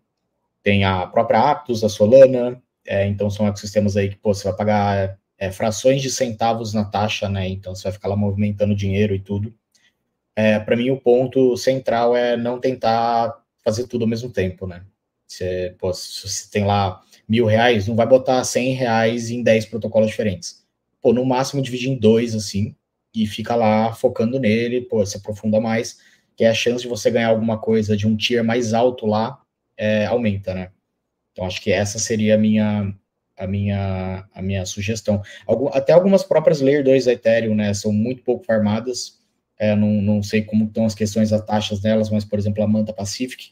Tem 0.63 0.83
a 0.83 1.05
própria 1.05 1.51
Aptos, 1.51 1.83
a 1.83 1.89
Solana, 1.89 2.59
é, 2.87 3.05
então 3.05 3.29
são 3.29 3.47
ecossistemas 3.47 3.95
aí 3.95 4.09
que, 4.09 4.15
pô, 4.15 4.33
você 4.33 4.47
vai 4.47 4.57
pagar 4.57 5.19
é, 5.37 5.51
frações 5.51 6.01
de 6.01 6.09
centavos 6.09 6.73
na 6.73 6.85
taxa, 6.85 7.29
né? 7.29 7.47
Então 7.47 7.75
você 7.75 7.83
vai 7.83 7.91
ficar 7.91 8.07
lá 8.07 8.15
movimentando 8.15 8.75
dinheiro 8.75 9.13
e 9.13 9.19
tudo. 9.19 9.53
É, 10.35 10.59
para 10.59 10.75
mim, 10.75 10.89
o 10.89 10.99
ponto 10.99 11.55
central 11.55 12.15
é 12.15 12.35
não 12.35 12.59
tentar 12.59 13.41
fazer 13.63 13.87
tudo 13.87 14.03
ao 14.03 14.07
mesmo 14.09 14.31
tempo, 14.31 14.67
né? 14.67 14.83
Você, 15.27 15.75
pô, 15.79 15.93
se 15.93 16.27
você 16.27 16.49
tem 16.51 16.65
lá 16.65 17.01
mil 17.27 17.45
reais, 17.45 17.87
não 17.87 17.95
vai 17.95 18.07
botar 18.07 18.43
cem 18.43 18.73
reais 18.73 19.29
em 19.29 19.43
dez 19.43 19.65
protocolos 19.65 20.09
diferentes. 20.09 20.63
Pô, 21.01 21.13
no 21.13 21.25
máximo 21.25 21.61
dividir 21.61 21.89
em 21.89 21.97
dois, 21.97 22.35
assim, 22.35 22.75
e 23.13 23.25
fica 23.25 23.55
lá 23.55 23.93
focando 23.93 24.39
nele, 24.39 24.81
pô, 24.81 25.05
se 25.05 25.17
aprofunda 25.17 25.59
mais, 25.59 25.99
que 26.35 26.43
a 26.43 26.53
chance 26.53 26.83
de 26.83 26.89
você 26.89 27.09
ganhar 27.09 27.29
alguma 27.29 27.57
coisa 27.57 27.95
de 27.95 28.05
um 28.07 28.15
tier 28.15 28.43
mais 28.43 28.73
alto 28.73 29.05
lá, 29.05 29.39
é, 29.77 30.05
aumenta, 30.05 30.53
né? 30.53 30.71
Então, 31.31 31.45
acho 31.45 31.61
que 31.61 31.71
essa 31.71 31.99
seria 31.99 32.35
a 32.35 32.37
minha, 32.37 32.93
a 33.37 33.47
minha, 33.47 34.25
a 34.33 34.41
minha 34.41 34.65
sugestão. 34.65 35.21
Algum, 35.45 35.67
até 35.69 35.93
algumas 35.93 36.23
próprias 36.23 36.61
Layer 36.61 36.83
2 36.83 37.05
da 37.05 37.13
Ethereum, 37.13 37.55
né, 37.55 37.73
são 37.73 37.91
muito 37.91 38.23
pouco 38.23 38.45
farmadas, 38.45 39.19
é, 39.57 39.75
não, 39.75 40.01
não 40.01 40.23
sei 40.23 40.41
como 40.41 40.65
estão 40.65 40.85
as 40.85 40.95
questões 40.95 41.29
das 41.29 41.45
taxas 41.45 41.79
delas, 41.79 42.09
mas, 42.09 42.25
por 42.25 42.37
exemplo, 42.37 42.63
a 42.63 42.67
Manta 42.67 42.93
Pacific, 42.93 43.51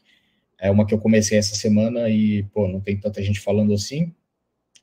é 0.64 0.72
uma 0.72 0.86
que 0.86 0.94
eu 0.94 0.98
comecei 0.98 1.38
essa 1.38 1.56
semana 1.56 2.08
e, 2.08 2.44
pô, 2.44 2.70
não 2.70 2.80
tem 2.80 2.98
tanta 2.98 3.22
gente 3.22 3.42
falando 3.42 3.74
assim. 3.74 4.16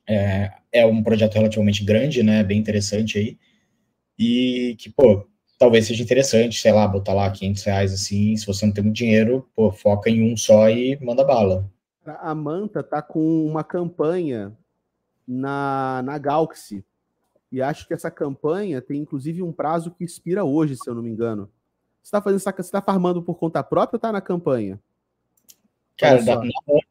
É, 0.07 0.51
é 0.71 0.85
um 0.85 1.01
projeto 1.01 1.33
relativamente 1.33 1.83
grande, 1.83 2.21
né? 2.21 2.43
Bem 2.43 2.59
interessante 2.59 3.17
aí. 3.17 3.39
E 4.17 4.75
que, 4.77 4.91
pô, 4.91 5.27
talvez 5.57 5.87
seja 5.87 6.03
interessante, 6.03 6.61
sei 6.61 6.71
lá, 6.71 6.87
botar 6.87 7.15
lá 7.15 7.31
500 7.31 7.63
reais 7.63 7.93
assim. 7.93 8.37
Se 8.37 8.45
você 8.45 8.63
não 8.63 8.71
tem 8.71 8.83
muito 8.83 8.95
dinheiro, 8.95 9.49
pô, 9.55 9.71
foca 9.71 10.07
em 10.07 10.31
um 10.31 10.37
só 10.37 10.69
e 10.69 10.99
manda 11.03 11.23
bala. 11.23 11.67
A 12.05 12.35
Manta 12.35 12.83
tá 12.83 13.01
com 13.01 13.43
uma 13.47 13.63
campanha 13.63 14.55
na, 15.27 16.03
na 16.05 16.19
Galaxy. 16.19 16.85
E 17.51 17.59
acho 17.59 17.87
que 17.87 17.93
essa 17.95 18.11
campanha 18.11 18.83
tem 18.83 19.01
inclusive 19.01 19.41
um 19.41 19.51
prazo 19.51 19.89
que 19.89 20.03
expira 20.03 20.43
hoje, 20.43 20.75
se 20.77 20.87
eu 20.87 20.93
não 20.93 21.01
me 21.01 21.09
engano. 21.09 21.49
Você 22.03 22.09
está 22.09 22.21
fazendo 22.21 22.39
você 22.39 22.49
está 22.61 22.81
farmando 22.83 23.23
por 23.23 23.33
conta 23.39 23.63
própria 23.63 23.95
ou 23.95 23.97
está 23.97 24.11
na 24.11 24.21
campanha? 24.21 24.79
Cara, 26.01 26.19
na, 26.23 26.41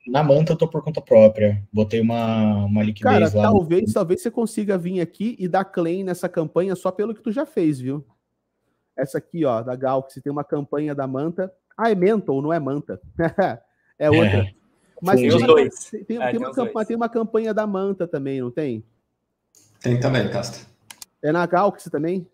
na, 0.06 0.22
manta 0.22 0.52
eu 0.52 0.56
tô 0.56 0.68
por 0.68 0.84
conta 0.84 1.00
própria. 1.00 1.60
Botei 1.72 2.00
uma, 2.00 2.64
uma 2.64 2.80
liquidez 2.80 3.32
Cara, 3.32 3.36
lá. 3.36 3.50
Talvez, 3.50 3.88
no... 3.88 3.94
talvez 3.94 4.22
você 4.22 4.30
consiga 4.30 4.78
vir 4.78 5.00
aqui 5.00 5.34
e 5.36 5.48
dar 5.48 5.64
claim 5.64 6.04
nessa 6.04 6.28
campanha 6.28 6.76
só 6.76 6.92
pelo 6.92 7.12
que 7.12 7.20
tu 7.20 7.32
já 7.32 7.44
fez, 7.44 7.80
viu? 7.80 8.06
Essa 8.96 9.18
aqui, 9.18 9.44
ó, 9.44 9.62
da 9.62 9.74
Galaxy, 9.74 10.20
tem 10.20 10.30
uma 10.30 10.44
campanha 10.44 10.94
da 10.94 11.08
manta. 11.08 11.52
Ah, 11.76 11.90
é 11.90 11.94
Mental, 11.96 12.40
não 12.40 12.52
é 12.52 12.60
manta. 12.60 13.00
é 13.98 14.08
outra. 14.08 14.44
É. 14.44 14.54
Mas 15.02 15.20
tem, 15.20 15.32
uma, 15.32 15.46
dois. 15.46 15.90
Tem, 15.90 16.04
tem, 16.04 16.22
é, 16.22 16.30
tem, 16.30 16.38
uma 16.38 16.54
campanha, 16.54 16.86
tem 16.86 16.96
uma 16.96 17.08
campanha 17.08 17.54
da 17.54 17.66
manta 17.66 18.06
também, 18.06 18.40
não 18.40 18.50
tem? 18.52 18.84
Tem 19.80 19.98
também, 19.98 20.30
Casta. 20.30 20.68
É 21.20 21.32
na 21.32 21.44
Galaxy 21.46 21.90
também? 21.90 22.28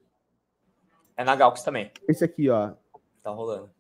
É 1.17 1.25
na 1.25 1.35
Galaxy 1.35 1.65
também. 1.65 1.91
Esse 2.07 2.23
aqui, 2.23 2.51
ó. 2.51 2.73
Tá 3.23 3.31
rolando. 3.31 3.71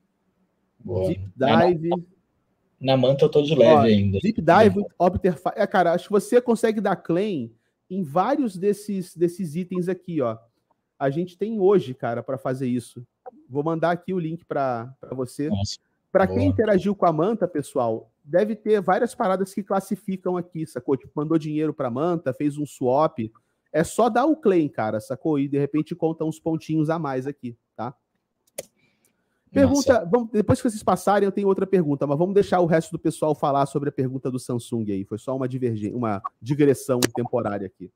Boa. 0.78 1.09
Deep 1.09 1.30
Dive. 1.36 1.88
É 1.88 1.90
na 1.90 2.15
manta 2.80 3.24
eu 3.24 3.28
tô 3.28 3.42
de 3.42 3.54
leve 3.54 3.72
Ó, 3.72 3.80
ainda. 3.80 4.18
Deep 4.20 4.42
Dive, 4.42 4.84
Obter... 4.98 5.34
É, 5.54 5.66
cara, 5.66 5.92
acho 5.92 6.04
que 6.04 6.12
você 6.12 6.40
consegue 6.40 6.80
dar 6.80 6.96
claim 6.96 7.52
em 7.88 8.02
vários 8.02 8.56
desses, 8.56 9.16
desses 9.16 9.54
itens 9.54 9.88
aqui, 9.88 10.20
ó. 10.20 10.36
A 10.98 11.10
gente 11.10 11.36
tem 11.36 11.60
hoje, 11.60 11.94
cara, 11.94 12.22
para 12.22 12.38
fazer 12.38 12.66
isso. 12.66 13.06
Vou 13.48 13.62
mandar 13.62 13.90
aqui 13.92 14.12
o 14.12 14.18
link 14.18 14.44
para 14.44 14.94
você. 15.12 15.50
Para 16.10 16.26
quem 16.26 16.48
interagiu 16.48 16.94
com 16.94 17.06
a 17.06 17.12
Manta, 17.12 17.46
pessoal, 17.46 18.10
deve 18.24 18.56
ter 18.56 18.80
várias 18.80 19.14
paradas 19.14 19.52
que 19.52 19.62
classificam 19.62 20.36
aqui, 20.36 20.66
sacou? 20.66 20.96
Tipo, 20.96 21.12
mandou 21.14 21.38
dinheiro 21.38 21.74
para 21.74 21.90
Manta, 21.90 22.32
fez 22.32 22.56
um 22.56 22.64
swap. 22.64 23.18
É 23.72 23.84
só 23.84 24.08
dar 24.08 24.24
o 24.24 24.36
claim, 24.36 24.68
cara, 24.68 24.98
sacou? 25.00 25.38
E 25.38 25.46
de 25.46 25.58
repente 25.58 25.94
conta 25.94 26.24
uns 26.24 26.40
pontinhos 26.40 26.88
a 26.88 26.98
mais 26.98 27.26
aqui, 27.26 27.56
Pergunta, 29.57 30.04
vamos, 30.04 30.30
depois 30.30 30.61
que 30.61 30.68
vocês 30.68 30.82
passarem, 30.82 31.24
eu 31.24 31.32
tenho 31.32 31.48
outra 31.48 31.66
pergunta, 31.66 32.07
mas 32.07 32.18
vamos 32.18 32.34
deixar 32.34 32.61
o 32.61 32.66
resto 32.66 32.92
do 32.92 32.98
pessoal 32.98 33.34
falar 33.34 33.64
sobre 33.64 33.88
a 33.88 33.92
pergunta 33.92 34.30
do 34.30 34.38
Samsung 34.38 34.92
aí. 34.92 35.04
Foi 35.04 35.18
só 35.18 35.34
uma 35.34 35.48
divergência, 35.48 35.96
uma 35.96 36.22
digressão 36.40 37.00
temporária 37.00 37.66
aqui. 37.66 37.90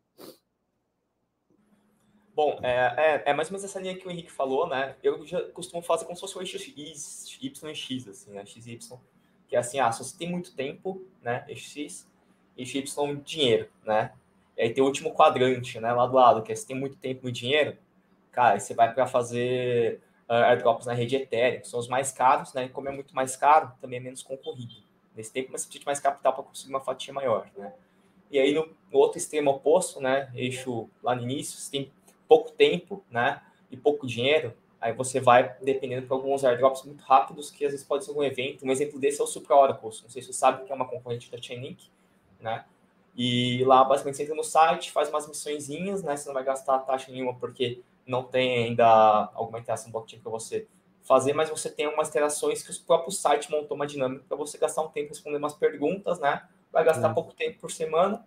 Bom, 2.35 2.59
é, 2.63 2.95
é, 2.97 3.23
é, 3.27 3.35
mais 3.35 3.49
ou 3.49 3.53
menos 3.53 3.65
essa 3.65 3.79
linha 3.79 3.95
que 3.95 4.09
o 4.09 4.11
Henrique 4.11 4.33
falou, 4.33 4.67
né? 4.67 4.97
Eu 5.03 5.27
já 5.27 5.43
costumo 5.51 5.83
fazer 5.83 6.07
como 6.07 6.17
se 6.17 6.23
fosse 6.23 6.39
o 6.39 6.41
eixo 6.41 6.59
X, 6.59 7.39
Y 7.43 7.71
e 7.71 7.75
X, 7.75 8.09
assim, 8.09 8.33
né? 8.33 8.47
XY. 8.47 8.79
Que 9.47 9.57
é 9.57 9.59
assim, 9.59 9.79
ah, 9.79 9.93
se 9.93 10.03
você 10.03 10.17
tem 10.17 10.31
muito 10.31 10.55
tempo, 10.55 11.05
né? 11.23 11.45
Eixo 11.47 11.69
X, 11.69 12.09
eixo 12.57 12.79
Y, 12.79 13.21
dinheiro, 13.23 13.69
né? 13.85 14.13
E 14.57 14.63
aí 14.63 14.71
tem 14.73 14.83
o 14.83 14.87
último 14.87 15.13
quadrante, 15.13 15.79
né? 15.79 15.93
Lá 15.93 16.07
do 16.07 16.15
lado, 16.15 16.43
que 16.43 16.53
é 16.53 16.55
se 16.55 16.67
tem 16.67 16.75
muito 16.75 16.97
tempo 16.97 17.29
e 17.29 17.33
dinheiro, 17.33 17.77
cara, 18.33 18.55
aí 18.55 18.61
você 18.61 18.73
vai 18.73 18.95
para 18.95 19.07
fazer 19.07 20.01
uh, 20.31 20.45
airdrops 20.45 20.87
na 20.87 20.95
rede 20.95 21.17
Ethereum, 21.17 21.65
são 21.65 21.79
os 21.79 21.89
mais 21.89 22.13
caros, 22.13 22.55
né? 22.55 22.67
E 22.67 22.69
como 22.71 22.89
é 22.89 22.93
muito 22.93 23.15
mais 23.15 23.37
caro, 23.37 23.73
também 23.81 23.99
é 23.99 24.03
menos 24.03 24.23
concorrido. 24.23 24.75
Nesse 25.15 25.33
tempo, 25.33 25.49
você 25.49 25.65
precisa 25.65 25.81
de 25.81 25.87
mais 25.87 26.01
capital 26.01 26.33
para 26.33 26.45
conseguir 26.45 26.71
uma 26.71 26.81
fatia 26.81 27.13
maior, 27.13 27.51
né? 27.57 27.75
E 28.31 28.39
aí, 28.39 28.55
no, 28.55 28.67
no, 28.91 28.99
outro 28.99 29.19
extremo 29.19 29.51
oposto, 29.51 30.01
né? 30.01 30.31
Eixo 30.35 30.89
lá 31.03 31.15
no 31.15 31.23
início, 31.23 31.59
você 31.59 31.71
tem 31.71 31.93
pouco 32.29 32.53
tempo, 32.53 33.05
né? 33.11 33.43
E 33.71 33.77
pouco 33.77 34.07
dinheiro, 34.07 34.55
Aí 34.81 34.95
você 34.95 35.21
vai 35.21 35.55
dependendo 35.61 36.07
para 36.07 36.17
alguns 36.17 36.43
airdrops 36.43 36.85
muito 36.85 37.03
rápidos, 37.03 37.51
que 37.51 37.67
às 37.67 37.73
vezes 37.73 37.87
pode 37.87 38.03
ser 38.03 38.11
algum 38.13 38.23
evento. 38.23 38.65
Um 38.65 38.71
exemplo 38.71 38.99
desse 38.99 39.21
é 39.21 39.25
o 39.25 39.27
Supra 39.27 39.55
Oracles. 39.55 40.03
Não 40.03 40.09
sei 40.09 40.23
se 40.23 40.29
você 40.29 40.39
sabe 40.39 40.65
que 40.65 40.73
é 40.73 40.75
uma 40.75 40.89
concorrente 40.89 41.31
da 41.31 41.41
Chainlink, 41.41 41.91
né? 42.41 42.65
E 43.15 43.63
lá, 43.65 43.85
basicamente, 43.85 44.17
você 44.17 44.23
entra 44.23 44.35
no 44.35 44.43
site, 44.43 44.91
faz 44.91 45.11
umas 45.11 45.29
missõezinhas, 45.29 46.03
né? 46.03 46.17
Você 46.17 46.27
não 46.29 46.35
vai 46.35 46.45
gastar 46.45 46.79
taxa 46.79 47.13
nenhuma, 47.13 47.35
porque 47.35 47.81
não 48.07 48.23
tem 48.23 48.65
ainda 48.65 49.31
alguma 49.35 49.59
interação 49.59 49.91
blockchain 49.91 50.21
para 50.21 50.31
você 50.31 50.67
fazer, 51.03 51.33
mas 51.33 51.51
você 51.51 51.71
tem 51.71 51.87
umas 51.89 52.09
interações 52.09 52.63
que 52.63 52.71
o 52.71 52.85
próprio 52.85 53.11
site 53.11 53.51
montou 53.51 53.75
uma 53.75 53.87
dinâmica 53.87 54.25
para 54.29 54.37
você 54.37 54.59
gastar 54.59 54.83
um 54.83 54.89
tempo 54.89 55.09
respondendo 55.09 55.43
umas 55.43 55.55
perguntas, 55.55 56.19
né? 56.21 56.43
Vai 56.73 56.85
gastar 56.85 57.11
é. 57.11 57.15
pouco 57.15 57.33
tempo 57.35 57.59
por 57.59 57.71
semana 57.71 58.25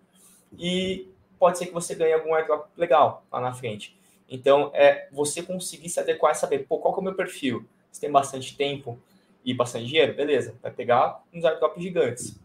e 0.57 1.07
pode 1.39 1.57
ser 1.57 1.67
que 1.67 1.74
você 1.74 1.95
ganhe 1.95 2.13
algum 2.13 2.34
airdrop 2.34 2.67
legal 2.76 3.26
lá 3.32 3.39
na 3.39 3.53
frente. 3.53 3.97
Então, 4.30 4.71
é 4.74 5.07
você 5.11 5.43
conseguir 5.43 5.89
se 5.89 5.99
adequar 5.99 6.32
e 6.32 6.36
saber, 6.36 6.65
pô, 6.67 6.80
qual 6.80 6.93
que 6.93 6.99
é 6.99 7.01
o 7.01 7.03
meu 7.03 7.15
perfil? 7.15 7.65
Você 7.91 8.01
tem 8.01 8.11
bastante 8.11 8.57
tempo 8.57 8.99
e 9.45 9.53
bastante 9.53 9.86
dinheiro? 9.86 10.15
Beleza, 10.15 10.55
vai 10.61 10.71
pegar 10.71 11.24
uns 11.34 11.45
airdrops 11.45 11.82
gigantes, 11.82 12.39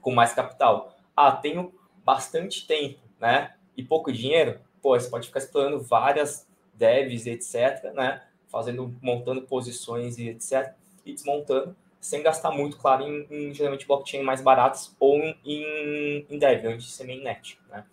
com 0.00 0.12
mais 0.12 0.32
capital. 0.32 0.94
Ah, 1.16 1.32
tenho 1.32 1.72
bastante 2.04 2.66
tempo, 2.66 3.00
né? 3.18 3.54
E 3.76 3.82
pouco 3.82 4.12
dinheiro? 4.12 4.60
Pô, 4.82 4.98
você 4.98 5.08
pode 5.08 5.26
ficar 5.26 5.38
explorando 5.38 5.80
várias 5.80 6.46
devs, 6.74 7.26
etc., 7.26 7.92
né? 7.94 8.22
Fazendo, 8.48 8.94
montando 9.02 9.42
posições 9.42 10.18
e 10.18 10.28
etc., 10.28 10.72
e 11.04 11.12
desmontando, 11.12 11.76
sem 12.00 12.22
gastar 12.22 12.50
muito, 12.50 12.76
claro, 12.76 13.02
em, 13.02 13.26
em 13.30 13.54
geralmente 13.54 13.86
blockchain 13.86 14.22
mais 14.22 14.40
baratas 14.40 14.94
ou 15.00 15.18
em, 15.44 16.26
em 16.28 16.38
dev, 16.38 16.66
antes 16.66 16.86
de 16.86 16.92
ser 16.92 17.04
mainnet, 17.04 17.58
né? 17.68 17.84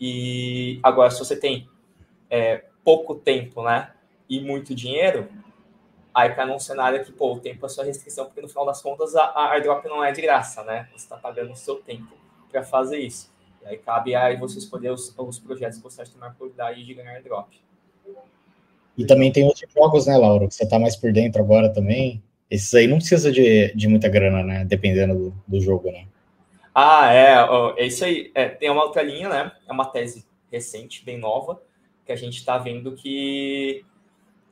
E 0.00 0.80
agora, 0.82 1.10
se 1.10 1.18
você 1.18 1.36
tem 1.36 1.68
é, 2.28 2.64
pouco 2.84 3.14
tempo, 3.14 3.62
né, 3.62 3.92
e 4.28 4.40
muito 4.40 4.74
dinheiro, 4.74 5.28
aí 6.14 6.34
cai 6.34 6.46
num 6.46 6.58
cenário 6.58 7.04
que, 7.04 7.12
pô, 7.12 7.34
o 7.34 7.40
tempo 7.40 7.64
é 7.64 7.68
sua 7.68 7.84
restrição, 7.84 8.24
porque 8.24 8.40
no 8.40 8.48
final 8.48 8.66
das 8.66 8.82
contas 8.82 9.14
a, 9.14 9.24
a 9.24 9.52
airdrop 9.52 9.84
não 9.84 10.02
é 10.02 10.10
de 10.12 10.20
graça, 10.20 10.64
né? 10.64 10.88
Você 10.90 11.04
está 11.04 11.16
pagando 11.16 11.52
o 11.52 11.56
seu 11.56 11.76
tempo 11.76 12.16
para 12.50 12.62
fazer 12.64 12.98
isso. 12.98 13.30
E 13.62 13.66
aí 13.66 13.78
cabe 13.78 14.14
aí 14.14 14.36
você 14.36 14.58
escolher 14.58 14.90
os, 14.90 15.14
os 15.16 15.38
projetos 15.38 15.78
que 15.78 15.84
você 15.84 16.02
acha 16.02 16.10
que 16.10 16.16
tem 16.16 16.20
mais 16.20 16.34
probabilidade 16.34 16.84
de 16.84 16.94
ganhar 16.94 17.12
airdrop. 17.12 17.52
E 18.96 19.06
também 19.06 19.32
tem 19.32 19.44
outros 19.44 19.72
jogos, 19.72 20.06
né, 20.06 20.16
Laura, 20.16 20.46
que 20.46 20.54
você 20.54 20.64
está 20.64 20.78
mais 20.78 20.96
por 20.96 21.12
dentro 21.12 21.40
agora 21.40 21.68
também. 21.72 22.22
Esses 22.50 22.72
aí 22.74 22.86
não 22.86 22.98
precisa 22.98 23.32
de, 23.32 23.74
de 23.74 23.88
muita 23.88 24.08
grana, 24.08 24.42
né? 24.42 24.64
Dependendo 24.64 25.14
do, 25.14 25.34
do 25.48 25.60
jogo, 25.60 25.90
né? 25.90 26.06
Ah, 26.74 27.12
é. 27.12 27.82
É 27.82 27.86
isso 27.86 28.04
aí. 28.04 28.30
É, 28.34 28.48
tem 28.48 28.70
uma 28.70 28.84
outra 28.84 29.02
linha, 29.02 29.28
né? 29.28 29.52
É 29.66 29.72
uma 29.72 29.86
tese 29.86 30.26
recente, 30.50 31.04
bem 31.04 31.18
nova, 31.18 31.62
que 32.04 32.12
a 32.12 32.16
gente 32.16 32.36
está 32.36 32.58
vendo 32.58 32.92
que 32.92 33.84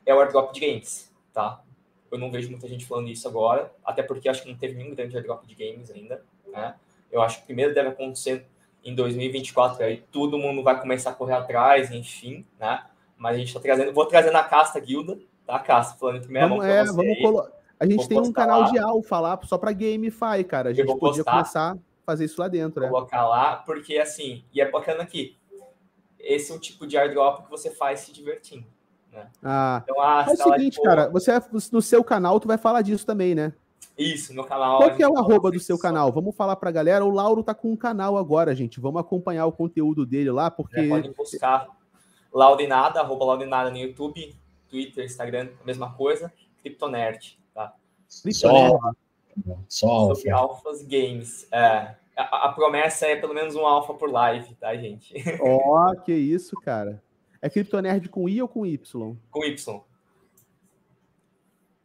é 0.07 0.15
o 0.15 0.21
airdrop 0.21 0.53
de 0.53 0.61
games, 0.61 1.13
tá? 1.33 1.63
Eu 2.11 2.19
não 2.19 2.31
vejo 2.31 2.51
muita 2.51 2.67
gente 2.67 2.87
falando 2.87 3.09
isso 3.09 3.29
agora, 3.29 3.71
até 3.85 4.03
porque 4.03 4.29
acho 4.29 4.43
que 4.43 4.49
não 4.49 4.57
teve 4.57 4.75
nenhum 4.75 4.95
grande 4.95 5.15
airdrop 5.15 5.45
de 5.47 5.55
games 5.55 5.91
ainda, 5.91 6.25
né? 6.47 6.75
Eu 7.13 7.21
acho 7.21 7.41
que 7.41 7.47
primeiro 7.47 7.75
deve 7.75 7.91
acontecer 7.91 8.47
em 8.83 8.95
2024, 8.95 9.85
aí 9.85 10.03
todo 10.11 10.39
mundo 10.39 10.63
vai 10.63 10.81
começar 10.81 11.11
a 11.11 11.15
correr 11.15 11.35
atrás, 11.35 11.91
enfim, 11.91 12.47
né? 12.59 12.83
Mas 13.21 13.35
a 13.35 13.39
gente 13.39 13.49
está 13.49 13.61
trazendo, 13.61 13.93
vou 13.93 14.07
trazer 14.07 14.31
na 14.31 14.43
casta 14.43 14.81
guilda, 14.81 15.19
tá, 15.47 15.59
casta, 15.59 15.99
falando 15.99 16.17
em 16.17 16.23
primeira 16.23 16.49
vamos, 16.49 16.65
é, 16.65 16.85
vamos 16.85 17.19
colo... 17.21 17.47
A 17.79 17.85
gente 17.85 18.09
tem 18.09 18.19
um 18.19 18.33
canal 18.33 18.63
lá. 18.63 18.71
de 18.71 18.79
alfa 18.79 19.21
lá 19.21 19.39
só 19.45 19.59
para 19.59 19.73
GameFi, 19.73 20.45
cara. 20.49 20.71
A 20.71 20.73
gente 20.73 20.87
podia 20.87 21.23
postar, 21.23 21.31
começar 21.33 21.73
a 21.73 21.79
fazer 22.07 22.25
isso 22.25 22.41
lá 22.41 22.49
dentro, 22.49 22.81
né? 22.81 22.89
Colocar 22.89 23.29
lá, 23.29 23.57
porque 23.57 23.99
assim, 23.99 24.43
e 24.55 24.59
é 24.59 24.71
bacana 24.71 25.03
aqui, 25.03 25.37
esse 26.19 26.51
é 26.51 26.55
o 26.55 26.59
tipo 26.59 26.87
de 26.87 26.97
airdrop 26.97 27.45
que 27.45 27.51
você 27.51 27.71
faz 27.71 28.01
se 28.01 28.13
divertindo. 28.13 28.65
Né? 29.13 29.29
Ah, 29.45 29.83
então, 29.85 30.01
ah, 30.01 30.25
é 30.27 30.33
o 30.33 30.37
seguinte, 30.37 30.79
lá, 30.79 30.85
cara, 30.89 31.09
você 31.11 31.33
no 31.71 31.83
seu 31.83 32.03
canal 32.03 32.41
tu 32.41 32.49
vai 32.49 32.57
falar 32.57 32.81
disso 32.81 33.05
também, 33.05 33.35
né? 33.35 33.53
Isso, 33.99 34.33
no 34.33 34.45
canal. 34.45 34.79
Qual 34.79 34.97
que 34.97 35.03
é 35.03 35.09
o 35.09 35.19
arroba 35.19 35.51
do 35.51 35.61
seu 35.61 35.79
canal? 35.79 36.11
Vamos 36.11 36.35
falar 36.35 36.57
pra 36.57 36.71
galera. 36.71 37.05
O 37.05 37.11
Lauro 37.11 37.43
tá 37.43 37.53
com 37.53 37.71
um 37.71 37.77
canal 37.77 38.17
agora, 38.17 38.55
gente. 38.55 38.81
Vamos 38.81 38.99
acompanhar 38.99 39.45
o 39.45 39.53
conteúdo 39.53 40.07
dele 40.07 40.31
lá, 40.31 40.51
porque. 40.51 40.89
Pode 40.89 41.11
buscar 41.11 41.69
Laudinada, 42.33 43.01
arroba 43.01 43.25
Laudinada 43.25 43.71
no 43.71 43.77
YouTube, 43.77 44.35
Twitter, 44.69 45.05
Instagram, 45.05 45.49
a 45.61 45.65
mesma 45.65 45.93
coisa. 45.95 46.33
Criptonerd, 46.63 47.39
tá? 47.55 47.75
Criptonerd. 48.23 48.79
Só, 49.69 50.15
só 50.15 50.33
Alphas 50.33 50.83
Games. 50.83 51.47
É, 51.51 51.95
a, 52.17 52.49
a, 52.49 52.53
promessa 52.53 53.07
é 53.07 53.17
pelo 53.17 53.35
menos 53.35 53.55
um 53.55 53.65
alfa 53.67 53.95
por 53.95 54.11
live, 54.11 54.55
tá, 54.55 54.75
gente? 54.77 55.15
Ó, 55.41 55.91
oh, 55.91 55.97
que 56.03 56.13
isso, 56.13 56.57
cara. 56.61 57.03
É 57.41 57.49
Criptonerd 57.49 58.09
com 58.09 58.29
I 58.29 58.43
ou 58.43 58.49
com 58.49 58.67
Y? 58.67 59.17
Com 59.31 59.45
Y. 59.45 59.85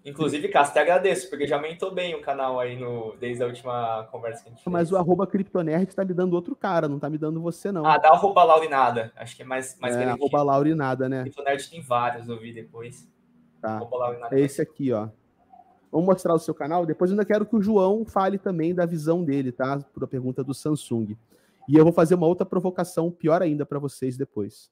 Inclusive, 0.05 0.47
Cássio, 0.49 0.73
te 0.73 0.79
agradeço, 0.79 1.27
porque 1.31 1.47
já 1.47 1.55
aumentou 1.55 1.91
bem 1.91 2.13
o 2.13 2.21
canal 2.21 2.59
aí 2.59 2.77
no, 2.77 3.15
desde 3.19 3.41
a 3.41 3.47
última 3.47 4.07
conversa 4.11 4.43
que 4.43 4.49
a 4.49 4.51
gente 4.51 4.63
fez. 4.63 4.71
Mas 4.71 4.91
o 4.91 4.97
arroba 4.97 5.25
Criptonerd 5.25 5.95
tá 5.95 6.05
me 6.05 6.13
dando 6.13 6.33
outro 6.33 6.55
cara, 6.55 6.87
não 6.87 6.99
tá 6.99 7.09
me 7.09 7.17
dando 7.17 7.41
você, 7.41 7.71
não. 7.71 7.83
Ah, 7.83 7.97
dá 7.97 8.09
arroba 8.09 8.43
Laurinada. 8.43 9.11
Acho 9.15 9.35
que 9.35 9.41
é 9.41 9.45
mais, 9.45 9.75
mais 9.79 9.95
é, 9.95 9.99
garantido. 9.99 10.23
arroba 10.23 10.43
Laurinada, 10.43 11.09
né? 11.09 11.23
Criptonerd 11.23 11.69
tem 11.71 11.81
vários, 11.81 12.29
eu 12.29 12.39
vi 12.39 12.53
depois. 12.53 13.09
Tá. 13.59 13.81
É 14.31 14.39
esse 14.39 14.61
aqui, 14.61 14.93
ó. 14.93 15.09
Vamos 15.91 16.05
mostrar 16.05 16.35
o 16.35 16.39
seu 16.39 16.53
canal. 16.53 16.85
Depois 16.85 17.09
ainda 17.09 17.25
quero 17.25 17.43
que 17.43 17.55
o 17.55 17.61
João 17.61 18.05
fale 18.05 18.37
também 18.37 18.75
da 18.75 18.85
visão 18.85 19.23
dele, 19.23 19.51
tá? 19.51 19.79
Por 19.91 20.03
a 20.03 20.07
pergunta 20.07 20.43
do 20.43 20.53
Samsung. 20.53 21.17
E 21.67 21.75
eu 21.75 21.83
vou 21.83 21.93
fazer 21.93 22.13
uma 22.13 22.27
outra 22.27 22.45
provocação, 22.45 23.09
pior 23.09 23.41
ainda, 23.41 23.65
para 23.65 23.79
vocês 23.79 24.15
depois. 24.15 24.69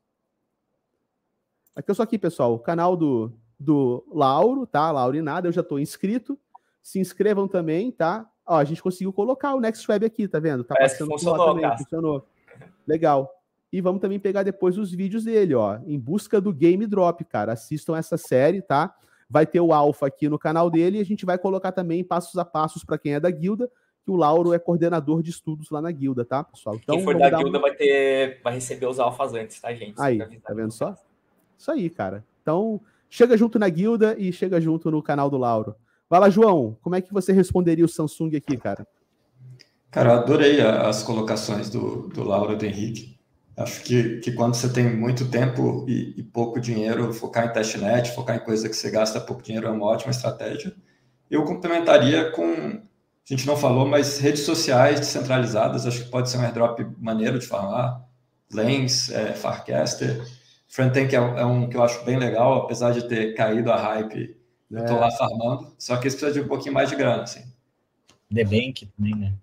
Aqui 1.75 1.89
eu 1.89 1.95
sou 1.95 2.03
aqui, 2.03 2.19
pessoal. 2.19 2.53
O 2.53 2.59
canal 2.59 2.95
do, 2.95 3.34
do 3.64 4.03
Lauro, 4.11 4.68
tá? 4.68 4.91
Laurinada, 4.91 5.47
eu 5.47 5.51
já 5.51 5.61
estou 5.61 5.80
inscrito. 5.80 6.38
Se 6.82 6.99
inscrevam 6.99 7.47
também, 7.47 7.91
tá? 7.91 8.30
Ó, 8.45 8.57
a 8.57 8.64
gente 8.64 8.84
conseguiu 8.84 9.14
colocar 9.14 9.55
o 9.55 9.61
Next 9.61 9.89
Web 9.89 10.05
aqui, 10.05 10.28
tá 10.28 10.39
vendo? 10.39 10.64
Tá 10.64 10.76
Parece 10.76 10.95
passando 10.95 11.11
funcionou, 11.11 11.55
também, 11.55 11.78
funcionou. 11.78 12.28
Legal. 12.86 13.30
E 13.72 13.82
vamos 13.82 14.01
também 14.01 14.20
pegar 14.20 14.43
depois 14.43 14.78
os 14.78 14.91
vídeos 14.91 15.24
dele, 15.24 15.55
ó, 15.55 15.80
em 15.88 15.97
busca 15.97 16.39
do 16.39 16.53
Game 16.53 16.86
Drop, 16.86 17.24
cara. 17.26 17.53
Assistam 17.53 17.97
essa 17.97 18.18
série, 18.18 18.61
tá? 18.61 18.93
Vai 19.30 19.47
ter 19.47 19.61
o 19.61 19.74
Alpha 19.74 20.07
aqui 20.07 20.30
no 20.30 20.38
canal 20.38 20.70
dele 20.70 20.99
e 20.99 21.01
a 21.01 21.05
gente 21.05 21.26
vai 21.26 21.38
colocar 21.38 21.72
também 21.72 22.03
passos 22.03 22.38
a 22.38 22.45
passos 22.45 22.84
para 22.84 22.99
quem 22.99 23.16
é 23.16 23.20
da 23.20 23.32
guilda, 23.32 23.72
que 24.05 24.11
o 24.11 24.16
Lauro 24.16 24.53
é 24.53 24.59
coordenador 24.59 25.24
de 25.24 25.32
estudos 25.32 25.72
lá 25.72 25.82
na 25.82 25.89
guilda, 25.89 26.26
tá, 26.26 26.43
pessoal? 26.43 26.76
Então, 26.76 26.97
quem 26.97 27.03
for 27.03 27.18
da 27.18 27.30
guilda 27.32 27.59
vai 27.59 27.74
ter, 27.74 28.41
vai 28.43 28.53
receber 28.53 28.86
os 28.86 28.99
alfas 28.99 29.34
antes, 29.34 29.59
tá, 29.59 29.74
gente? 29.74 29.99
Aí, 29.99 30.20
tá 30.20 30.53
vendo 30.53 30.72
só? 30.72 30.95
Isso 31.57 31.72
aí, 31.72 31.89
cara. 31.89 32.24
Então, 32.41 32.80
chega 33.14 33.38
junto 33.38 33.59
na 33.59 33.70
guilda 33.70 34.16
e 34.18 34.34
chega 34.34 34.59
junto 34.59 34.89
no 34.89 35.03
canal 35.03 35.30
do 35.30 35.38
Lauro. 35.38 35.76
Vai 36.09 36.20
lá, 36.20 36.32
João, 36.32 36.76
como 36.82 36.95
é 36.95 37.01
que 37.01 37.14
você 37.14 37.32
responderia 37.32 37.86
o 37.86 37.88
Samsung 37.88 38.36
aqui, 38.36 38.57
cara? 38.57 38.88
Cara, 39.91 40.09
eu 40.09 40.18
adorei 40.18 40.61
as 40.61 41.03
colocações 41.03 41.70
do, 41.70 42.07
do 42.07 42.24
Lauro 42.24 42.53
e 42.53 42.55
do 42.55 42.66
Henrique. 42.66 43.20
Acho 43.55 43.84
que, 43.84 44.18
que 44.18 44.32
quando 44.32 44.55
você 44.55 44.68
tem 44.68 44.91
muito 44.91 45.30
tempo 45.30 45.86
e, 45.88 46.16
e, 46.18 46.24
pouco 46.24 46.59
dinheiro, 46.59 47.14
focar 47.14 47.45
em 47.45 47.53
testnet, 47.53 48.09
focar 48.16 48.36
em 48.36 48.39
coisa 48.39 48.68
que 48.68 48.76
você 48.76 48.89
gasta 48.89 49.22
pouco 49.22 49.43
dinheiro 49.43 49.68
é 49.68 49.70
uma 49.70 49.86
ótima 49.86 50.09
estratégia. 50.09 50.76
Eu 51.30 51.43
complementaria 51.43 52.32
com, 52.32 52.51
a 52.51 52.82
gente 53.28 53.45
não 53.45 53.55
falou, 53.55 53.88
mas 53.88 54.18
redes 54.18 54.41
sociais 54.41 54.99
descentralizadas, 54.99 55.86
acho 55.86 56.05
que 56.05 56.09
pode 56.09 56.32
ser 56.32 56.39
um 56.39 56.41
airdrop 56.41 56.80
maneiro 56.97 57.38
de 57.38 57.45
falar. 57.45 58.03
Lens, 58.51 59.11
é, 59.11 59.34
Farcaster. 59.34 60.20
Frontend 60.74 61.15
é, 61.15 61.19
é 61.19 61.45
um 61.45 61.69
que 61.69 61.78
eu 61.78 61.84
acho 61.84 62.03
bem 62.03 62.17
legal, 62.17 62.63
apesar 62.63 62.93
de 62.93 63.07
ter 63.07 63.36
caído 63.36 63.71
a 63.71 63.78
hype, 63.78 64.36
eu 64.71 64.80
estou 64.80 64.97
é. 64.97 65.01
lá 65.01 65.11
farmando. 65.11 65.71
Só 65.78 65.97
que 65.97 66.07
isso 66.07 66.17
precisa 66.17 66.41
de 66.41 66.43
um 66.43 66.47
pouquinho 66.47 66.74
mais 66.74 66.89
de 66.89 66.95
grana, 66.95 67.21
assim. 67.21 67.45
The 68.34 68.43
Bank 68.43 68.88
também, 68.88 69.13
né? 69.13 69.36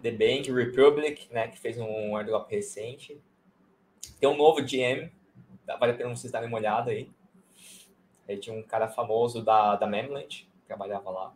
The 0.00 0.12
Bank 0.12 0.52
Republic, 0.52 1.26
né, 1.32 1.48
que 1.48 1.58
fez 1.58 1.78
um 1.78 2.16
airdrop 2.16 2.48
recente. 2.48 3.20
Tem 4.20 4.28
um 4.28 4.36
novo 4.36 4.62
GM, 4.62 5.10
vale 5.80 5.92
a 5.92 5.96
pena 5.96 6.14
vocês 6.14 6.32
darem 6.32 6.46
uma 6.46 6.58
olhada 6.58 6.92
aí. 6.92 7.10
Aí 8.28 8.36
tinha 8.36 8.56
um 8.56 8.62
cara 8.62 8.86
famoso 8.86 9.42
da, 9.42 9.74
da 9.74 9.86
Memland, 9.88 10.46
que 10.60 10.66
trabalhava 10.68 11.10
lá. 11.10 11.34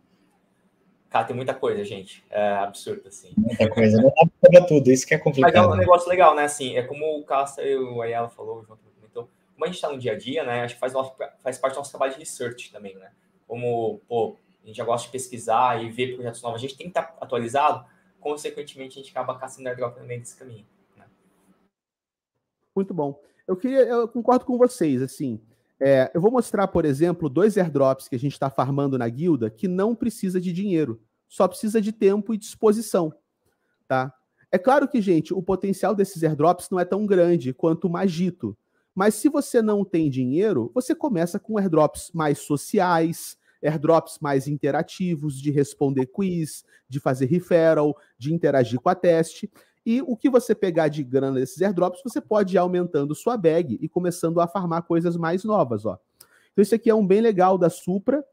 Cara, 1.09 1.25
tem 1.25 1.35
muita 1.35 1.55
coisa, 1.55 1.83
gente. 1.83 2.23
É 2.29 2.57
absurdo, 2.57 3.07
assim. 3.07 3.31
Muita 3.35 3.67
coisa. 3.69 3.97
Não 3.97 4.09
dá 4.09 4.27
pra 4.39 4.49
pegar 4.49 4.65
tudo, 4.67 4.91
isso 4.91 5.07
que 5.07 5.15
é 5.15 5.17
complicado. 5.17 5.53
Mas 5.55 5.63
é 5.63 5.67
um 5.67 5.75
negócio 5.75 6.07
legal, 6.07 6.35
né? 6.35 6.43
Assim, 6.43 6.77
é 6.77 6.83
como 6.83 7.17
o 7.17 7.23
Casta 7.23 7.63
e 7.63 7.75
o 7.75 8.01
Ayala 8.01 8.29
falou, 8.29 8.59
o 8.59 8.63
João 8.63 8.77
comentou. 8.77 9.27
Como 9.53 9.65
a 9.65 9.67
gente 9.67 9.81
tá 9.81 9.89
no 9.89 9.97
dia 9.97 10.11
a 10.11 10.17
dia, 10.17 10.43
né? 10.43 10.61
Acho 10.61 10.75
que 10.75 10.79
faz, 10.79 10.93
nosso, 10.93 11.13
faz 11.41 11.57
parte 11.57 11.73
do 11.73 11.77
nosso 11.77 11.89
trabalho 11.89 12.13
de 12.13 12.19
research 12.19 12.71
também, 12.71 12.95
né? 12.95 13.09
Como, 13.47 13.99
pô, 14.07 14.37
a 14.63 14.67
gente 14.67 14.75
já 14.77 14.85
gosta 14.85 15.07
de 15.07 15.11
pesquisar 15.11 15.83
e 15.83 15.89
ver 15.89 16.13
projetos 16.13 16.43
novos. 16.43 16.59
A 16.59 16.61
gente 16.61 16.77
tem 16.77 16.85
que 16.85 16.91
estar 16.91 17.03
tá 17.03 17.17
atualizado 17.21 17.85
consequentemente, 18.19 18.99
a 18.99 19.01
gente 19.01 19.11
acaba 19.11 19.37
caçando 19.37 19.67
airdrop 19.67 19.97
no 19.97 20.05
meio 20.05 20.19
desse 20.19 20.37
caminho. 20.37 20.65
Né? 20.95 21.05
Muito 22.75 22.93
bom. 22.93 23.19
Eu 23.47 23.55
queria, 23.55 23.79
eu 23.79 24.07
concordo 24.07 24.45
com 24.45 24.59
vocês, 24.59 25.01
assim. 25.01 25.41
É, 25.79 26.11
eu 26.13 26.19
vou 26.19 26.31
mostrar, 26.31 26.67
por 26.67 26.83
exemplo, 26.83 27.29
dois 27.29 27.57
airdrops 27.57 28.07
que 28.07 28.15
a 28.15 28.19
gente 28.19 28.33
está 28.33 28.49
farmando 28.49 28.97
na 28.97 29.07
guilda 29.07 29.49
que 29.49 29.67
não 29.67 29.95
precisa 29.95 30.39
de 30.39 30.51
dinheiro, 30.51 31.01
só 31.27 31.47
precisa 31.47 31.81
de 31.81 31.91
tempo 31.91 32.33
e 32.33 32.37
disposição, 32.37 33.13
tá? 33.87 34.13
É 34.51 34.57
claro 34.57 34.87
que, 34.87 34.99
gente, 35.01 35.33
o 35.33 35.41
potencial 35.41 35.95
desses 35.95 36.23
airdrops 36.23 36.69
não 36.69 36.79
é 36.79 36.85
tão 36.85 37.05
grande 37.05 37.53
quanto 37.53 37.85
o 37.85 37.89
Magito, 37.89 38.57
Mas 38.95 39.15
se 39.15 39.29
você 39.29 39.61
não 39.61 39.85
tem 39.85 40.09
dinheiro, 40.09 40.71
você 40.73 40.93
começa 40.93 41.39
com 41.39 41.57
airdrops 41.57 42.11
mais 42.13 42.39
sociais, 42.39 43.37
airdrops 43.63 44.19
mais 44.19 44.47
interativos, 44.47 45.39
de 45.39 45.51
responder 45.51 46.07
quiz, 46.07 46.65
de 46.87 46.99
fazer 46.99 47.27
referral, 47.27 47.95
de 48.17 48.33
interagir 48.33 48.79
com 48.79 48.89
a 48.89 48.95
teste. 48.95 49.49
E 49.89 50.03
o 50.03 50.15
que 50.15 50.29
você 50.29 50.53
pegar 50.53 50.87
de 50.87 51.03
grana 51.03 51.39
desses 51.39 51.59
airdrops, 51.63 52.03
você 52.03 52.21
pode 52.21 52.55
ir 52.55 52.59
aumentando 52.59 53.15
sua 53.15 53.35
bag 53.35 53.75
e 53.81 53.89
começando 53.89 54.39
a 54.39 54.47
farmar 54.47 54.83
coisas 54.83 55.17
mais 55.17 55.43
novas, 55.43 55.83
ó. 55.83 55.97
Então 56.51 56.61
esse 56.61 56.75
aqui 56.75 56.91
é 56.91 56.93
um 56.93 57.07
bem 57.07 57.21
legal 57.21 57.57
da 57.57 57.71
Supra, 57.71 58.23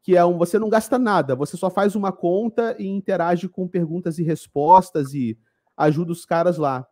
que 0.00 0.16
é 0.16 0.24
um 0.24 0.38
você 0.38 0.60
não 0.60 0.68
gasta 0.68 1.00
nada, 1.00 1.34
você 1.34 1.56
só 1.56 1.68
faz 1.68 1.96
uma 1.96 2.12
conta 2.12 2.76
e 2.78 2.86
interage 2.86 3.48
com 3.48 3.66
perguntas 3.66 4.20
e 4.20 4.22
respostas 4.22 5.12
e 5.12 5.36
ajuda 5.76 6.12
os 6.12 6.24
caras 6.24 6.56
lá. 6.56 6.86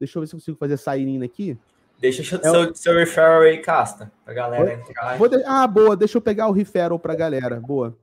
Deixa 0.00 0.18
eu 0.18 0.22
ver 0.22 0.26
se 0.26 0.34
eu 0.34 0.40
consigo 0.40 0.58
fazer 0.58 0.74
essa 0.74 0.90
aqui. 1.24 1.56
Deixa 2.00 2.22
é 2.22 2.24
seu, 2.24 2.74
seu 2.74 2.98
referral 2.98 3.42
aí, 3.42 3.58
Casta, 3.58 4.10
pra 4.24 4.34
galera 4.34 4.74
entrar. 4.74 5.16
De... 5.16 5.44
Ah, 5.46 5.68
boa, 5.68 5.96
deixa 5.96 6.18
eu 6.18 6.22
pegar 6.22 6.48
o 6.48 6.52
referral 6.52 6.98
pra 6.98 7.14
galera. 7.14 7.60
Boa. 7.60 7.96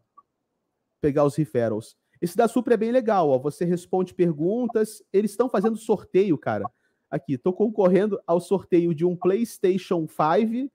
Pegar 1.01 1.25
os 1.25 1.35
referrals. 1.35 1.97
Esse 2.21 2.35
da 2.35 2.47
Supra 2.47 2.73
é 2.73 2.77
bem 2.77 2.91
legal, 2.91 3.29
ó. 3.29 3.37
Você 3.39 3.65
responde 3.65 4.13
perguntas. 4.13 5.03
Eles 5.11 5.31
estão 5.31 5.49
fazendo 5.49 5.77
sorteio, 5.77 6.37
cara. 6.37 6.65
Aqui, 7.09 7.37
tô 7.37 7.53
concorrendo 7.53 8.19
ao 8.27 8.39
sorteio 8.39 8.93
de 8.93 9.05
um 9.05 9.15
PlayStation 9.15 10.05
5, 10.07 10.71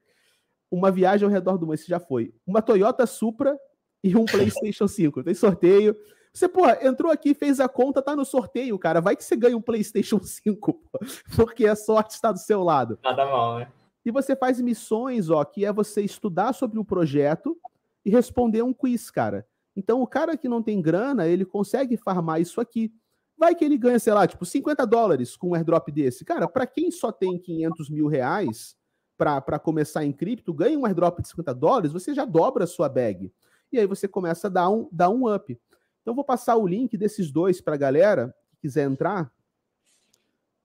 uma 0.71 0.91
viagem 0.91 1.27
ao 1.27 1.31
redor 1.31 1.59
do 1.59 1.67
mundo. 1.67 1.75
Esse 1.75 1.89
já 1.89 2.01
foi. 2.01 2.35
Uma 2.47 2.63
Toyota 2.63 3.07
Supra 3.07 3.59
e 4.03 4.17
um 4.17 4.25
PlayStation 4.25 4.87
5. 4.89 5.23
Tem 5.25 5.35
sorteio. 5.35 5.95
Você, 6.33 6.49
pô, 6.49 6.67
entrou 6.67 7.13
aqui, 7.13 7.35
fez 7.35 7.61
a 7.61 7.69
conta, 7.69 8.01
tá 8.01 8.17
no 8.17 8.25
sorteio, 8.25 8.79
cara. 8.79 9.01
Vai 9.01 9.15
que 9.15 9.23
você 9.23 9.37
ganha 9.37 9.57
um 9.57 9.61
PlayStation 9.61 10.19
5, 10.25 10.73
pô, 10.73 10.99
porque 11.37 11.67
a 11.67 11.77
sorte 11.77 12.13
está 12.13 12.33
do 12.33 12.39
seu 12.39 12.63
lado. 12.63 12.99
Nada 13.03 13.27
mal, 13.27 13.59
né? 13.59 13.69
E 14.05 14.11
você 14.11 14.35
faz 14.35 14.61
missões, 14.61 15.31
ó, 15.31 15.45
que 15.45 15.65
é 15.65 15.73
você 15.73 16.03
estudar 16.03 16.55
sobre 16.55 16.79
o 16.79 16.85
projeto 16.85 17.57
e 18.05 18.11
responder 18.11 18.63
um 18.63 18.73
quiz, 18.73 19.11
cara. 19.11 19.47
Então, 19.75 20.03
o 20.03 20.07
cara 20.07 20.37
que 20.37 20.49
não 20.49 20.63
tem 20.63 20.81
grana, 20.81 21.27
ele 21.27 21.45
consegue 21.45 21.97
farmar 21.97 22.41
isso 22.41 22.61
aqui. 22.61 22.93
Vai 23.37 23.55
que 23.55 23.65
ele 23.65 23.79
ganha, 23.79 23.99
sei 23.99 24.13
lá, 24.13 24.27
tipo, 24.27 24.45
50 24.45 24.87
dólares 24.87 25.37
com 25.37 25.51
um 25.51 25.55
airdrop 25.55 25.89
desse. 25.91 26.25
Cara, 26.25 26.47
para 26.47 26.67
quem 26.67 26.91
só 26.91 27.11
tem 27.11 27.39
500 27.39 27.91
mil 27.91 28.07
reais 28.07 28.77
para 29.17 29.59
começar 29.59 30.05
em 30.05 30.13
cripto, 30.13 30.53
ganha 30.53 30.79
um 30.79 30.85
airdrop 30.85 31.21
de 31.21 31.29
50 31.29 31.55
dólares, 31.55 31.93
você 31.93 32.13
já 32.13 32.25
dobra 32.25 32.65
a 32.65 32.67
sua 32.67 32.89
bag. 32.89 33.33
E 33.71 33.79
aí 33.79 33.87
você 33.87 34.07
começa 34.07 34.49
a 34.49 34.51
dar 34.51 34.69
um, 34.69 34.89
dar 34.93 35.09
um 35.09 35.33
up. 35.33 35.59
Então, 36.03 36.15
vou 36.15 36.25
passar 36.25 36.57
o 36.57 36.67
link 36.67 36.97
desses 36.97 37.31
dois 37.31 37.61
para 37.61 37.75
a 37.75 37.79
galera 37.79 38.35
que 38.51 38.57
quiser 38.63 38.85
entrar. 38.85 39.33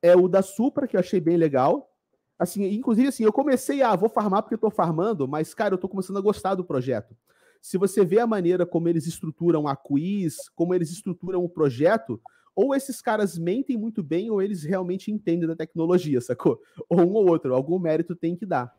É 0.01 0.15
o 0.15 0.27
da 0.27 0.41
Supra, 0.41 0.87
que 0.87 0.95
eu 0.95 0.99
achei 0.99 1.19
bem 1.19 1.37
legal. 1.37 1.91
Assim, 2.37 2.65
inclusive, 2.65 3.07
assim, 3.07 3.23
eu 3.23 3.33
comecei 3.33 3.81
a, 3.81 3.91
ah, 3.91 3.95
vou 3.95 4.09
farmar 4.09 4.43
porque 4.43 4.53
eu 4.53 4.57
estou 4.57 4.69
farmando, 4.69 5.27
mas, 5.27 5.53
cara, 5.53 5.73
eu 5.73 5.75
estou 5.75 5.89
começando 5.89 6.17
a 6.17 6.21
gostar 6.21 6.53
do 6.53 6.63
projeto. 6.63 7.15
Se 7.61 7.77
você 7.77 8.05
vê 8.05 8.19
a 8.19 8.27
maneira 8.27 8.65
como 8.65 8.87
eles 8.87 9.07
estruturam 9.07 9.67
a 9.67 9.75
quiz, 9.75 10.49
como 10.49 10.73
eles 10.73 10.91
estruturam 10.91 11.43
o 11.43 11.49
projeto, 11.49 12.21
ou 12.55 12.73
esses 12.73 13.01
caras 13.01 13.37
mentem 13.37 13.77
muito 13.77 14.01
bem, 14.01 14.31
ou 14.31 14.41
eles 14.41 14.63
realmente 14.63 15.11
entendem 15.11 15.47
da 15.47 15.55
tecnologia, 15.55 16.19
sacou? 16.19 16.59
Ou 16.89 17.01
um 17.01 17.13
ou 17.13 17.29
outro, 17.29 17.53
algum 17.53 17.77
mérito 17.77 18.15
tem 18.15 18.35
que 18.35 18.47
dar. 18.47 18.75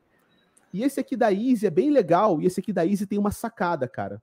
E 0.73 0.83
esse 0.83 0.99
aqui 0.99 1.17
da 1.17 1.33
Easy 1.33 1.67
é 1.67 1.71
bem 1.71 1.91
legal, 1.91 2.41
e 2.41 2.47
esse 2.47 2.59
aqui 2.61 2.73
da 2.73 2.85
Easy 2.85 3.07
tem 3.07 3.19
uma 3.19 3.31
sacada, 3.31 3.87
cara. 3.87 4.21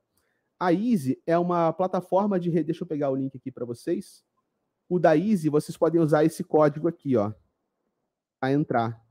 A 0.60 0.74
Easy 0.74 1.22
é 1.26 1.38
uma 1.38 1.72
plataforma 1.74 2.39
de 2.39 2.49
rede. 2.49 2.66
Deixa 2.66 2.84
eu 2.84 2.88
pegar 2.88 3.10
o 3.10 3.16
link 3.16 3.36
aqui 3.36 3.51
para 3.51 3.66
vocês. 3.66 4.24
O 4.88 4.99
da 4.99 5.18
Easy, 5.18 5.49
vocês 5.49 5.78
podem 5.78 5.99
usar 5.99 6.24
esse 6.24 6.43
código 6.43 6.88
aqui, 6.88 7.16
ó, 7.16 7.34
a 8.41 8.51
entrar. 8.51 9.01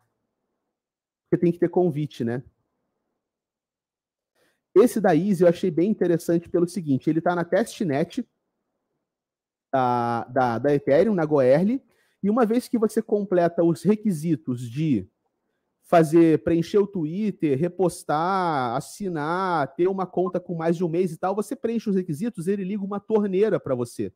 Porque 1.28 1.42
tem 1.42 1.52
que 1.52 1.58
ter 1.58 1.68
convite, 1.68 2.24
né? 2.24 2.42
Esse 4.74 5.00
da 5.00 5.14
Easy 5.14 5.42
eu 5.42 5.48
achei 5.48 5.70
bem 5.70 5.90
interessante 5.90 6.48
pelo 6.48 6.66
seguinte: 6.66 7.08
ele 7.08 7.20
está 7.20 7.34
na 7.34 7.44
testnet 7.44 8.26
da, 9.72 10.24
da, 10.24 10.58
da 10.58 10.74
Ethereum, 10.74 11.14
na 11.14 11.24
Goerli, 11.24 11.82
e 12.22 12.30
uma 12.30 12.44
vez 12.44 12.68
que 12.68 12.78
você 12.78 13.02
completa 13.02 13.62
os 13.62 13.82
requisitos 13.82 14.60
de 14.60 15.08
fazer, 15.84 16.42
preencher 16.42 16.78
o 16.78 16.86
Twitter, 16.86 17.58
repostar, 17.58 18.74
assinar, 18.74 19.74
ter 19.74 19.86
uma 19.86 20.06
conta 20.06 20.40
com 20.40 20.54
mais 20.54 20.76
de 20.76 20.84
um 20.84 20.88
mês 20.88 21.12
e 21.12 21.18
tal, 21.18 21.34
você 21.34 21.54
preenche 21.54 21.90
os 21.90 21.96
requisitos, 21.96 22.48
ele 22.48 22.64
liga 22.64 22.82
uma 22.82 22.98
torneira 22.98 23.60
para 23.60 23.74
você. 23.74 24.12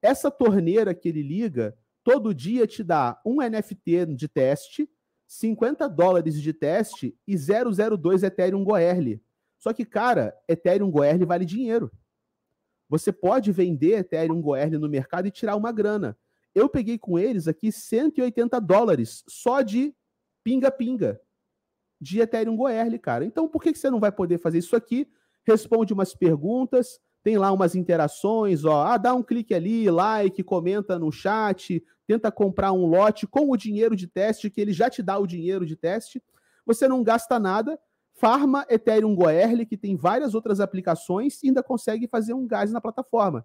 Essa 0.00 0.30
torneira 0.30 0.94
que 0.94 1.08
ele 1.08 1.22
liga, 1.22 1.76
todo 2.04 2.32
dia 2.32 2.66
te 2.66 2.84
dá 2.84 3.20
um 3.26 3.42
NFT 3.42 4.06
de 4.14 4.28
teste, 4.28 4.88
50 5.26 5.88
dólares 5.88 6.40
de 6.40 6.52
teste 6.52 7.18
e 7.26 7.36
002 7.36 8.22
Ethereum 8.22 8.62
Goerli. 8.62 9.20
Só 9.58 9.72
que, 9.72 9.84
cara, 9.84 10.36
Ethereum 10.48 10.90
Goerli 10.90 11.24
vale 11.24 11.44
dinheiro. 11.44 11.90
Você 12.88 13.12
pode 13.12 13.50
vender 13.52 13.98
Ethereum 13.98 14.40
Goerli 14.40 14.78
no 14.78 14.88
mercado 14.88 15.26
e 15.26 15.30
tirar 15.30 15.56
uma 15.56 15.72
grana. 15.72 16.16
Eu 16.54 16.68
peguei 16.68 16.98
com 16.98 17.18
eles 17.18 17.48
aqui 17.48 17.70
180 17.70 18.60
dólares 18.60 19.24
só 19.28 19.60
de 19.60 19.94
pinga-pinga 20.44 21.20
de 22.00 22.20
Ethereum 22.20 22.56
Goerli, 22.56 22.98
cara. 22.98 23.24
Então, 23.24 23.48
por 23.48 23.62
que 23.62 23.74
você 23.74 23.90
não 23.90 24.00
vai 24.00 24.12
poder 24.12 24.38
fazer 24.38 24.58
isso 24.58 24.76
aqui? 24.76 25.08
Responde 25.44 25.92
umas 25.92 26.14
perguntas, 26.14 27.00
tem 27.22 27.38
lá 27.38 27.50
umas 27.50 27.74
interações, 27.74 28.64
ó, 28.64 28.84
ah, 28.84 28.96
dá 28.96 29.14
um 29.14 29.22
clique 29.22 29.54
ali, 29.54 29.90
like, 29.90 30.42
comenta 30.44 30.98
no 30.98 31.10
chat, 31.10 31.82
tenta 32.06 32.30
comprar 32.30 32.72
um 32.72 32.86
lote 32.86 33.26
com 33.26 33.50
o 33.50 33.56
dinheiro 33.56 33.96
de 33.96 34.06
teste, 34.06 34.48
que 34.48 34.60
ele 34.60 34.72
já 34.72 34.88
te 34.88 35.02
dá 35.02 35.18
o 35.18 35.26
dinheiro 35.26 35.66
de 35.66 35.74
teste. 35.74 36.22
Você 36.64 36.86
não 36.86 37.02
gasta 37.02 37.38
nada, 37.38 37.78
farma 38.16 38.66
Ethereum 38.68 39.14
Goerli, 39.14 39.66
que 39.66 39.76
tem 39.76 39.96
várias 39.96 40.34
outras 40.34 40.60
aplicações, 40.60 41.42
e 41.42 41.48
ainda 41.48 41.62
consegue 41.62 42.08
fazer 42.08 42.34
um 42.34 42.46
gás 42.46 42.72
na 42.72 42.80
plataforma. 42.80 43.44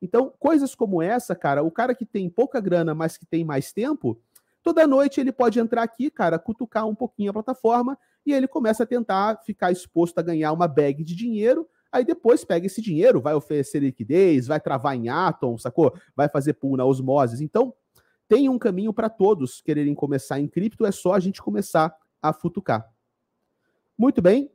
Então, 0.00 0.32
coisas 0.38 0.74
como 0.74 1.00
essa, 1.00 1.34
cara, 1.34 1.62
o 1.62 1.70
cara 1.70 1.94
que 1.94 2.04
tem 2.04 2.28
pouca 2.28 2.60
grana, 2.60 2.94
mas 2.94 3.16
que 3.16 3.26
tem 3.26 3.44
mais 3.44 3.72
tempo, 3.72 4.20
Toda 4.62 4.86
noite 4.86 5.20
ele 5.20 5.32
pode 5.32 5.58
entrar 5.58 5.82
aqui, 5.82 6.08
cara, 6.08 6.38
cutucar 6.38 6.86
um 6.86 6.94
pouquinho 6.94 7.30
a 7.30 7.32
plataforma 7.32 7.98
e 8.24 8.32
ele 8.32 8.46
começa 8.46 8.84
a 8.84 8.86
tentar 8.86 9.40
ficar 9.44 9.72
exposto 9.72 10.16
a 10.18 10.22
ganhar 10.22 10.52
uma 10.52 10.68
bag 10.68 11.02
de 11.02 11.16
dinheiro. 11.16 11.68
Aí 11.90 12.04
depois 12.04 12.44
pega 12.44 12.66
esse 12.66 12.80
dinheiro, 12.80 13.20
vai 13.20 13.34
oferecer 13.34 13.80
liquidez, 13.80 14.46
vai 14.46 14.60
travar 14.60 14.96
em 14.96 15.08
Atom, 15.08 15.58
sacou? 15.58 15.92
Vai 16.14 16.28
fazer 16.28 16.54
pool 16.54 16.76
na 16.76 16.84
osmoses. 16.84 17.40
Então, 17.40 17.74
tem 18.28 18.48
um 18.48 18.58
caminho 18.58 18.92
para 18.92 19.10
todos 19.10 19.60
quererem 19.60 19.94
começar 19.94 20.38
em 20.38 20.46
cripto, 20.46 20.86
é 20.86 20.92
só 20.92 21.12
a 21.14 21.20
gente 21.20 21.42
começar 21.42 21.94
a 22.22 22.32
futucar. 22.32 22.88
Muito 23.96 24.20
bem. 24.22 24.50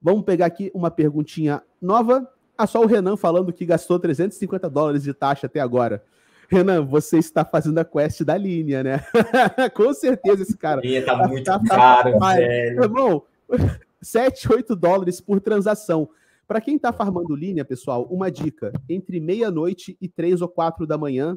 Vamos 0.00 0.24
pegar 0.24 0.46
aqui 0.46 0.70
uma 0.74 0.90
perguntinha 0.90 1.62
nova. 1.80 2.30
Ah, 2.56 2.66
só 2.66 2.82
o 2.82 2.86
Renan 2.86 3.16
falando 3.16 3.52
que 3.52 3.64
gastou 3.64 3.98
350 3.98 4.68
dólares 4.68 5.02
de 5.02 5.12
taxa 5.14 5.46
até 5.46 5.60
agora. 5.60 6.04
Renan, 6.48 6.84
você 6.84 7.18
está 7.18 7.44
fazendo 7.44 7.78
a 7.78 7.84
quest 7.84 8.22
da 8.22 8.36
linha, 8.36 8.82
né? 8.82 9.04
Com 9.74 9.92
certeza 9.92 10.42
esse 10.42 10.56
cara. 10.56 10.80
Linha 10.80 11.04
tá 11.04 11.28
muito 11.28 11.44
tá, 11.44 11.60
caro, 11.62 12.18
tá, 12.18 12.34
velho. 12.34 12.82
Irmão, 12.82 13.22
7, 14.00 14.52
8 14.52 14.74
dólares 14.74 15.20
por 15.20 15.40
transação. 15.40 16.08
Para 16.46 16.62
quem 16.62 16.76
está 16.76 16.92
farmando 16.92 17.36
linha, 17.36 17.64
pessoal, 17.64 18.04
uma 18.04 18.30
dica: 18.30 18.72
entre 18.88 19.20
meia-noite 19.20 19.98
e 20.00 20.08
3 20.08 20.40
ou 20.40 20.48
4 20.48 20.86
da 20.86 20.96
manhã, 20.96 21.36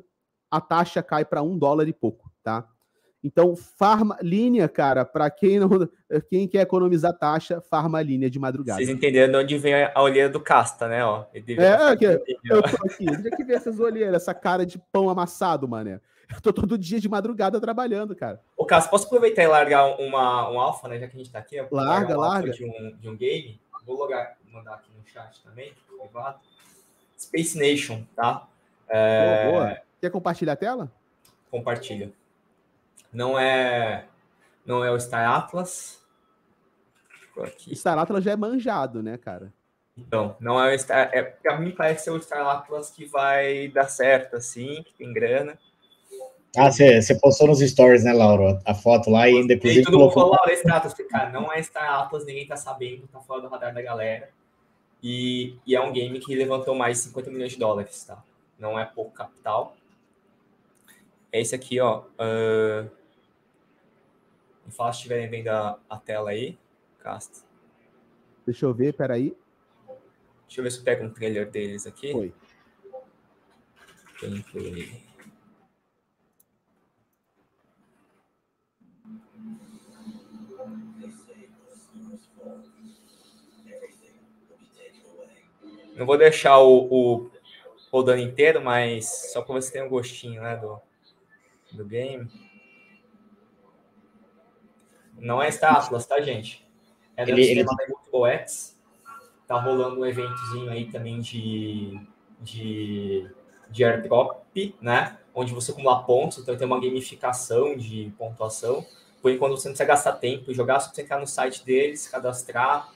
a 0.50 0.62
taxa 0.62 1.04
cai 1.04 1.26
para 1.26 1.42
um 1.42 1.58
dólar 1.58 1.88
e 1.90 1.94
pouco, 1.94 2.32
tá? 2.42 2.66
Então, 3.24 3.56
farma 3.56 4.18
linha, 4.22 4.68
cara, 4.68 5.06
para 5.06 5.30
quem 5.30 5.60
não, 5.60 5.70
quem 6.30 6.48
quer 6.48 6.62
economizar 6.62 7.16
taxa, 7.18 7.62
farma 7.62 8.02
linha 8.02 8.30
de 8.30 8.40
madrugada. 8.40 8.80
Vocês 8.80 8.90
entenderam 8.90 9.32
de 9.32 9.38
onde 9.38 9.58
vem 9.58 9.74
a 9.76 10.02
olheira 10.02 10.28
do 10.28 10.40
Casta, 10.40 10.88
né? 10.88 11.06
Ó, 11.06 11.26
é, 11.34 11.96
que, 11.96 12.06
eu 12.06 12.64
tô 12.64 12.88
aqui. 12.88 13.06
Onde 13.08 13.28
é 13.28 13.36
que 13.36 13.44
vem 13.44 13.56
essas 13.56 13.80
olheiras, 13.80 14.24
essa 14.24 14.34
cara 14.34 14.66
de 14.66 14.80
pão 14.92 15.10
amassado, 15.10 15.68
mané? 15.68 16.02
Eu 16.34 16.42
tô 16.42 16.52
todo 16.52 16.78
dia 16.78 17.00
de 17.00 17.10
madrugada 17.10 17.60
trabalhando, 17.60 18.16
cara. 18.16 18.42
Ô, 18.58 18.66
Casta, 18.66 18.90
posso 18.90 19.06
aproveitar 19.06 19.44
e 19.44 19.48
largar 19.48 20.00
uma, 20.00 20.50
um 20.50 20.60
alfa, 20.60 20.88
né? 20.88 20.98
Já 20.98 21.08
que 21.08 21.16
a 21.16 21.20
gente 21.20 21.32
tá 21.32 21.40
aqui. 21.40 21.58
Larga, 21.70 22.18
um 22.18 22.20
larga. 22.20 22.52
De 22.52 22.66
um, 22.66 22.98
de 22.98 23.10
um 23.10 23.16
game. 23.16 23.60
Vou 23.86 23.98
logar, 23.98 24.38
mandar 24.52 24.76
aqui 24.76 24.90
no 24.98 25.06
chat 25.06 25.44
também. 25.44 25.74
Space 27.18 27.58
Nation, 27.58 28.04
tá? 28.16 28.48
É... 28.88 29.52
Boa, 29.52 29.52
boa. 29.52 29.78
Quer 30.00 30.10
compartilhar 30.10 30.54
a 30.54 30.56
tela? 30.56 30.92
Compartilha. 31.52 32.12
Não 33.12 33.38
é 33.38 34.06
não 34.66 34.84
é 34.84 34.92
o 34.92 35.00
Star 35.00 35.30
Atlas. 35.30 36.00
Aqui. 37.42 37.76
Star 37.76 37.98
Atlas 37.98 38.24
já 38.24 38.32
é 38.32 38.36
manjado, 38.36 39.02
né, 39.02 39.18
cara? 39.18 39.52
Então, 39.98 40.36
não 40.40 40.64
é 40.64 40.74
o 40.74 40.80
Star. 40.80 41.10
É, 41.14 41.22
pra 41.22 41.60
mim 41.60 41.72
parece 41.72 42.06
ser 42.06 42.12
o 42.12 42.22
Star 42.22 42.46
Atlas 42.48 42.90
que 42.90 43.06
vai 43.06 43.68
dar 43.70 43.90
certo, 43.90 44.36
assim, 44.36 44.84
que 44.84 44.94
tem 44.94 45.12
grana. 45.12 45.58
Ah, 46.58 46.70
você 46.70 47.16
postou 47.16 47.48
nos 47.48 47.60
stories, 47.60 48.04
né, 48.04 48.12
Laura? 48.12 48.62
A 48.66 48.74
foto 48.74 49.10
lá 49.10 49.30
e 49.30 49.38
ainda 49.38 49.54
inclusive. 49.54 49.86
Todo 49.86 50.00
mundo 50.00 50.12
falou, 50.12 50.32
Laura, 50.32 50.52
é 50.52 50.56
Star 50.58 50.78
Atlas. 50.78 50.94
Cara, 51.10 51.30
não 51.30 51.52
é 51.52 51.62
Star 51.64 52.02
Atlas, 52.02 52.26
ninguém 52.26 52.46
tá 52.46 52.58
sabendo, 52.58 53.08
tá 53.08 53.20
fora 53.20 53.42
do 53.42 53.48
radar 53.48 53.74
da 53.74 53.82
galera. 53.82 54.30
E, 55.02 55.56
e 55.66 55.76
é 55.76 55.82
um 55.82 55.92
game 55.92 56.20
que 56.20 56.36
levantou 56.36 56.76
mais 56.76 56.98
de 56.98 57.04
50 57.06 57.32
milhões 57.32 57.52
de 57.54 57.58
dólares, 57.58 58.04
tá? 58.04 58.22
Não 58.60 58.80
é 58.80 58.86
pouco 58.86 59.12
capital. 59.12 59.76
É 61.32 61.40
esse 61.40 61.56
aqui, 61.56 61.80
ó. 61.80 62.04
Uh, 62.20 62.90
Me 64.66 64.72
fala 64.72 64.94
se 64.94 65.00
estiverem 65.00 65.30
vendo 65.30 65.50
a, 65.50 65.80
a 65.90 65.98
tela 65.98 66.32
aí, 66.32 66.58
Casta. 67.00 67.40
Deixa 68.46 68.66
eu 68.66 68.74
ver, 68.74 68.94
peraí. 68.94 69.36
Deixa 70.46 70.60
eu 70.60 70.64
ver 70.64 70.72
se 70.72 70.80
eu 70.80 70.84
pego 70.84 71.06
um 71.06 71.10
trailer 71.10 71.50
deles 71.50 71.88
aqui. 71.88 72.12
Foi. 72.12 72.34
Gameplay. 74.22 75.12
Não 85.96 86.06
vou 86.06 86.18
deixar 86.18 86.60
o, 86.60 86.88
o 86.90 87.32
rodando 87.92 88.22
inteiro, 88.22 88.62
mas 88.62 89.32
só 89.32 89.42
para 89.42 89.56
você 89.56 89.72
ter 89.72 89.84
um 89.84 89.90
gostinho 89.90 90.42
né, 90.42 90.56
do, 90.56 90.80
do 91.72 91.86
game. 91.86 92.28
Não 95.22 95.42
é 95.42 95.52
Star 95.52 95.76
Atlas, 95.76 96.06
tá, 96.08 96.20
gente? 96.20 96.66
É 97.16 97.24
do 97.24 97.32
ele, 97.32 97.44
sistema 97.44 97.76
ele... 97.80 97.94
OX. 98.12 98.76
Tá 99.48 99.60
rolando 99.60 100.00
um 100.00 100.06
eventozinho 100.06 100.72
aí 100.72 100.86
também 100.90 101.20
de, 101.20 102.00
de, 102.40 103.30
de 103.70 103.86
airdrop, 103.86 104.42
né? 104.82 105.18
Onde 105.36 105.54
você 105.54 105.72
acumula 105.72 106.04
pontos, 106.04 106.40
então 106.40 106.58
tem 106.58 106.66
uma 106.66 106.80
gamificação 106.82 107.78
de 107.78 108.12
pontuação. 108.18 108.84
Por 109.22 109.30
enquanto 109.30 109.52
você 109.52 109.68
não 109.68 109.74
precisa 109.74 109.86
gastar 109.86 110.14
tempo 110.14 110.50
e 110.50 110.54
jogar, 110.56 110.80
só 110.80 110.92
você 110.92 111.04
entrar 111.04 111.20
no 111.20 111.28
site 111.28 111.64
deles, 111.64 112.08
cadastrar, 112.08 112.90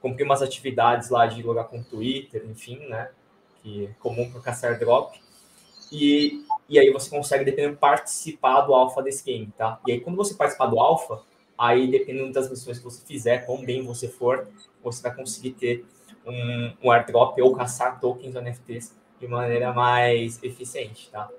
cumprir 0.00 0.24
umas 0.24 0.40
atividades 0.40 1.10
lá 1.10 1.26
de 1.26 1.42
logar 1.42 1.64
com 1.64 1.80
o 1.80 1.84
Twitter, 1.84 2.44
enfim, 2.48 2.78
né? 2.86 3.10
Que 3.62 3.86
é 3.86 3.88
comum 3.98 4.30
para 4.30 4.40
caçar 4.40 4.78
drop. 4.78 5.20
E, 5.90 6.44
e 6.68 6.78
aí 6.78 6.90
você 6.90 7.10
consegue, 7.10 7.44
dependendo, 7.44 7.76
participar 7.76 8.60
do 8.62 8.74
alfa 8.74 9.02
desse 9.02 9.24
game, 9.24 9.52
tá? 9.56 9.80
E 9.86 9.92
aí, 9.92 10.00
quando 10.00 10.16
você 10.16 10.34
participar 10.34 10.66
do 10.66 10.78
alfa, 10.80 11.22
aí 11.62 11.88
dependendo 11.88 12.32
das 12.32 12.50
missões 12.50 12.78
que 12.78 12.84
você 12.84 13.06
fizer, 13.06 13.46
quão 13.46 13.64
bem 13.64 13.84
você 13.84 14.08
for, 14.08 14.48
você 14.82 15.00
vai 15.00 15.14
conseguir 15.14 15.52
ter 15.52 15.86
um, 16.26 16.72
um 16.82 16.90
airdrop 16.90 17.40
ou 17.40 17.54
caçar 17.54 18.00
tokens 18.00 18.34
NFTs 18.34 18.96
de 19.20 19.28
maneira 19.28 19.72
mais 19.72 20.42
eficiente, 20.42 21.08
tá? 21.10 21.30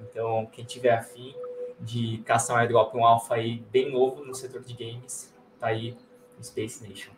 Então, 0.00 0.46
quem 0.52 0.64
tiver 0.64 0.92
afim 0.92 1.34
de 1.80 2.18
caçar 2.18 2.56
um 2.56 2.60
airdrop, 2.60 2.94
um 2.94 3.04
alfa 3.04 3.34
aí 3.34 3.64
bem 3.72 3.90
novo 3.90 4.24
no 4.24 4.32
setor 4.32 4.62
de 4.62 4.74
games, 4.74 5.34
tá 5.58 5.66
aí 5.66 5.96
no 6.38 6.44
Space 6.44 6.86
Nation. 6.88 7.10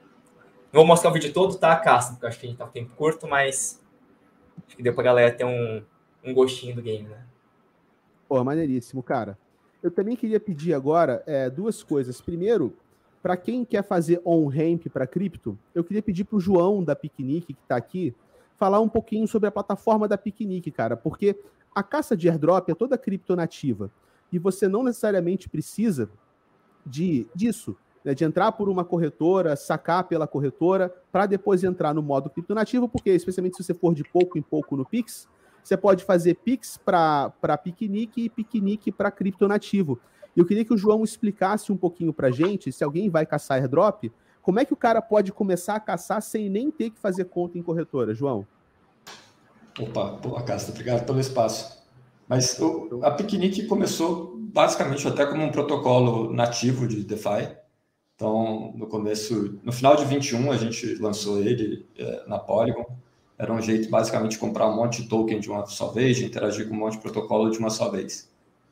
Não 0.73 0.81
vou 0.81 0.87
mostrar 0.87 1.11
o 1.11 1.13
vídeo 1.13 1.35
todo, 1.35 1.59
tá, 1.59 1.77
Casta? 1.77 2.15
Porque 2.15 2.27
acho 2.27 2.41
que 2.41 2.47
a 2.47 2.49
gente 2.49 2.59
tá 2.59 2.65
com 2.65 2.73
tempo 2.73 2.97
curto, 2.97 3.29
mas 3.29 3.85
acho 4.67 4.77
que 4.77 4.83
deu 4.83 4.95
pra 4.95 5.05
galera 5.05 5.31
ter 5.31 5.45
um, 5.45 5.85
um 6.25 6.33
gostinho 6.33 6.75
do 6.75 6.81
game, 6.81 7.07
né? 7.07 7.23
Pô, 8.27 8.43
maneiríssimo, 8.43 9.03
cara. 9.03 9.39
Eu 9.87 9.91
também 9.93 10.17
queria 10.17 10.41
pedir 10.41 10.75
agora 10.75 11.23
é, 11.29 11.49
duas 11.49 11.81
coisas. 11.81 12.21
Primeiro, 12.21 12.77
para 13.23 13.37
quem 13.37 13.65
quer 13.65 13.85
fazer 13.85 14.21
on-ramp 14.25 14.89
para 14.93 15.07
cripto, 15.07 15.57
eu 15.73 15.85
queria 15.85 16.03
pedir 16.03 16.25
para 16.25 16.39
o 16.39 16.41
João 16.41 16.83
da 16.83 16.97
Piquenique, 16.97 17.55
que 17.55 17.63
está 17.63 17.77
aqui, 17.77 18.13
falar 18.57 18.81
um 18.81 18.89
pouquinho 18.89 19.29
sobre 19.29 19.49
a 19.49 19.53
plataforma 19.53 20.09
da 20.09 20.19
Piquenique, 20.19 20.73
cara, 20.73 20.97
porque 20.97 21.39
a 21.73 21.85
caça 21.85 22.17
de 22.17 22.29
airdrop 22.29 22.69
é 22.69 22.75
toda 22.75 22.99
criptonativa 22.99 23.89
e 24.33 24.41
você 24.41 24.67
não 24.67 24.83
necessariamente 24.83 25.49
precisa 25.49 26.11
de 26.85 27.29
disso, 27.33 27.77
né, 28.05 28.13
de 28.13 28.25
entrar 28.25 28.51
por 28.51 28.69
uma 28.69 28.85
corretora, 28.85 29.55
sacar 29.55 30.03
pela 30.03 30.27
corretora, 30.27 30.93
para 31.13 31.27
depois 31.27 31.63
entrar 31.63 31.95
no 31.95 32.03
modo 32.03 32.29
criptonativo, 32.29 32.89
porque 32.89 33.11
especialmente 33.11 33.57
se 33.57 33.63
você 33.63 33.73
for 33.73 33.95
de 33.95 34.03
pouco 34.03 34.37
em 34.37 34.43
pouco 34.43 34.77
no 34.77 34.85
Pix, 34.85 35.29
você 35.67 35.77
pode 35.77 36.05
fazer 36.05 36.35
Pix 36.35 36.79
para 36.79 37.59
piquenique 37.59 38.27
e 38.27 38.31
piquenique 38.31 38.93
para 38.93 39.11
criptonativo. 39.11 39.99
E 40.37 40.39
eu 40.39 40.47
queria 40.47 40.65
que 40.65 40.73
o 40.73 40.79
João 40.79 41.03
explicasse 41.03 41.73
um 41.73 41.77
pouquinho 41.77 42.13
para 42.13 42.31
gente, 42.31 42.71
se 42.71 42.85
alguém 42.85 43.11
vai 43.11 43.27
caçar 43.27 43.59
airdrop, 43.59 44.05
como 44.43 44.61
é 44.61 44.65
que 44.65 44.73
o 44.73 44.77
cara 44.77 45.03
pode 45.03 45.33
começar 45.33 45.75
a 45.75 45.81
caçar 45.81 46.23
sem 46.23 46.49
nem 46.49 46.71
ter 46.71 46.91
que 46.91 47.01
fazer 47.01 47.25
conta 47.25 47.59
em 47.59 47.63
corretora, 47.63 48.15
João? 48.15 48.47
Opa, 49.81 50.13
boa, 50.13 50.41
Casta, 50.45 50.71
obrigado 50.71 51.05
pelo 51.05 51.19
espaço. 51.19 51.85
Mas 52.29 52.57
o, 52.61 53.01
a 53.03 53.11
Piquenique 53.11 53.67
começou 53.67 54.37
basicamente 54.39 55.09
até 55.09 55.27
como 55.27 55.43
um 55.43 55.51
protocolo 55.51 56.33
nativo 56.33 56.87
de 56.87 57.03
DeFi. 57.03 57.57
Então, 58.15 58.73
no 58.77 58.87
começo, 58.87 59.59
no 59.65 59.73
final 59.73 59.97
de 59.97 60.05
21, 60.05 60.53
a 60.53 60.57
gente 60.57 60.95
lançou 60.95 61.41
ele 61.41 61.89
é, 61.99 62.25
na 62.29 62.39
Polygon. 62.39 62.87
Era 63.39 63.53
um 63.53 63.61
jeito, 63.61 63.91
basicamente, 63.91 64.33
de 64.33 64.39
comprar 64.39 64.67
um 64.69 64.75
monte 64.75 65.03
de 65.03 65.09
token 65.09 65.39
de 65.39 65.51
uma 65.51 65.67
só 65.67 65.89
vez, 65.89 66.17
de 66.17 66.25
interagir 66.25 66.69
com 66.69 66.75
um 66.75 66.79
monte 66.79 66.95
de 66.95 67.01
protocolo 67.01 67.51
de 67.51 67.59
uma 67.59 67.71
só 67.71 67.91
vez. 67.91 68.31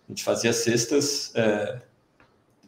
A 0.09 0.12
gente 0.12 0.25
fazia 0.25 0.53
cestas 0.53 1.33
é, 1.35 1.81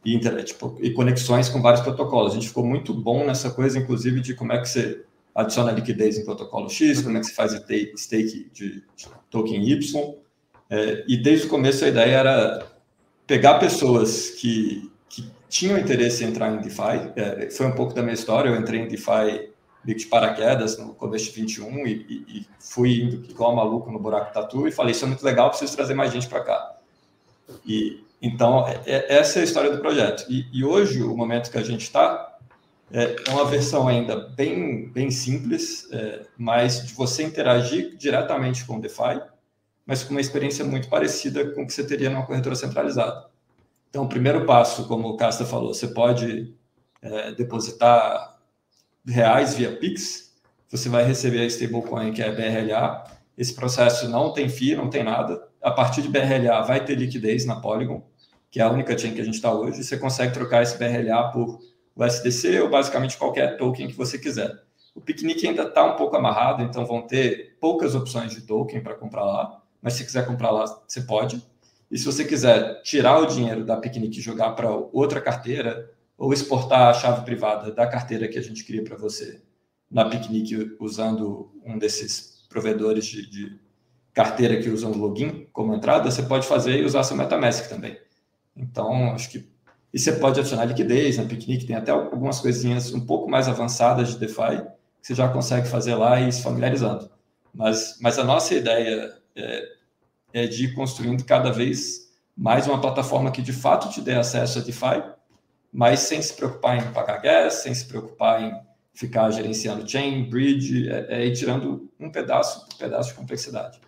e, 0.05 0.19
tipo, 0.45 0.77
e 0.81 0.93
conexões 0.93 1.49
com 1.49 1.61
vários 1.61 1.83
protocolos. 1.83 2.33
A 2.33 2.35
gente 2.35 2.49
ficou 2.49 2.65
muito 2.65 2.95
bom 2.95 3.27
nessa 3.27 3.51
coisa, 3.51 3.79
inclusive, 3.79 4.21
de 4.21 4.35
como 4.35 4.53
é 4.53 4.61
que 4.61 4.69
você 4.69 5.05
adiciona 5.35 5.73
liquidez 5.73 6.17
em 6.17 6.25
protocolo 6.25 6.69
X, 6.71 7.03
como 7.03 7.17
é 7.17 7.21
que 7.21 7.27
você 7.27 7.35
faz 7.35 7.53
stake 7.97 8.51
de, 8.53 8.83
token 9.31 9.69
Y. 9.69 10.15
É, 10.71 11.05
e 11.07 11.17
desde 11.17 11.47
o 11.47 11.51
começo 11.51 11.85
a 11.85 11.89
ideia 11.89 12.17
era 12.17 12.67
pegar 13.27 13.59
pessoas 13.59 14.31
que, 14.31 14.91
que 15.09 15.31
tinham 15.49 15.79
interesse 15.79 16.25
em 16.25 16.29
entrar 16.29 16.53
em 16.53 16.61
DeFi. 16.61 17.13
É, 17.17 17.51
foi 17.51 17.67
um 17.67 17.73
pouco 17.73 17.93
da 17.93 18.03
minha 18.03 18.15
história. 18.15 18.49
Eu 18.49 18.57
entrei 18.57 18.81
em 18.81 18.89
DeFi 18.89 19.51
meio 19.87 19.97
de 19.97 20.07
paraquedas 20.07 20.77
no 20.77 20.95
começo 20.95 21.27
de 21.27 21.41
21 21.41 21.87
e, 21.87 21.93
e, 21.93 22.39
e 22.39 22.47
fui 22.59 23.03
indo 23.03 23.31
igual 23.31 23.55
maluco 23.55 23.91
no 23.91 23.99
buraco 23.99 24.35
tatu 24.35 24.67
e 24.67 24.73
falei, 24.73 24.93
isso 24.93 25.05
é 25.05 25.09
muito 25.09 25.25
legal, 25.25 25.49
preciso 25.51 25.77
trazer 25.77 25.95
mais 25.95 26.13
gente 26.13 26.29
para 26.29 26.41
cá. 26.41 26.77
E 27.65 28.05
então, 28.21 28.67
é, 28.67 28.83
é, 28.87 29.19
essa 29.19 29.39
é 29.39 29.43
a 29.43 29.45
história 29.45 29.71
do 29.71 29.79
projeto. 29.79 30.25
E, 30.29 30.47
e 30.53 30.65
hoje, 30.65 31.03
o 31.03 31.17
momento 31.17 31.51
que 31.51 31.59
a 31.59 31.63
gente 31.63 31.83
está, 31.83 32.37
é, 32.91 33.17
é, 33.27 33.31
uma 33.31 33.45
versão 33.45 33.87
ainda 33.87 34.17
bem, 34.17 34.89
bem 34.89 35.11
simples, 35.11 35.89
é, 35.93 36.27
mas 36.37 36.85
de 36.85 36.95
você 36.95 37.23
interagir 37.23 37.97
diretamente 37.97 38.65
com 38.65 38.77
o 38.77 38.81
DeFi, 38.81 39.21
mas 39.85 40.03
com 40.03 40.11
uma 40.13 40.21
experiência 40.21 40.65
muito 40.65 40.89
parecida 40.89 41.51
com 41.51 41.63
o 41.63 41.67
que 41.67 41.73
você 41.73 41.87
teria 41.87 42.11
numa 42.11 42.27
corretora 42.27 42.57
centralizada. 42.57 43.27
Então, 43.91 44.05
o 44.05 44.09
primeiro 44.09 44.45
passo, 44.45 44.89
como 44.89 45.09
o 45.09 45.17
Casta 45.17 45.45
falou, 45.45 45.73
você 45.73 45.89
pode 45.89 46.55
é, 47.03 47.33
depositar 47.33 48.36
reais 49.07 49.55
via 49.55 49.77
Pix, 49.77 50.33
você 50.69 50.89
vai 50.89 51.05
receber 51.05 51.41
a 51.41 51.47
stablecoin 51.47 52.13
que 52.13 52.23
é 52.23 52.31
BRLA. 52.31 53.05
Esse 53.39 53.55
processo 53.55 54.09
não 54.09 54.33
tem 54.33 54.49
FII, 54.49 54.77
não 54.77 54.91
tem 54.91 55.05
nada. 55.05 55.47
A 55.63 55.71
partir 55.71 56.03
de 56.03 56.09
BRLA 56.09 56.63
vai 56.63 56.85
ter 56.85 56.97
liquidez 56.97 57.45
na 57.45 57.61
Polygon, 57.61 58.03
que 58.51 58.61
é 58.61 58.63
a 58.63 58.71
única 58.71 58.97
chain 58.97 59.15
que 59.15 59.21
a 59.21 59.25
gente 59.25 59.35
está 59.35 59.53
hoje. 59.53 59.85
Você 59.85 59.97
consegue 59.97 60.33
trocar 60.33 60.63
esse 60.63 60.77
BRLA 60.79 61.31
por 61.31 61.61
USDC 61.97 62.61
ou 62.61 62.69
basicamente 62.69 63.17
qualquer 63.17 63.57
token 63.57 63.89
que 63.89 63.95
você 63.95 64.19
quiser. 64.19 64.53
O 64.95 65.01
Picnic 65.01 65.47
ainda 65.47 65.65
está 65.65 65.85
um 65.85 65.97
pouco 65.97 66.17
amarrado, 66.17 66.63
então 66.63 66.87
vão 66.87 67.03
ter 67.03 67.57
poucas 67.61 67.95
opções 67.95 68.33
de 68.33 68.41
token 68.43 68.81
para 68.83 68.95
comprar 68.95 69.25
lá. 69.25 69.63
Mas 69.81 69.95
se 69.95 70.05
quiser 70.05 70.27
comprar 70.27 70.51
lá, 70.51 70.65
você 70.87 71.03
pode. 71.03 71.43
E 71.91 71.99
se 71.99 72.05
você 72.05 72.25
quiser 72.25 72.83
tirar 72.83 73.19
o 73.19 73.27
dinheiro 73.27 73.65
da 73.65 73.77
Picnic 73.77 74.19
e 74.19 74.23
jogar 74.23 74.53
para 74.53 74.71
outra 74.71 75.21
carteira, 75.21 75.91
ou 76.17 76.33
exportar 76.33 76.89
a 76.89 76.95
chave 76.95 77.25
privada 77.25 77.71
da 77.71 77.87
carteira 77.87 78.29
que 78.29 78.39
a 78.39 78.43
gente 78.43 78.65
cria 78.65 78.83
para 78.83 78.97
você 78.97 79.43
na 79.91 80.09
Picnic 80.09 80.77
usando 80.81 81.53
um 81.65 81.79
desses 81.79 82.45
provedores 82.49 83.05
de, 83.07 83.31
de, 83.31 83.61
carteira 84.13 84.61
que 84.61 84.71
usam 84.71 84.93
o 84.93 84.97
login 84.97 85.47
como 85.53 85.75
entrada, 85.75 86.11
você 86.11 86.23
pode 86.23 86.47
fazer 86.47 86.81
e 86.81 86.85
usar 86.85 87.05
seu 87.05 87.17
MetaMask 87.17 87.69
também. 87.69 88.01
Então, 88.57 89.13
acho 89.13 89.31
que 89.31 89.47
e 89.93 89.99
você 89.99 90.13
pode 90.13 90.39
adicionar 90.41 90.65
liquidez 90.65 91.17
na 91.17 91.25
Picnic, 91.25 91.65
tem 91.65 91.77
até 91.77 91.91
algumas 91.91 92.41
coisinhas 92.41 92.93
um 92.93 93.01
pouco 93.01 93.31
mais 93.31 93.49
avançadas 93.49 94.11
de 94.11 94.19
DeFi 94.19 94.63
que 95.01 95.07
você 95.07 95.15
já 95.15 95.29
consegue 95.29 95.69
fazer 95.69 95.95
lá 95.95 96.21
e 96.21 96.31
se 96.31 96.43
familiarizando. 96.43 97.11
Mas, 97.55 97.97
mas 98.01 98.19
a 98.19 98.25
nossa 98.25 98.55
ideia 98.55 99.15
é, 99.35 99.63
é 100.33 100.47
de 100.47 100.67
ir 100.67 100.75
construindo 100.75 101.25
cada 101.25 101.51
vez 101.51 102.11
mais 102.37 102.67
uma 102.67 102.81
plataforma 102.81 103.31
que 103.31 103.41
de 103.41 103.53
fato 103.53 103.89
te 103.89 104.03
dê 104.03 104.15
acesso 104.15 104.59
a 104.59 104.63
DeFi 104.63 105.03
mas 105.77 106.01
sem 106.01 106.23
se 106.23 106.33
preocupar 106.33 106.79
em 106.79 106.91
pagar 106.91 107.19
gas, 107.19 107.53
sem 107.57 107.75
se 107.75 107.87
preocupar 107.87 108.43
em 108.43 108.59
ficar 108.95 109.31
gerenciando 109.31 109.87
chain, 109.87 110.25
bridge, 110.31 110.89
é, 110.89 111.21
é 111.21 111.27
ir 111.27 111.35
tirando 111.35 111.93
um 112.01 112.11
pedaço 112.11 112.67
por 112.67 112.79
pedaço 112.79 113.11
de 113.11 113.15
complexidade. 113.15 113.79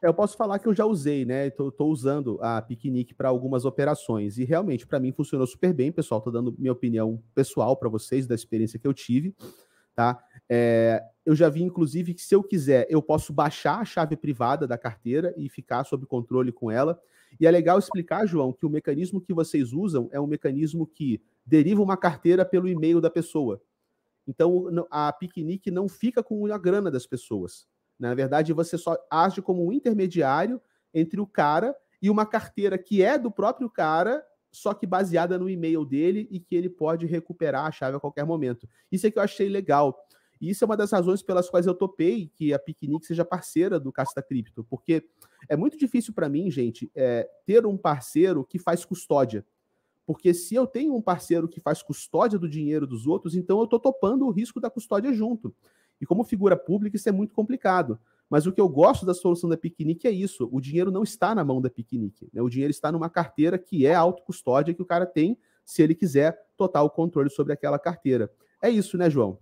É, 0.00 0.06
eu 0.06 0.14
posso 0.14 0.36
falar 0.36 0.60
que 0.60 0.68
eu 0.68 0.74
já 0.74 0.86
usei, 0.86 1.24
né? 1.24 1.48
Estou 1.48 1.90
usando 1.90 2.38
a 2.40 2.62
Picnic 2.62 3.12
para 3.14 3.28
algumas 3.28 3.64
operações 3.64 4.38
e 4.38 4.44
realmente 4.44 4.86
para 4.86 5.00
mim 5.00 5.10
funcionou 5.10 5.44
super 5.44 5.74
bem, 5.74 5.90
pessoal. 5.90 6.18
Estou 6.18 6.32
dando 6.32 6.54
minha 6.56 6.72
opinião 6.72 7.20
pessoal 7.34 7.76
para 7.76 7.88
vocês 7.88 8.28
da 8.28 8.36
experiência 8.36 8.78
que 8.78 8.86
eu 8.86 8.94
tive, 8.94 9.34
tá? 9.92 10.22
É, 10.48 11.02
eu 11.26 11.34
já 11.34 11.48
vi, 11.48 11.64
inclusive, 11.64 12.14
que 12.14 12.22
se 12.22 12.34
eu 12.34 12.44
quiser, 12.44 12.86
eu 12.88 13.02
posso 13.02 13.32
baixar 13.32 13.80
a 13.80 13.84
chave 13.84 14.16
privada 14.16 14.68
da 14.68 14.78
carteira 14.78 15.34
e 15.36 15.48
ficar 15.48 15.82
sob 15.82 16.06
controle 16.06 16.52
com 16.52 16.70
ela. 16.70 16.98
E 17.38 17.46
é 17.46 17.50
legal 17.50 17.78
explicar, 17.78 18.26
João, 18.26 18.52
que 18.52 18.66
o 18.66 18.70
mecanismo 18.70 19.20
que 19.20 19.32
vocês 19.32 19.72
usam 19.72 20.08
é 20.12 20.20
um 20.20 20.26
mecanismo 20.26 20.86
que 20.86 21.22
deriva 21.44 21.82
uma 21.82 21.96
carteira 21.96 22.44
pelo 22.44 22.68
e-mail 22.68 23.00
da 23.00 23.10
pessoa. 23.10 23.60
Então, 24.26 24.86
a 24.90 25.12
Piquenique 25.12 25.70
não 25.70 25.88
fica 25.88 26.22
com 26.22 26.46
a 26.52 26.58
grana 26.58 26.90
das 26.90 27.06
pessoas. 27.06 27.66
Na 27.98 28.14
verdade, 28.14 28.52
você 28.52 28.78
só 28.78 28.96
age 29.10 29.42
como 29.42 29.66
um 29.66 29.72
intermediário 29.72 30.60
entre 30.92 31.20
o 31.20 31.26
cara 31.26 31.76
e 32.00 32.08
uma 32.08 32.24
carteira 32.24 32.78
que 32.78 33.02
é 33.02 33.18
do 33.18 33.30
próprio 33.30 33.68
cara 33.68 34.24
só 34.52 34.74
que 34.74 34.86
baseada 34.86 35.38
no 35.38 35.48
e-mail 35.48 35.84
dele 35.84 36.28
e 36.30 36.40
que 36.40 36.54
ele 36.54 36.68
pode 36.68 37.06
recuperar 37.06 37.66
a 37.66 37.70
chave 37.70 37.96
a 37.96 38.00
qualquer 38.00 38.24
momento. 38.24 38.68
Isso 38.90 39.06
é 39.06 39.10
que 39.10 39.18
eu 39.18 39.22
achei 39.22 39.48
legal. 39.48 39.96
E 40.40 40.50
isso 40.50 40.64
é 40.64 40.66
uma 40.66 40.76
das 40.76 40.90
razões 40.90 41.22
pelas 41.22 41.50
quais 41.50 41.66
eu 41.66 41.74
topei 41.74 42.30
que 42.34 42.54
a 42.54 42.58
Piquenique 42.58 43.06
seja 43.06 43.24
parceira 43.24 43.78
do 43.78 43.92
Casta 43.92 44.22
Cripto, 44.22 44.64
porque 44.64 45.04
é 45.48 45.56
muito 45.56 45.76
difícil 45.76 46.14
para 46.14 46.28
mim, 46.28 46.50
gente, 46.50 46.90
é, 46.94 47.28
ter 47.44 47.66
um 47.66 47.76
parceiro 47.76 48.44
que 48.44 48.58
faz 48.58 48.84
custódia. 48.84 49.44
Porque 50.06 50.32
se 50.32 50.54
eu 50.54 50.66
tenho 50.66 50.94
um 50.96 51.02
parceiro 51.02 51.46
que 51.46 51.60
faz 51.60 51.82
custódia 51.82 52.38
do 52.38 52.48
dinheiro 52.48 52.86
dos 52.86 53.06
outros, 53.06 53.36
então 53.36 53.58
eu 53.58 53.64
estou 53.64 53.78
topando 53.78 54.26
o 54.26 54.30
risco 54.30 54.58
da 54.58 54.70
custódia 54.70 55.12
junto. 55.12 55.54
E 56.00 56.06
como 56.06 56.24
figura 56.24 56.56
pública, 56.56 56.96
isso 56.96 57.08
é 57.08 57.12
muito 57.12 57.34
complicado. 57.34 58.00
Mas 58.28 58.46
o 58.46 58.52
que 58.52 58.60
eu 58.60 58.68
gosto 58.68 59.04
da 59.04 59.12
solução 59.12 59.50
da 59.50 59.56
Piquenique 59.56 60.08
é 60.08 60.10
isso: 60.10 60.48
o 60.50 60.60
dinheiro 60.60 60.90
não 60.90 61.02
está 61.02 61.34
na 61.34 61.44
mão 61.44 61.60
da 61.60 61.68
Piquenique. 61.68 62.28
Né? 62.32 62.40
O 62.40 62.48
dinheiro 62.48 62.70
está 62.70 62.90
numa 62.90 63.10
carteira 63.10 63.58
que 63.58 63.86
é 63.86 63.94
autocustódia 63.94 64.72
que 64.72 64.80
o 64.80 64.86
cara 64.86 65.04
tem, 65.04 65.36
se 65.64 65.82
ele 65.82 65.94
quiser, 65.94 66.36
total 66.56 66.88
controle 66.90 67.28
sobre 67.28 67.52
aquela 67.52 67.78
carteira. 67.78 68.32
É 68.62 68.70
isso, 68.70 68.96
né, 68.96 69.10
João? 69.10 69.38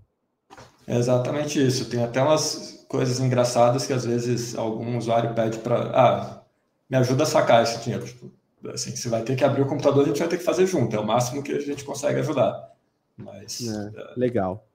É 0.88 0.96
exatamente 0.96 1.64
isso. 1.64 1.90
Tem 1.90 2.02
até 2.02 2.22
umas 2.22 2.84
coisas 2.88 3.20
engraçadas 3.20 3.86
que 3.86 3.92
às 3.92 4.06
vezes 4.06 4.56
algum 4.56 4.96
usuário 4.96 5.34
pede 5.34 5.58
para. 5.58 5.90
Ah, 5.94 6.42
me 6.88 6.96
ajuda 6.96 7.24
a 7.24 7.26
sacar 7.26 7.62
esse 7.62 7.84
dinheiro. 7.84 8.06
Tipo, 8.06 8.32
assim, 8.72 8.96
você 8.96 9.10
vai 9.10 9.22
ter 9.22 9.36
que 9.36 9.44
abrir 9.44 9.60
o 9.60 9.66
computador, 9.66 10.02
a 10.02 10.06
gente 10.06 10.18
vai 10.18 10.28
ter 10.28 10.38
que 10.38 10.44
fazer 10.44 10.66
junto. 10.66 10.96
É 10.96 10.98
o 10.98 11.06
máximo 11.06 11.42
que 11.42 11.52
a 11.52 11.60
gente 11.60 11.84
consegue 11.84 12.20
ajudar. 12.20 12.72
Mas. 13.14 13.68
É, 13.68 14.00
é... 14.00 14.14
Legal. 14.16 14.66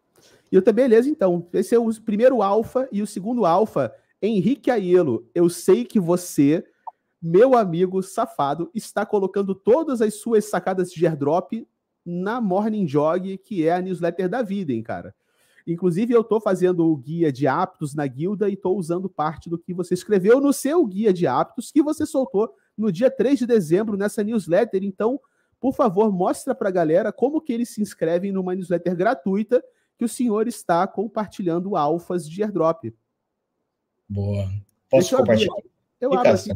E 0.52 0.56
eu 0.56 0.62
também, 0.62 0.88
beleza, 0.88 1.10
então. 1.10 1.48
Esse 1.52 1.74
é 1.74 1.80
o 1.80 1.92
primeiro 2.02 2.44
alfa 2.44 2.88
e 2.92 3.02
o 3.02 3.08
segundo 3.08 3.44
alfa. 3.44 3.92
Henrique 4.22 4.70
Aiello, 4.70 5.28
eu 5.34 5.50
sei 5.50 5.84
que 5.84 6.00
você, 6.00 6.64
meu 7.20 7.58
amigo 7.58 8.04
safado, 8.04 8.70
está 8.74 9.04
colocando 9.04 9.56
todas 9.56 10.00
as 10.00 10.14
suas 10.14 10.46
sacadas 10.46 10.92
de 10.92 11.08
airdrop 11.08 11.68
na 12.06 12.40
Morning 12.40 12.88
Jog, 12.88 13.38
que 13.40 13.68
é 13.68 13.74
a 13.74 13.82
newsletter 13.82 14.30
da 14.30 14.44
vida, 14.44 14.72
hein, 14.72 14.84
cara. 14.84 15.14
Inclusive, 15.66 16.14
eu 16.14 16.22
estou 16.22 16.42
fazendo 16.42 16.86
o 16.86 16.96
guia 16.96 17.32
de 17.32 17.48
aptos 17.48 17.96
na 17.96 18.06
guilda 18.06 18.50
e 18.50 18.54
estou 18.54 18.78
usando 18.78 19.10
parte 19.10 19.50
do 19.50 19.58
que 19.58 19.74
você 19.74 19.94
escreveu 19.94 20.42
no 20.42 20.52
seu 20.52 20.86
guia 20.86 21.14
de 21.14 21.26
aptos, 21.26 21.72
que 21.72 21.82
você 21.82 22.06
soltou 22.06 22.54
no 22.78 22.92
dia 22.92 23.10
3 23.10 23.40
de 23.40 23.46
dezembro 23.46 23.96
nessa 23.96 24.24
newsletter. 24.24 24.84
Então, 24.84 25.20
por 25.60 25.74
favor, 25.74 26.12
mostra 26.12 26.54
para 26.54 26.68
a 26.70 26.72
galera 26.72 27.14
como 27.14 27.40
que 27.40 27.54
eles 27.54 27.70
se 27.70 27.82
inscrevem 27.82 28.32
numa 28.32 28.54
newsletter 28.54 28.96
gratuita 28.96 29.64
que 29.98 30.04
o 30.04 30.10
senhor 30.10 30.48
está 30.48 30.86
compartilhando 30.86 31.78
alfas 31.78 32.30
de 32.30 32.44
airdrop. 32.44 32.94
Boa. 34.10 34.50
Posso 34.90 35.16
compartilhar? 35.16 35.56
Eu 36.02 36.14
abro 36.14 36.34
aqui. 36.34 36.52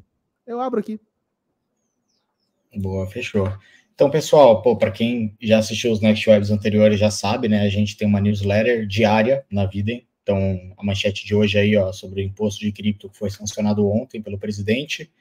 Eu 0.45 0.59
abro 0.59 0.79
aqui. 0.79 0.99
Boa, 2.75 3.07
fechou. 3.07 3.47
Então, 3.97 4.11
pessoal, 4.11 4.61
para 4.61 4.91
quem 4.91 5.35
já 5.41 5.57
assistiu 5.57 5.91
os 5.91 5.99
Next 5.99 6.29
Webs 6.29 6.51
anteriores 6.51 6.99
já 6.99 7.09
sabe, 7.09 7.47
né? 7.47 7.61
A 7.61 7.69
gente 7.69 7.97
tem 7.97 8.07
uma 8.07 8.21
newsletter 8.21 8.85
diária 8.85 9.43
na 9.49 9.65
vida. 9.65 9.91
Então, 10.21 10.37
a 10.77 10.83
manchete 10.85 11.25
de 11.25 11.33
hoje 11.33 11.57
aí, 11.57 11.75
ó, 11.75 11.91
sobre 11.91 12.21
o 12.21 12.23
imposto 12.23 12.59
de 12.59 12.71
cripto 12.71 13.09
que 13.09 13.17
foi 13.17 13.31
sancionado 13.31 13.89
ontem 13.89 14.21
pelo 14.21 14.37
presidente. 14.37 15.11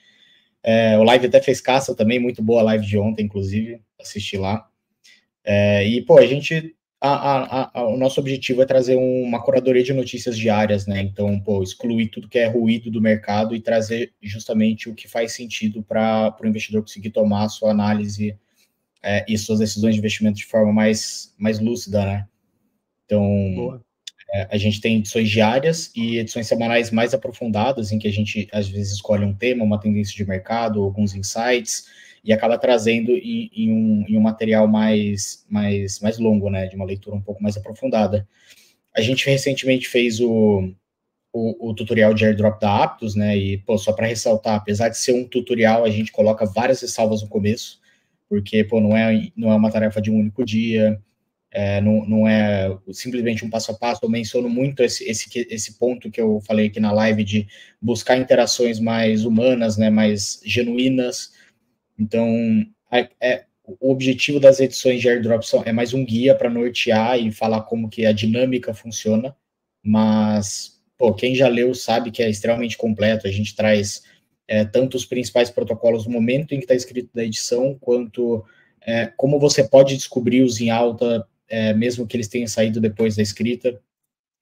É, 0.62 0.98
o 0.98 1.04
live 1.04 1.26
até 1.26 1.40
fez 1.40 1.58
caça 1.58 1.94
também, 1.94 2.18
muito 2.18 2.42
boa 2.42 2.60
a 2.60 2.64
live 2.64 2.84
de 2.84 2.98
ontem, 2.98 3.24
inclusive, 3.24 3.80
assisti 3.98 4.36
lá. 4.36 4.68
É, 5.42 5.88
e, 5.88 6.02
pô, 6.02 6.18
a 6.18 6.26
gente. 6.26 6.76
A, 7.00 7.08
a, 7.08 7.70
a, 7.80 7.88
o 7.88 7.96
nosso 7.96 8.20
objetivo 8.20 8.60
é 8.60 8.66
trazer 8.66 8.96
uma 8.96 9.42
curadoria 9.42 9.82
de 9.82 9.94
notícias 9.94 10.36
diárias, 10.36 10.86
né? 10.86 11.00
Então, 11.00 11.40
pô, 11.40 11.62
excluir 11.62 12.08
tudo 12.08 12.28
que 12.28 12.38
é 12.38 12.46
ruído 12.46 12.90
do 12.90 13.00
mercado 13.00 13.56
e 13.56 13.60
trazer 13.60 14.12
justamente 14.20 14.90
o 14.90 14.94
que 14.94 15.08
faz 15.08 15.32
sentido 15.32 15.82
para 15.82 16.36
o 16.42 16.46
investidor 16.46 16.82
conseguir 16.82 17.08
tomar 17.08 17.44
a 17.44 17.48
sua 17.48 17.70
análise 17.70 18.38
é, 19.02 19.24
e 19.28 19.38
suas 19.38 19.58
decisões 19.58 19.94
de 19.94 20.00
investimento 20.00 20.38
de 20.38 20.44
forma 20.44 20.72
mais, 20.72 21.34
mais 21.38 21.60
lúcida, 21.60 22.04
né? 22.04 22.26
Então, 23.04 23.80
é, 24.34 24.48
a 24.50 24.56
gente 24.56 24.80
tem 24.80 24.96
edições 24.96 25.30
diárias 25.30 25.92
e 25.94 26.18
edições 26.18 26.46
semanais 26.48 26.90
mais 26.90 27.14
aprofundadas, 27.14 27.92
em 27.92 27.98
que 27.98 28.08
a 28.08 28.12
gente, 28.12 28.48
às 28.52 28.68
vezes, 28.68 28.94
escolhe 28.94 29.24
um 29.24 29.32
tema, 29.32 29.64
uma 29.64 29.80
tendência 29.80 30.14
de 30.14 30.26
mercado, 30.26 30.82
alguns 30.82 31.14
insights, 31.14 31.86
e 32.24 32.32
acaba 32.32 32.58
trazendo 32.58 33.12
em, 33.12 33.48
em, 33.54 33.72
um, 33.72 34.04
em 34.08 34.18
um 34.18 34.20
material 34.20 34.66
mais, 34.66 35.46
mais, 35.48 36.00
mais 36.00 36.18
longo, 36.18 36.50
né? 36.50 36.66
De 36.66 36.74
uma 36.74 36.84
leitura 36.84 37.16
um 37.16 37.22
pouco 37.22 37.42
mais 37.42 37.56
aprofundada. 37.56 38.26
A 38.94 39.00
gente 39.00 39.26
recentemente 39.30 39.88
fez 39.88 40.20
o, 40.20 40.72
o, 41.32 41.70
o, 41.70 41.74
tutorial 41.74 42.12
de 42.12 42.24
airdrop 42.24 42.60
da 42.60 42.82
Aptos, 42.82 43.14
né? 43.14 43.36
E, 43.38 43.58
pô, 43.58 43.78
só 43.78 43.92
para 43.92 44.06
ressaltar, 44.06 44.56
apesar 44.56 44.88
de 44.88 44.98
ser 44.98 45.12
um 45.12 45.24
tutorial, 45.24 45.84
a 45.84 45.90
gente 45.90 46.10
coloca 46.10 46.44
várias 46.44 46.80
ressalvas 46.80 47.22
no 47.22 47.28
começo 47.28 47.78
porque 48.28 48.64
pô, 48.64 48.80
não, 48.80 48.96
é, 48.96 49.30
não 49.36 49.52
é 49.52 49.54
uma 49.54 49.70
tarefa 49.70 50.00
de 50.00 50.10
um 50.10 50.18
único 50.18 50.44
dia, 50.44 51.00
é, 51.50 51.80
não, 51.80 52.04
não 52.06 52.28
é 52.28 52.76
simplesmente 52.92 53.44
um 53.44 53.50
passo 53.50 53.72
a 53.72 53.74
passo. 53.74 54.04
Eu 54.04 54.10
menciono 54.10 54.48
muito 54.48 54.82
esse, 54.82 55.08
esse, 55.08 55.26
esse 55.50 55.78
ponto 55.78 56.10
que 56.10 56.20
eu 56.20 56.40
falei 56.40 56.66
aqui 56.66 56.80
na 56.80 56.92
live 56.92 57.24
de 57.24 57.46
buscar 57.80 58.16
interações 58.18 58.78
mais 58.78 59.24
humanas, 59.24 59.76
né, 59.78 59.88
mais 59.88 60.40
genuínas. 60.44 61.32
Então, 61.98 62.28
é, 62.92 63.08
é 63.20 63.44
o 63.64 63.90
objetivo 63.90 64.38
das 64.38 64.60
edições 64.60 65.00
de 65.00 65.08
airdrop 65.08 65.42
é 65.64 65.72
mais 65.72 65.92
um 65.92 66.04
guia 66.04 66.34
para 66.34 66.50
nortear 66.50 67.18
e 67.18 67.32
falar 67.32 67.62
como 67.62 67.88
que 67.88 68.06
a 68.06 68.12
dinâmica 68.12 68.72
funciona, 68.72 69.34
mas 69.82 70.80
pô, 70.96 71.12
quem 71.12 71.34
já 71.34 71.48
leu 71.48 71.74
sabe 71.74 72.10
que 72.10 72.22
é 72.22 72.30
extremamente 72.30 72.76
completo. 72.76 73.26
A 73.26 73.30
gente 73.30 73.56
traz 73.56 74.02
é, 74.48 74.64
tanto 74.64 74.96
os 74.96 75.04
principais 75.04 75.50
protocolos 75.50 76.06
no 76.06 76.12
momento 76.12 76.52
em 76.52 76.58
que 76.58 76.64
está 76.64 76.74
escrito 76.74 77.10
da 77.14 77.24
edição, 77.24 77.76
quanto 77.80 78.44
é, 78.80 79.06
como 79.16 79.38
você 79.38 79.64
pode 79.64 79.96
descobrir 79.96 80.42
os 80.42 80.60
em 80.60 80.70
alta, 80.70 81.26
é, 81.48 81.74
mesmo 81.74 82.06
que 82.06 82.16
eles 82.16 82.28
tenham 82.28 82.46
saído 82.46 82.80
depois 82.80 83.16
da 83.16 83.22
escrita. 83.22 83.80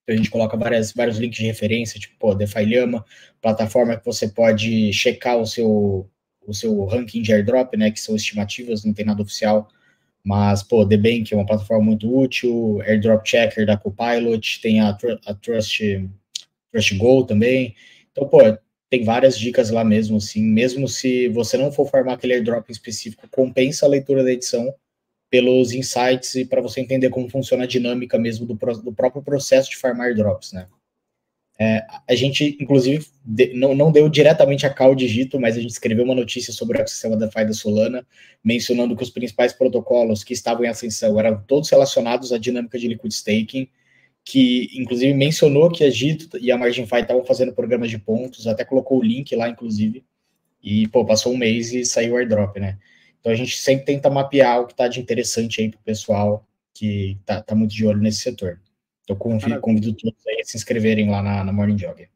A 0.07 0.15
gente 0.15 0.29
coloca 0.29 0.55
várias, 0.55 0.91
vários 0.91 1.17
links 1.17 1.39
de 1.39 1.45
referência, 1.45 1.99
tipo, 1.99 2.15
pô, 2.19 2.35
DeFi 2.35 2.65
Llama, 2.65 3.03
plataforma 3.41 3.97
que 3.97 4.05
você 4.05 4.27
pode 4.27 4.93
checar 4.93 5.37
o 5.37 5.47
seu, 5.47 6.07
o 6.45 6.53
seu 6.53 6.85
ranking 6.85 7.23
de 7.23 7.33
airdrop, 7.33 7.75
né, 7.75 7.89
que 7.89 7.99
são 7.99 8.15
estimativas, 8.15 8.85
não 8.85 8.93
tem 8.93 9.03
nada 9.03 9.23
oficial, 9.23 9.67
mas, 10.23 10.61
pô, 10.61 10.85
The 10.87 10.97
Bank 10.97 11.33
é 11.33 11.35
uma 11.35 11.45
plataforma 11.45 11.85
muito 11.85 12.15
útil, 12.15 12.81
Airdrop 12.81 13.25
Checker 13.25 13.65
da 13.65 13.77
Copilot, 13.77 14.59
tem 14.61 14.79
a, 14.79 14.89
a 15.25 15.33
Trust, 15.35 16.09
Trust 16.71 16.97
Go 16.97 17.23
também. 17.25 17.75
Então, 18.11 18.27
pô, 18.27 18.39
tem 18.95 19.03
várias 19.03 19.37
dicas 19.37 19.69
lá 19.69 19.83
mesmo, 19.83 20.17
assim, 20.17 20.41
mesmo 20.41 20.87
se 20.87 21.27
você 21.27 21.57
não 21.57 21.69
for 21.69 21.89
farmar 21.89 22.13
aquele 22.13 22.33
airdrop 22.33 22.69
específico, 22.69 23.27
compensa 23.29 23.85
a 23.85 23.89
leitura 23.89 24.23
da 24.23 24.31
edição 24.31 24.73
pelos 25.29 25.73
insights 25.73 26.33
e 26.35 26.45
para 26.45 26.61
você 26.61 26.79
entender 26.79 27.09
como 27.09 27.29
funciona 27.29 27.65
a 27.65 27.67
dinâmica 27.67 28.17
mesmo 28.17 28.45
do, 28.45 28.53
do 28.53 28.93
próprio 28.93 29.21
processo 29.21 29.69
de 29.69 29.75
farmar 29.75 30.07
airdrops, 30.07 30.53
né? 30.53 30.67
É, 31.59 31.85
a 32.07 32.15
gente, 32.15 32.57
inclusive, 32.59 33.05
de, 33.23 33.53
não, 33.53 33.75
não 33.75 33.91
deu 33.91 34.07
diretamente 34.07 34.65
a 34.65 34.73
call 34.73 34.95
digito, 34.95 35.39
mas 35.39 35.57
a 35.57 35.61
gente 35.61 35.71
escreveu 35.71 36.05
uma 36.05 36.15
notícia 36.15 36.53
sobre 36.53 36.81
o 36.81 36.87
sistema 36.87 37.17
DeFi 37.17 37.45
da 37.45 37.53
Solana, 37.53 38.07
mencionando 38.41 38.95
que 38.95 39.03
os 39.03 39.09
principais 39.09 39.51
protocolos 39.51 40.23
que 40.23 40.33
estavam 40.33 40.63
em 40.63 40.69
ascensão 40.69 41.19
eram 41.19 41.41
todos 41.47 41.69
relacionados 41.69 42.31
à 42.31 42.37
dinâmica 42.37 42.79
de 42.79 42.87
liquid 42.87 43.11
staking, 43.11 43.69
que 44.25 44.71
inclusive 44.73 45.13
mencionou 45.13 45.71
que 45.71 45.83
a 45.83 45.89
Gito 45.89 46.35
e 46.39 46.51
a 46.51 46.57
MarginFi 46.57 47.01
estavam 47.01 47.23
fazendo 47.23 47.53
programas 47.53 47.91
de 47.91 47.99
pontos, 47.99 48.47
até 48.47 48.65
colocou 48.65 48.97
o 48.97 49.03
link 49.03 49.35
lá, 49.35 49.47
inclusive, 49.47 50.03
e, 50.63 50.87
pô, 50.87 51.05
passou 51.05 51.31
um 51.31 51.37
mês 51.37 51.71
e 51.71 51.85
saiu 51.85 52.15
o 52.15 52.17
airdrop, 52.17 52.57
né? 52.57 52.79
Então 53.19 53.31
a 53.31 53.35
gente 53.35 53.55
sempre 53.55 53.85
tenta 53.85 54.09
mapear 54.09 54.61
o 54.61 54.65
que 54.65 54.73
está 54.73 54.87
de 54.87 54.99
interessante 54.99 55.61
aí 55.61 55.69
para 55.69 55.79
o 55.79 55.83
pessoal 55.83 56.43
que 56.73 57.19
tá, 57.23 57.41
tá, 57.41 57.53
muito 57.53 57.73
de 57.73 57.85
olho 57.85 58.01
nesse 58.01 58.21
setor. 58.21 58.59
Então 59.03 59.15
convido, 59.15 59.61
convido 59.61 59.93
todos 59.93 60.25
aí 60.27 60.41
a 60.41 60.43
se 60.43 60.57
inscreverem 60.57 61.09
lá 61.09 61.21
na, 61.21 61.43
na 61.43 61.53
Morning 61.53 61.77
Jog. 61.77 62.07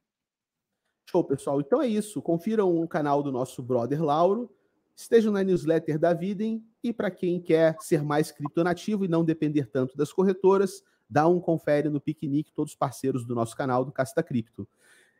Show, 1.09 1.23
pessoal. 1.23 1.61
Então 1.61 1.79
é 1.79 1.87
isso. 1.87 2.21
Confiram 2.23 2.75
o 2.75 2.87
canal 2.87 3.21
do 3.21 3.31
nosso 3.31 3.61
brother 3.61 4.03
Lauro, 4.03 4.51
estejam 4.95 5.31
na 5.31 5.43
newsletter 5.43 5.99
da 5.99 6.13
Videm 6.13 6.63
e 6.83 6.91
para 6.91 7.11
quem 7.11 7.39
quer 7.39 7.75
ser 7.79 8.03
mais 8.03 8.31
criptonativo 8.31 9.05
e 9.05 9.07
não 9.07 9.23
depender 9.23 9.67
tanto 9.67 9.95
das 9.95 10.11
corretoras, 10.11 10.83
dá 11.09 11.27
um 11.27 11.39
confere 11.39 11.89
no 11.89 11.99
Piquenique, 11.99 12.53
todos 12.53 12.75
parceiros 12.75 13.25
do 13.25 13.33
nosso 13.33 13.55
canal 13.55 13.83
do 13.83 13.91
Casta 13.91 14.21
Cripto. 14.21 14.67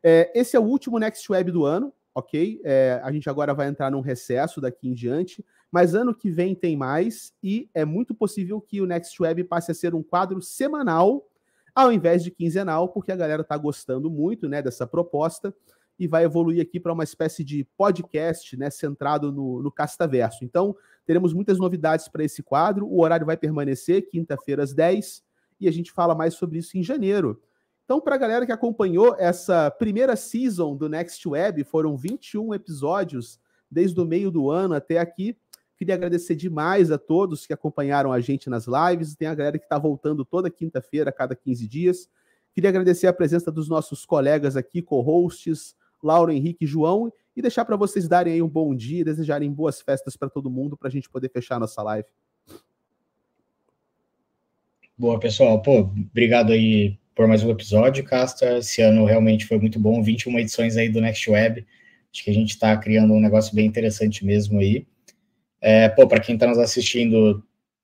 É, 0.04 0.32
esse 0.34 0.56
é 0.56 0.60
o 0.60 0.64
último 0.64 1.00
Next 1.00 1.30
Web 1.32 1.52
do 1.52 1.66
ano, 1.66 1.92
ok? 2.14 2.62
É, 2.64 3.00
a 3.04 3.12
gente 3.12 3.30
agora 3.30 3.54
vai 3.54 3.68
entrar 3.68 3.92
num 3.92 4.02
recesso 4.02 4.62
daqui 4.62 4.88
em 4.88 4.94
diante, 4.94 5.44
mas 5.72 5.96
ano 5.96 6.14
que 6.14 6.30
vem 6.30 6.56
tem 6.56 6.78
mais 6.78 7.34
e 7.42 7.70
é 7.74 7.84
muito 7.84 8.14
possível 8.14 8.62
que 8.62 8.82
o 8.82 8.86
Next 8.86 9.22
Web 9.22 9.44
passe 9.46 9.72
a 9.72 9.76
ser 9.76 9.96
um 9.96 10.04
quadro 10.04 10.42
semanal 10.42 11.26
ao 11.74 11.94
invés 11.94 12.24
de 12.24 12.32
quinzenal, 12.32 12.90
porque 12.90 13.12
a 13.12 13.16
galera 13.16 13.42
está 13.42 13.56
gostando 13.56 14.10
muito 14.10 14.50
né, 14.50 14.62
dessa 14.62 14.86
proposta 14.86 15.54
e 15.98 16.08
vai 16.08 16.24
evoluir 16.24 16.62
aqui 16.62 16.80
para 16.80 16.94
uma 16.94 17.04
espécie 17.04 17.44
de 17.44 17.66
podcast 17.78 18.56
né, 18.58 18.70
centrado 18.70 19.32
no, 19.32 19.62
no 19.62 19.72
Castaverso. 19.72 20.44
Então, 20.44 20.76
teremos 21.06 21.34
muitas 21.34 21.58
novidades 21.58 22.08
para 22.08 22.24
esse 22.24 22.42
quadro. 22.42 22.88
O 22.88 23.02
horário 23.02 23.26
vai 23.26 23.38
permanecer, 23.38 24.10
quinta-feira 24.10 24.64
às 24.64 24.74
10 24.74 25.24
e 25.60 25.68
a 25.68 25.72
gente 25.72 25.92
fala 25.92 26.16
mais 26.16 26.34
sobre 26.34 26.60
isso 26.60 26.78
em 26.78 26.84
janeiro. 26.84 27.42
Então, 27.86 28.00
para 28.00 28.16
a 28.16 28.20
galera 28.20 28.46
que 28.46 28.52
acompanhou 28.52 29.16
essa 29.18 29.72
primeira 29.72 30.16
season 30.16 30.76
do 30.76 30.88
Next 30.88 31.28
Web, 31.28 31.64
foram 31.64 31.98
21 31.98 32.54
episódios 32.54 33.40
desde 33.70 34.00
o 34.00 34.06
meio 34.06 34.30
do 34.30 34.52
ano 34.52 34.76
até 34.76 35.00
aqui. 35.00 35.36
Queria 35.76 35.96
agradecer 35.96 36.36
demais 36.36 36.92
a 36.92 36.98
todos 36.98 37.48
que 37.48 37.54
acompanharam 37.54 38.12
a 38.12 38.20
gente 38.20 38.50
nas 38.50 38.66
lives. 38.68 39.16
Tem 39.16 39.28
a 39.28 39.34
galera 39.34 39.58
que 39.58 39.66
está 39.66 39.80
voltando 39.80 40.26
toda 40.26 40.50
quinta-feira, 40.50 41.10
a 41.10 41.14
cada 41.14 41.36
15 41.36 41.68
dias. 41.68 42.10
Queria 42.54 42.70
agradecer 42.70 43.08
a 43.08 43.14
presença 43.14 43.52
dos 43.52 43.70
nossos 43.70 44.06
colegas 44.06 44.56
aqui, 44.56 44.82
co-hosts, 44.82 45.76
Laura, 46.04 46.34
Henrique 46.34 46.66
e 46.66 46.68
João, 46.68 47.12
e 47.36 47.42
deixar 47.42 47.64
para 47.66 47.76
vocês 47.76 48.08
darem 48.08 48.34
aí 48.34 48.42
um 48.42 48.50
bom 48.50 48.76
dia, 48.76 49.06
desejarem 49.06 49.52
boas 49.52 49.82
festas 49.82 50.18
para 50.18 50.30
todo 50.30 50.50
mundo, 50.50 50.76
para 50.76 50.90
a 50.90 50.92
gente 50.92 51.10
poder 51.10 51.30
fechar 51.30 51.60
nossa 51.60 51.82
live. 51.82 52.08
Boa, 55.00 55.18
pessoal. 55.18 55.62
Pô, 55.62 55.80
obrigado 55.80 56.52
aí 56.52 57.00
por 57.16 57.26
mais 57.26 57.42
um 57.42 57.50
episódio, 57.50 58.04
Casta. 58.04 58.58
Esse 58.58 58.82
ano 58.82 59.06
realmente 59.06 59.46
foi 59.46 59.58
muito 59.58 59.80
bom. 59.80 60.04
21 60.04 60.38
edições 60.40 60.76
aí 60.76 60.90
do 60.90 61.00
Next 61.00 61.30
Web. 61.32 61.66
Acho 62.14 62.22
que 62.22 62.30
a 62.30 62.34
gente 62.34 62.50
está 62.50 62.76
criando 62.76 63.14
um 63.14 63.20
negócio 63.22 63.56
bem 63.56 63.66
interessante 63.66 64.26
mesmo 64.26 64.60
aí. 64.60 64.86
É, 65.62 65.88
pô, 65.88 66.06
para 66.06 66.20
quem 66.20 66.36
está 66.36 66.48
nos 66.48 66.58
assistindo, 66.58 67.42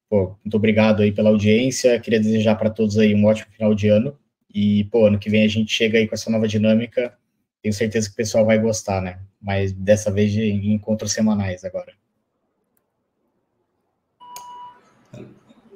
pô, 0.10 0.36
muito 0.44 0.58
obrigado 0.58 1.04
aí 1.04 1.12
pela 1.14 1.30
audiência. 1.30 1.98
Queria 2.02 2.20
desejar 2.20 2.56
para 2.56 2.70
todos 2.70 2.98
aí 2.98 3.16
um 3.16 3.26
ótimo 3.26 3.50
final 3.54 3.74
de 3.74 3.88
ano. 3.88 4.20
E, 4.54 4.84
pô, 4.92 5.06
ano 5.06 5.18
que 5.18 5.30
vem 5.30 5.46
a 5.46 5.48
gente 5.48 5.72
chega 5.72 5.98
aí 5.98 6.10
com 6.10 6.16
essa 6.16 6.30
nova 6.30 6.50
dinâmica. 6.50 7.18
Tenho 7.62 7.74
certeza 7.74 8.10
que 8.10 8.14
o 8.14 8.18
pessoal 8.18 8.46
vai 8.46 8.60
gostar, 8.60 9.02
né? 9.02 9.20
Mas 9.42 9.72
dessa 9.72 10.12
vez 10.12 10.36
em 10.36 10.74
encontros 10.74 11.14
semanais 11.14 11.64
agora. 11.64 11.94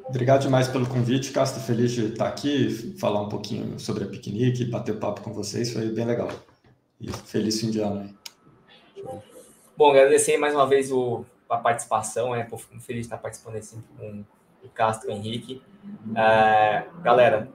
Obrigado 0.09 0.41
demais 0.41 0.67
pelo 0.67 0.89
convite, 0.89 1.31
Casta. 1.31 1.59
Feliz 1.59 1.91
de 1.91 2.07
estar 2.07 2.27
aqui, 2.27 2.95
falar 2.99 3.21
um 3.21 3.29
pouquinho 3.29 3.79
sobre 3.79 4.03
a 4.03 4.07
piquenique, 4.07 4.65
bater 4.65 4.97
papo 4.97 5.21
com 5.21 5.31
vocês, 5.31 5.71
foi 5.71 5.87
bem 5.91 6.03
legal. 6.03 6.29
E 6.99 7.11
feliz 7.11 7.61
fim 7.61 7.69
de 7.69 7.79
ano. 7.79 8.17
Bom, 9.77 9.91
agradecer 9.91 10.35
mais 10.37 10.55
uma 10.55 10.65
vez 10.65 10.91
o, 10.91 11.23
a 11.47 11.57
participação, 11.57 12.31
né? 12.31 12.43
Fico 12.43 12.79
feliz 12.79 13.01
de 13.01 13.05
estar 13.05 13.19
participando 13.19 13.57
assim 13.57 13.83
com 13.99 14.25
o 14.63 14.69
Castro 14.69 15.11
e 15.11 15.13
o 15.13 15.15
Henrique. 15.15 15.61
É, 16.17 16.85
galera, 17.03 17.47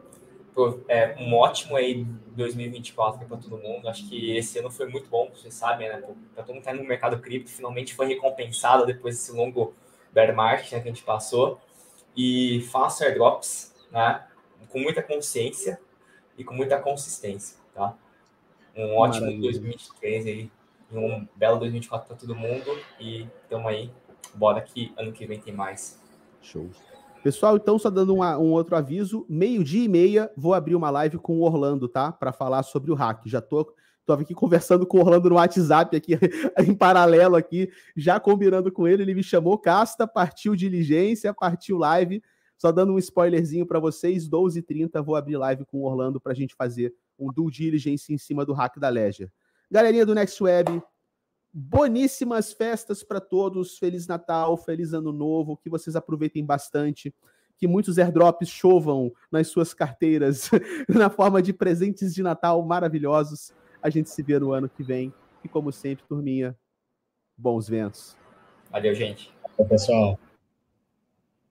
é, 0.87 1.17
um 1.19 1.35
ótimo 1.35 1.75
aí 1.75 2.07
2024 2.37 3.27
para 3.27 3.37
todo 3.37 3.59
mundo. 3.59 3.89
Acho 3.89 4.09
que 4.09 4.37
esse 4.37 4.61
ano 4.61 4.71
foi 4.71 4.89
muito 4.89 5.11
bom, 5.11 5.29
vocês 5.35 5.55
sabem, 5.55 5.89
né? 5.89 6.01
Para 6.33 6.45
todo 6.45 6.55
mundo 6.55 6.63
que 6.63 6.71
tá 6.71 6.73
no 6.73 6.85
mercado 6.85 7.19
cripto, 7.19 7.51
finalmente 7.51 7.97
foi 7.97 8.07
recompensado 8.07 8.87
depois 8.87 9.17
desse 9.17 9.33
longo 9.33 9.75
bear 10.13 10.33
market 10.37 10.71
né, 10.71 10.79
que 10.79 10.89
a 10.89 10.93
gente 10.93 11.03
passou 11.03 11.61
e 12.17 12.61
faça 12.71 13.05
airdrops, 13.05 13.75
né? 13.91 14.25
Com 14.69 14.81
muita 14.81 15.03
consciência 15.03 15.81
e 16.37 16.45
com 16.45 16.55
muita 16.55 16.81
consistência, 16.81 17.59
tá? 17.75 17.97
Um 18.77 18.97
ótimo 18.97 19.27
Maravilha. 19.27 19.53
2023 19.53 20.27
aí, 20.27 20.51
e 20.91 20.97
um 20.97 21.27
belo 21.37 21.59
2024 21.59 22.09
para 22.09 22.17
todo 22.17 22.35
mundo 22.35 22.79
e 23.01 23.27
tamo 23.49 23.69
aí, 23.69 23.91
bora 24.35 24.61
que 24.61 24.93
ano 24.97 25.13
que 25.13 25.27
vem 25.27 25.41
tem 25.41 25.55
mais. 25.55 26.01
Show. 26.43 26.69
Pessoal, 27.23 27.57
então, 27.57 27.79
só 27.79 27.89
dando 27.89 28.15
uma, 28.15 28.37
um 28.37 28.53
outro 28.53 28.77
aviso, 28.77 29.25
meio-dia 29.29 29.85
e 29.85 29.89
meia, 29.89 30.31
vou 30.37 30.53
abrir 30.53 30.75
uma 30.75 30.91
live 30.91 31.17
com 31.17 31.39
o 31.39 31.43
Orlando, 31.43 31.89
tá? 31.89 32.13
Para 32.13 32.33
falar 32.33 32.63
sobre 32.63 32.91
o 32.91 32.95
hack. 32.95 33.23
Já 33.25 33.41
tô, 33.41 33.73
tô 34.05 34.13
aqui 34.13 34.35
conversando 34.35 34.87
com 34.87 34.99
o 34.99 35.01
Orlando 35.01 35.29
no 35.31 35.37
WhatsApp, 35.37 35.97
aqui 35.97 36.13
em 36.67 36.75
paralelo, 36.75 37.37
aqui, 37.37 37.71
já 37.97 38.21
combinando 38.21 38.71
com 38.71 38.87
ele. 38.87 39.03
Ele 39.03 39.15
me 39.15 39.23
chamou, 39.23 39.59
casta, 39.59 40.07
partiu 40.07 40.55
diligência, 40.55 41.33
partiu 41.33 41.79
live. 41.79 42.23
Só 42.57 42.71
dando 42.71 42.93
um 42.93 42.99
spoilerzinho 42.99 43.67
para 43.67 43.81
vocês, 43.81 44.29
12h30 44.29 45.03
vou 45.03 45.17
abrir 45.17 45.37
live 45.37 45.65
com 45.65 45.79
o 45.79 45.85
Orlando 45.85 46.21
para 46.21 46.33
a 46.33 46.35
gente 46.35 46.55
fazer 46.55 46.95
um 47.19 47.33
due 47.33 47.51
diligence 47.51 48.13
em 48.13 48.19
cima 48.19 48.45
do 48.45 48.53
hack 48.53 48.79
da 48.79 48.89
Ledger. 48.89 49.31
Galerinha 49.71 50.07
do 50.07 50.15
Next 50.15 50.41
Web, 50.43 50.83
boníssimas 51.53 52.53
festas 52.53 53.03
para 53.03 53.21
todos. 53.21 53.79
Feliz 53.79 54.07
Natal, 54.07 54.57
feliz 54.57 54.93
Ano 54.93 55.13
Novo, 55.13 55.57
que 55.57 55.69
vocês 55.69 55.97
aproveitem 55.97 56.45
bastante. 56.45 57.15
Que 57.57 57.67
muitos 57.67 57.99
airdrops 57.99 58.49
chovam 58.49 59.13
nas 59.31 59.49
suas 59.49 59.73
carteiras 59.73 60.51
na 60.89 61.09
forma 61.09 61.41
de 61.41 61.53
presentes 61.53 62.15
de 62.15 62.23
Natal 62.23 62.63
maravilhosos. 62.65 63.53
A 63.85 63.91
gente 63.91 64.09
se 64.09 64.23
vê 64.23 64.39
no 64.39 64.53
ano 64.53 64.67
que 64.67 64.83
vem. 64.83 65.13
E 65.45 65.49
como 65.49 65.71
sempre, 65.71 66.07
turminha, 66.07 66.57
bons 67.37 67.69
ventos. 67.69 68.17
Valeu, 68.71 68.95
gente. 68.95 69.31
Valeu, 69.43 69.69
pessoal. 69.69 70.19